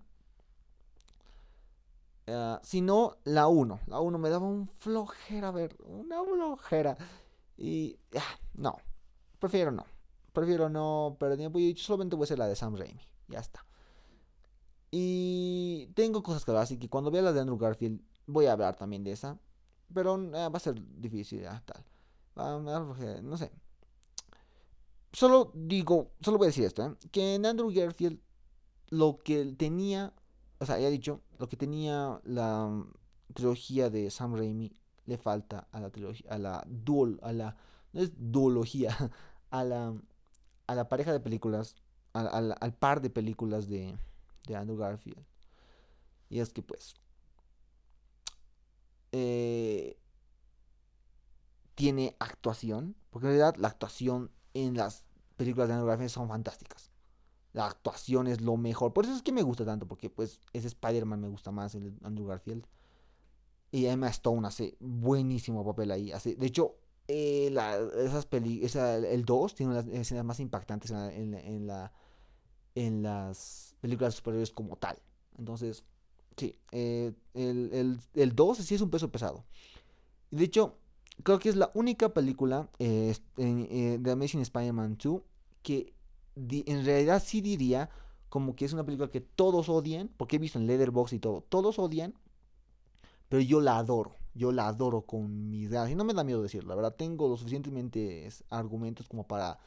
Uh, 2.27 2.57
sino 2.61 3.17
la 3.23 3.47
1. 3.47 3.79
La 3.87 3.99
1 4.01 4.17
me 4.17 4.29
daba 4.29 4.45
un 4.45 4.67
flojera, 4.67 5.51
ver, 5.51 5.77
una 5.85 6.23
flojera. 6.23 6.97
Y 7.57 7.97
ah, 8.15 8.39
no, 8.53 8.77
prefiero 9.39 9.71
no. 9.71 9.85
Prefiero 10.33 10.69
no 10.69 11.17
pero 11.19 11.35
tiempo. 11.35 11.59
Solamente 11.75 12.15
voy 12.15 12.25
a 12.25 12.27
ser 12.27 12.39
la 12.39 12.47
de 12.47 12.55
Sam 12.55 12.75
Raimi. 12.75 13.01
Ya 13.27 13.39
está. 13.39 13.65
Y 14.91 15.87
tengo 15.95 16.23
cosas 16.23 16.45
que 16.45 16.51
hablar, 16.51 16.63
así 16.63 16.77
que 16.77 16.89
cuando 16.89 17.11
vea 17.11 17.21
la 17.21 17.33
de 17.33 17.41
Andrew 17.41 17.57
Garfield 17.57 18.01
voy 18.25 18.45
a 18.45 18.53
hablar 18.53 18.75
también 18.75 19.03
de 19.03 19.11
esa. 19.11 19.37
Pero 19.93 20.15
eh, 20.17 20.49
va 20.49 20.57
a 20.57 20.59
ser 20.59 20.75
difícil, 20.99 21.41
ya, 21.41 21.63
tal. 21.65 21.83
no 22.35 23.37
sé. 23.37 23.51
Solo 25.11 25.51
digo, 25.55 26.11
solo 26.21 26.37
voy 26.37 26.45
a 26.45 26.49
decir 26.49 26.65
esto, 26.65 26.85
¿eh? 26.85 26.95
que 27.11 27.35
en 27.35 27.45
Andrew 27.45 27.71
Garfield 27.73 28.19
lo 28.89 29.17
que 29.17 29.45
tenía, 29.57 30.13
o 30.59 30.65
sea, 30.65 30.79
ya 30.79 30.87
he 30.87 30.91
dicho, 30.91 31.21
lo 31.39 31.47
que 31.49 31.57
tenía 31.57 32.21
la 32.23 32.67
mm, 32.67 32.91
trilogía 33.33 33.89
de 33.89 34.11
Sam 34.11 34.35
Raimi 34.35 34.73
le 35.07 35.17
falta 35.17 35.67
a 35.71 35.79
la 35.79 35.89
trilogía, 35.89 36.29
a 36.29 36.37
la 36.37 36.63
dual, 36.67 37.19
a 37.23 37.33
la, 37.33 37.57
no 37.93 38.01
es 38.01 38.11
duología, 38.15 38.95
a 39.49 39.63
la, 39.63 39.95
a 40.67 40.75
la 40.75 40.89
pareja 40.89 41.11
de 41.11 41.19
películas, 41.19 41.75
al, 42.13 42.55
al 42.59 42.73
par 42.73 43.01
de 43.01 43.09
películas 43.09 43.67
de, 43.67 43.97
de 44.45 44.55
Andrew 44.55 44.77
Garfield. 44.77 45.23
Y 46.29 46.39
es 46.39 46.49
que 46.51 46.61
pues 46.61 46.95
eh, 49.11 49.97
tiene 51.75 52.15
actuación, 52.19 52.95
porque 53.09 53.27
en 53.27 53.33
realidad 53.33 53.55
la 53.57 53.69
actuación 53.69 54.31
en 54.53 54.75
las 54.75 55.05
películas 55.37 55.67
de 55.67 55.75
Andrew 55.75 55.87
Garfield 55.87 56.09
son 56.09 56.27
fantásticas. 56.27 56.91
La 57.53 57.67
actuación 57.67 58.27
es 58.27 58.41
lo 58.41 58.57
mejor. 58.57 58.93
Por 58.93 59.05
eso 59.05 59.15
es 59.15 59.21
que 59.21 59.31
me 59.31 59.41
gusta 59.43 59.65
tanto, 59.65 59.87
porque 59.87 60.09
pues 60.09 60.41
ese 60.53 60.67
Spider-Man 60.67 61.21
me 61.21 61.29
gusta 61.29 61.51
más, 61.51 61.75
el 61.75 61.97
Andrew 62.03 62.27
Garfield. 62.27 62.65
Y 63.71 63.85
Emma 63.85 64.07
Stone 64.09 64.47
hace 64.47 64.77
buenísimo 64.79 65.65
papel 65.65 65.91
ahí. 65.91 66.11
Hace, 66.11 66.35
de 66.35 66.47
hecho, 66.47 66.75
eh, 67.07 67.53
esas 67.97 68.25
peli 68.25 68.61
el 68.63 69.25
2 69.25 69.55
tiene 69.55 69.73
las 69.73 69.87
escenas 69.87 70.25
más 70.25 70.39
impactantes 70.39 70.91
en, 70.91 71.67
la, 71.67 71.91
en, 72.75 73.03
las 73.03 73.75
películas 73.81 74.15
superiores 74.15 74.51
como 74.51 74.77
tal. 74.77 74.97
Entonces, 75.37 75.83
sí, 76.35 76.57
eh, 76.71 77.13
el, 77.33 77.99
el, 78.13 78.35
2 78.35 78.57
sí 78.57 78.75
es 78.75 78.81
un 78.81 78.89
peso 78.89 79.11
pesado. 79.11 79.43
De 80.31 80.43
hecho, 80.43 80.77
creo 81.23 81.39
que 81.39 81.49
es 81.49 81.55
la 81.55 81.71
única 81.73 82.13
película 82.13 82.69
eh, 82.79 83.15
de 83.35 84.11
Amazing 84.11 84.41
Spider-Man 84.41 84.97
2 85.01 85.21
que 85.61 85.93
en 86.35 86.85
realidad 86.85 87.21
sí 87.25 87.41
diría 87.41 87.89
como 88.29 88.55
que 88.55 88.65
es 88.65 88.73
una 88.73 88.85
película 88.85 89.09
que 89.09 89.21
todos 89.21 89.69
odian, 89.69 90.09
porque 90.17 90.35
he 90.35 90.39
visto 90.39 90.59
en 90.59 90.67
Leatherbox 90.67 91.13
y 91.13 91.19
todo, 91.19 91.41
todos 91.41 91.79
odian, 91.79 92.13
pero 93.29 93.41
yo 93.41 93.61
la 93.61 93.77
adoro, 93.77 94.15
yo 94.33 94.51
la 94.51 94.67
adoro 94.67 95.01
con 95.01 95.49
mis 95.49 95.69
ganas, 95.69 95.91
y 95.91 95.95
no 95.95 96.03
me 96.03 96.13
da 96.13 96.23
miedo 96.23 96.41
decirlo, 96.41 96.69
la 96.69 96.75
verdad, 96.75 96.95
tengo 96.95 97.27
lo 97.27 97.37
suficientemente 97.37 98.29
argumentos 98.49 99.07
como 99.07 99.27
para 99.27 99.59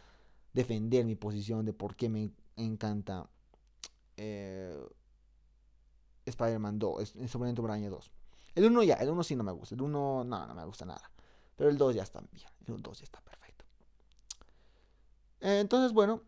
defender 0.53 1.05
mi 1.05 1.15
posición 1.15 1.65
de 1.65 1.73
por 1.73 1.97
qué 1.97 2.09
me 2.09 2.31
encanta 2.57 3.29
eh, 4.17 4.77
Spider-Man 6.27 6.79
2, 6.79 7.15
sobre 7.27 7.53
Braña 7.53 7.89
2. 7.89 8.11
El 8.55 8.65
1 8.67 8.83
ya, 8.83 8.95
el 8.95 9.11
1 9.11 9.23
sí 9.23 9.37
no 9.37 9.45
me 9.45 9.53
gusta, 9.53 9.75
el 9.75 9.83
1 9.83 10.25
no, 10.25 10.47
no 10.47 10.55
me 10.55 10.65
gusta 10.65 10.85
nada, 10.85 11.11
pero 11.57 11.71
el 11.71 11.79
2 11.79 11.95
ya 11.95 12.03
está 12.03 12.21
bien, 12.33 12.49
el 12.67 12.83
2 12.83 12.99
ya 12.99 13.05
está 13.05 13.21
perfecto. 13.21 13.65
entonces, 15.41 15.93
bueno, 15.93 16.23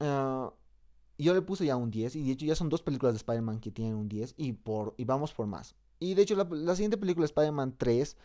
uh, 0.00 0.50
yo 1.18 1.34
le 1.34 1.42
puse 1.42 1.66
ya 1.66 1.76
un 1.76 1.90
10 1.90 2.16
y 2.16 2.26
de 2.26 2.32
hecho 2.32 2.46
ya 2.46 2.54
son 2.54 2.68
dos 2.68 2.82
películas 2.82 3.14
de 3.14 3.18
Spider-Man 3.18 3.60
que 3.60 3.70
tienen 3.70 3.94
un 3.94 4.08
10 4.08 4.34
y, 4.36 4.52
por, 4.52 4.94
y 4.96 5.04
vamos 5.04 5.32
por 5.32 5.46
más. 5.46 5.74
Y 6.04 6.14
de 6.14 6.22
hecho 6.22 6.36
la, 6.36 6.74
siguiente 6.74 6.98
película, 6.98 7.24
Spider-Man 7.24 7.76
3, 7.78 8.16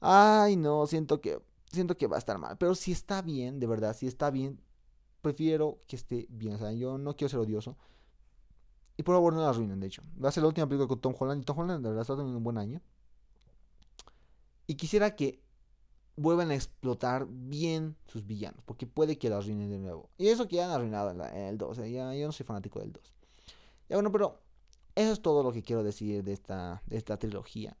ay 0.00 0.56
no, 0.56 0.86
siento 0.86 1.20
que, 1.20 1.38
siento 1.70 1.98
que 1.98 2.06
va 2.06 2.16
a 2.16 2.18
estar 2.18 2.38
mal. 2.38 2.56
Pero 2.56 2.74
si 2.74 2.92
está 2.92 3.20
bien, 3.20 3.60
de 3.60 3.66
verdad, 3.66 3.94
si 3.94 4.06
está 4.06 4.30
bien, 4.30 4.58
prefiero 5.20 5.80
que 5.86 5.96
esté 5.96 6.26
bien. 6.30 6.54
O 6.54 6.58
sea, 6.58 6.72
yo 6.72 6.96
no 6.96 7.14
quiero 7.14 7.28
ser 7.28 7.40
odioso. 7.40 7.76
Y 8.96 9.02
por 9.02 9.16
favor 9.16 9.34
no 9.34 9.42
la 9.42 9.50
arruinen, 9.50 9.80
de 9.80 9.88
hecho. 9.88 10.02
Va 10.22 10.30
a 10.30 10.32
ser 10.32 10.42
la 10.42 10.48
última 10.48 10.66
película 10.66 10.88
con 10.88 11.00
Tom 11.00 11.14
Holland. 11.18 11.42
Y 11.42 11.44
Tom 11.44 11.58
Holland, 11.58 11.82
de 11.82 11.90
verdad, 11.90 12.02
está 12.02 12.14
teniendo 12.14 12.38
un 12.38 12.44
buen 12.44 12.56
año. 12.56 12.80
Y 14.66 14.76
quisiera 14.76 15.14
que 15.14 15.42
vuelvan 16.16 16.52
a 16.52 16.54
explotar 16.54 17.26
bien 17.28 17.96
sus 18.06 18.26
villanos. 18.26 18.62
Porque 18.64 18.86
puede 18.86 19.18
que 19.18 19.28
la 19.28 19.38
arruinen 19.38 19.68
de 19.68 19.78
nuevo. 19.78 20.08
Y 20.16 20.28
eso 20.28 20.48
que 20.48 20.56
ya 20.56 20.64
han 20.64 20.70
arruinado 20.70 21.10
en, 21.10 21.20
el 21.20 21.58
2. 21.58 21.76
ya, 21.90 22.14
yo 22.14 22.26
no 22.26 22.32
soy 22.32 22.46
fanático 22.46 22.80
del 22.80 22.92
2. 22.92 23.14
Ya 23.90 23.96
bueno, 23.96 24.10
pero 24.10 24.43
eso 24.94 25.12
es 25.12 25.22
todo 25.22 25.42
lo 25.42 25.52
que 25.52 25.62
quiero 25.62 25.82
decir 25.82 26.22
de 26.22 26.32
esta, 26.32 26.82
de 26.86 26.96
esta 26.96 27.18
trilogía. 27.18 27.76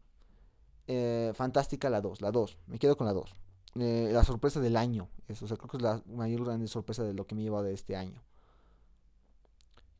Eh, 0.86 1.32
fantástica 1.34 1.88
la 1.88 2.00
2, 2.00 2.20
la 2.20 2.30
2, 2.30 2.58
me 2.66 2.78
quedo 2.78 2.96
con 2.96 3.06
la 3.06 3.12
2. 3.12 3.34
Eh, 3.76 4.10
la 4.12 4.24
sorpresa 4.24 4.60
del 4.60 4.76
año, 4.76 5.08
eso, 5.28 5.46
creo 5.46 5.68
que 5.68 5.76
es 5.78 5.82
la 5.82 6.02
mayor 6.06 6.44
grande 6.44 6.68
sorpresa 6.68 7.02
de 7.02 7.14
lo 7.14 7.26
que 7.26 7.34
me 7.34 7.40
he 7.40 7.44
llevado 7.44 7.64
de 7.64 7.74
este 7.74 7.96
año. 7.96 8.22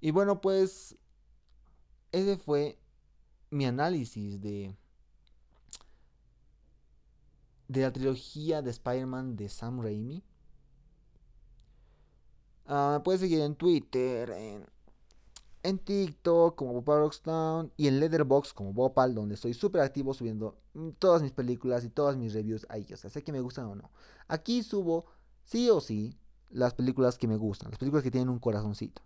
Y 0.00 0.10
bueno, 0.10 0.40
pues 0.40 0.96
ese 2.12 2.36
fue 2.36 2.78
mi 3.50 3.64
análisis 3.64 4.40
de 4.40 4.76
de 7.68 7.80
la 7.80 7.92
trilogía 7.92 8.62
de 8.62 8.70
Spider-Man 8.70 9.36
de 9.36 9.48
Sam 9.48 9.80
Raimi. 9.80 10.22
Uh, 12.66 13.02
puedes 13.02 13.20
seguir 13.20 13.40
en 13.40 13.54
Twitter, 13.56 14.30
en 14.30 14.66
en 15.64 15.78
TikTok 15.78 16.54
como 16.54 16.74
Bopal 16.74 17.00
Rockstown 17.00 17.72
y 17.78 17.88
en 17.88 17.98
Letterboxd 17.98 18.52
como 18.52 18.72
Bopal, 18.74 19.14
donde 19.14 19.34
estoy 19.34 19.54
súper 19.54 19.80
activo 19.80 20.12
subiendo 20.12 20.58
mm, 20.74 20.90
todas 20.98 21.22
mis 21.22 21.32
películas 21.32 21.84
y 21.84 21.88
todas 21.88 22.16
mis 22.16 22.34
reviews 22.34 22.66
ahí. 22.68 22.86
O 22.92 22.96
sea, 22.96 23.10
sé 23.10 23.24
que 23.24 23.32
me 23.32 23.40
gustan 23.40 23.64
o 23.64 23.74
no. 23.74 23.90
Aquí 24.28 24.62
subo 24.62 25.06
sí 25.42 25.70
o 25.70 25.80
sí 25.80 26.16
las 26.50 26.74
películas 26.74 27.16
que 27.16 27.26
me 27.26 27.36
gustan, 27.36 27.70
las 27.70 27.78
películas 27.78 28.04
que 28.04 28.10
tienen 28.10 28.28
un 28.28 28.38
corazoncito. 28.38 29.02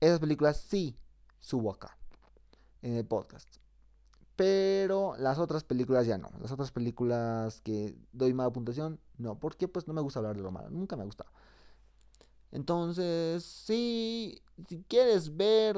Esas 0.00 0.18
películas 0.18 0.56
sí 0.56 0.96
subo 1.40 1.70
acá, 1.70 1.96
en 2.80 2.94
el 2.94 3.04
podcast. 3.04 3.48
Pero 4.34 5.14
las 5.18 5.38
otras 5.38 5.62
películas 5.64 6.06
ya 6.06 6.16
no. 6.16 6.30
Las 6.40 6.52
otras 6.52 6.72
películas 6.72 7.60
que 7.60 7.96
doy 8.12 8.32
mala 8.34 8.50
puntuación, 8.50 8.98
no. 9.18 9.38
Porque 9.38 9.68
pues 9.68 9.88
no 9.88 9.94
me 9.94 10.02
gusta 10.02 10.20
hablar 10.20 10.36
de 10.36 10.42
lo 10.42 10.50
malo. 10.50 10.68
Nunca 10.70 10.96
me 10.96 11.04
ha. 11.04 11.06
Entonces, 12.56 13.44
sí, 13.44 14.40
si 14.66 14.82
quieres 14.88 15.36
ver, 15.36 15.76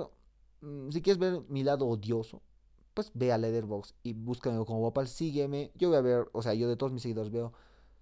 mm, 0.60 0.90
si 0.90 1.02
quieres 1.02 1.18
ver 1.18 1.42
mi 1.48 1.64
lado 1.64 1.88
odioso, 1.88 2.40
pues 2.94 3.10
ve 3.14 3.32
a 3.32 3.38
Leatherbox 3.38 3.94
y 4.04 4.12
búscame 4.12 4.64
como 4.64 4.78
Bopal, 4.82 5.08
sígueme. 5.08 5.72
Yo 5.74 5.88
voy 5.88 5.98
a 5.98 6.02
ver, 6.02 6.28
o 6.32 6.40
sea, 6.40 6.54
yo 6.54 6.68
de 6.68 6.76
todos 6.76 6.92
mis 6.92 7.02
seguidores 7.02 7.32
veo 7.32 7.52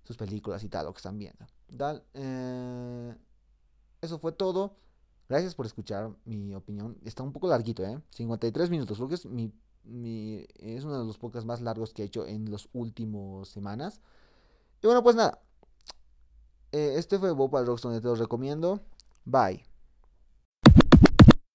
sus 0.05 0.18
películas 0.18 0.62
y 0.62 0.68
tal, 0.68 0.85
lo 0.85 0.93
que 0.93 0.99
están 0.99 1.18
viendo. 1.18 1.47
Tal, 1.74 2.05
eh, 2.12 3.16
eso 4.03 4.18
fue 4.18 4.33
todo. 4.33 4.77
Gracias 5.27 5.55
por 5.55 5.64
escuchar 5.64 6.11
mi 6.27 6.55
opinión. 6.55 6.99
Está 7.03 7.22
un 7.22 7.33
poco 7.33 7.49
larguito, 7.49 7.83
¿eh? 7.83 7.99
53 8.11 8.68
minutos. 8.68 8.99
Creo 8.99 9.09
que 9.09 9.14
es, 9.14 9.24
mi, 9.24 9.51
mi, 9.85 10.47
es 10.57 10.85
uno 10.85 10.99
de 10.99 11.07
los 11.07 11.16
podcasts 11.16 11.47
más 11.47 11.62
largos 11.62 11.95
que 11.95 12.03
he 12.03 12.05
hecho 12.05 12.27
en 12.27 12.51
las 12.53 12.68
últimas 12.74 13.49
semanas. 13.49 14.03
Y 14.83 14.87
bueno, 14.87 15.03
pues 15.03 15.16
nada. 15.16 15.41
Eh, 16.77 16.99
este 16.99 17.18
fue 17.18 17.33
Bopal 17.33 17.64
Rocks 17.64 17.81
donde 17.81 18.03
te 18.03 18.07
lo 18.07 18.16
recomiendo. 18.16 18.83
Bye. 19.24 19.64